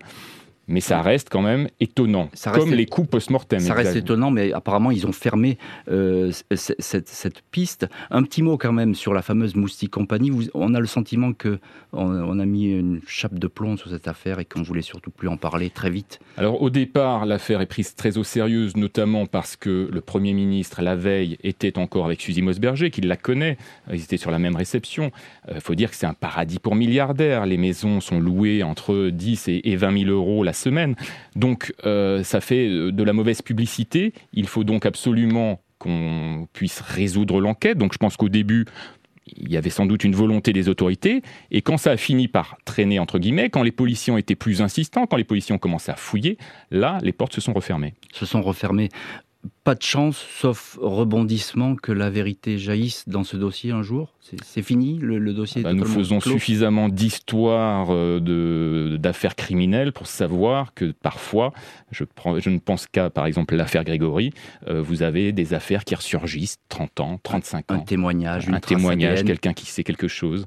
mais 0.68 0.80
ça 0.80 1.00
reste 1.00 1.28
quand 1.30 1.42
même 1.42 1.68
étonnant, 1.80 2.28
comme 2.52 2.72
les 2.72 2.86
coups 2.86 3.08
post-mortem. 3.08 3.60
Ça 3.60 3.74
reste 3.74 3.96
étonnant, 3.96 4.30
mais 4.30 4.52
apparemment 4.52 4.90
ils 4.90 5.06
ont 5.06 5.12
fermé 5.12 5.58
euh, 5.90 6.32
cette, 6.54 7.42
piste. 7.50 7.86
Un 8.10 8.22
petit 8.22 8.42
mot 8.42 8.58
quand 8.58 8.72
même 8.72 8.94
sur 8.94 9.14
la 9.14 9.22
fameuse 9.22 9.54
moustique 9.54 9.90
compagnie. 9.90 10.32
on 10.54 10.74
a 10.74 10.80
le 10.80 10.86
sentiment 10.86 11.32
que 11.32 11.58
on, 11.92 12.38
a 12.38 12.44
mis 12.44 12.72
une 12.72 13.00
chape 13.06 13.38
de 13.38 13.46
plomb 13.46 13.76
sur 13.76 13.90
cette 13.90 14.08
affaire 14.08 14.38
et 14.38 14.44
qu'on 14.44 14.62
voulait 14.62 14.82
surtout 14.82 15.10
plus 15.10 15.28
en 15.28 15.36
parler 15.36 15.70
très 15.70 15.88
vite. 15.88 16.18
Alors 16.36 16.60
au 16.60 16.68
départ, 16.68 17.26
l'affaire 17.26 17.60
est 17.60 17.66
prise 17.66 17.94
très 17.94 18.18
au 18.18 18.24
sérieux, 18.24 18.68
notamment 18.76 19.26
parce 19.26 19.56
que 19.56 19.88
le 19.90 20.00
Premier 20.00 20.32
ministre, 20.32 20.82
la 20.82 20.96
veille, 20.96 21.38
était 21.42 21.78
encore 21.78 22.04
avec 22.04 22.20
Suzy 22.20 22.42
Mosberger, 22.42 22.90
qu'il 22.90 23.06
la 23.06 23.16
connaît. 23.16 23.56
Ils 23.92 24.02
étaient 24.02 24.16
sur 24.16 24.30
la 24.30 24.38
même 24.38 24.56
réception. 24.56 25.10
Il 25.48 25.56
euh, 25.56 25.60
faut 25.60 25.74
dire 25.74 25.90
que 25.90 25.96
c'est 25.96 26.06
un 26.06 26.14
paradis 26.14 26.58
pour 26.58 26.74
milliardaires. 26.74 27.46
Les 27.46 27.56
maisons 27.56 28.00
sont 28.00 28.20
louées 28.20 28.62
entre 28.62 29.10
10 29.10 29.48
et 29.48 29.76
20 29.76 29.98
000 30.04 30.10
euros 30.10 30.42
la 30.42 30.52
semaine. 30.56 30.94
Donc 31.34 31.74
euh, 31.84 32.22
ça 32.22 32.40
fait 32.40 32.68
euh, 32.68 32.92
de 32.92 33.02
la 33.02 33.12
mauvaise 33.12 33.42
publicité. 33.42 34.12
Il 34.32 34.46
faut 34.46 34.64
donc 34.64 34.86
absolument 34.86 35.60
qu'on 35.78 36.48
puisse 36.52 36.80
résoudre 36.80 37.40
l'enquête. 37.40 37.78
Donc 37.78 37.92
je 37.92 37.98
pense 37.98 38.16
qu'au 38.16 38.28
début, 38.28 38.64
il 39.36 39.50
y 39.50 39.56
avait 39.56 39.70
sans 39.70 39.86
doute 39.86 40.04
une 40.04 40.14
volonté 40.14 40.52
des 40.52 40.68
autorités. 40.68 41.22
Et 41.50 41.62
quand 41.62 41.76
ça 41.76 41.92
a 41.92 41.96
fini 41.96 42.28
par 42.28 42.56
traîner, 42.64 42.98
entre 42.98 43.18
guillemets, 43.18 43.50
quand 43.50 43.62
les 43.62 43.72
policiers 43.72 44.12
ont 44.12 44.18
été 44.18 44.34
plus 44.34 44.62
insistants, 44.62 45.06
quand 45.06 45.16
les 45.16 45.24
policiers 45.24 45.54
ont 45.54 45.58
commencé 45.58 45.90
à 45.90 45.96
fouiller, 45.96 46.38
là, 46.70 46.98
les 47.02 47.12
portes 47.12 47.34
se 47.34 47.40
sont 47.40 47.52
refermées. 47.52 47.94
Se 48.12 48.26
sont 48.26 48.42
refermées 48.42 48.88
pas 49.64 49.74
de 49.74 49.82
chance, 49.82 50.24
sauf 50.40 50.78
rebondissement, 50.80 51.74
que 51.74 51.92
la 51.92 52.10
vérité 52.10 52.58
jaillisse 52.58 53.08
dans 53.08 53.24
ce 53.24 53.36
dossier 53.36 53.72
un 53.72 53.82
jour? 53.82 54.14
C'est 54.44 54.62
fini 54.62 54.98
Le, 54.98 55.32
dossier 55.32 55.62
bah, 55.62 55.72
Nous 55.72 55.84
faisons 55.84 56.20
suffisamment 56.20 56.88
d'histoires 56.88 57.88
euh, 57.90 58.96
d'affaires 58.98 59.36
criminelles 59.36 59.92
pour 59.92 60.06
savoir 60.06 60.74
que 60.74 60.92
parfois, 61.02 61.52
je, 61.90 62.04
prends, 62.04 62.38
je 62.38 62.50
ne 62.50 62.58
pense 62.58 62.86
qu'à 62.86 63.10
par 63.10 63.26
exemple 63.26 63.54
l'affaire 63.54 63.84
Grégory, 63.84 64.32
euh, 64.66 64.82
vous 64.82 65.02
avez 65.02 65.32
des 65.32 65.54
affaires 65.54 65.84
qui 65.84 65.94
ressurgissent 65.94 66.58
30 66.68 67.00
ans, 67.00 67.20
35 67.22 67.70
ans. 67.70 67.74
Un 67.74 67.78
témoignage, 67.80 68.48
Un 68.48 68.60
témoignage, 68.60 69.24
quelqu'un 69.24 69.52
qui 69.52 69.66
sait 69.66 69.84
quelque 69.84 70.08
chose. 70.08 70.46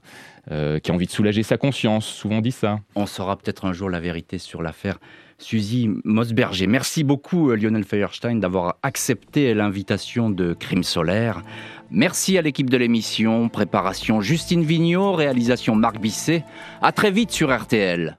Euh, 0.52 0.80
qui 0.80 0.90
a 0.90 0.96
envie 0.96 1.06
de 1.06 1.12
soulager 1.12 1.44
sa 1.44 1.58
conscience. 1.58 2.08
Souvent 2.08 2.42
dit 2.42 2.52
ça. 2.52 2.80
On 2.96 3.06
saura 3.06 3.38
peut-être 3.38 3.66
un 3.66 3.74
jour 3.74 3.88
la 3.88 4.00
vérité 4.00 4.40
sur 4.40 4.64
l'affaire 4.64 4.98
Suzy 5.40 5.90
Mosberger. 6.04 6.68
Merci 6.68 7.04
beaucoup 7.04 7.50
euh, 7.50 7.56
Lionel 7.56 7.84
Feuerstein 7.84 8.36
d'avoir 8.36 8.76
accepté 8.84 9.54
l'invitation 9.54 10.30
de 10.30 10.54
Crime 10.54 10.84
Solaire. 10.84 11.42
Merci 11.90 12.38
à 12.38 12.42
l'équipe 12.42 12.70
de 12.70 12.78
l'émission, 12.78 13.50
préparation 13.50 14.22
Justine 14.22 14.64
Vignot, 14.64 15.14
réalisation 15.14 15.76
Marc 15.76 16.00
Bisset. 16.00 16.44
À 16.82 16.92
très 16.92 17.10
vite 17.10 17.32
sur 17.32 17.56
RTL. 17.56 18.19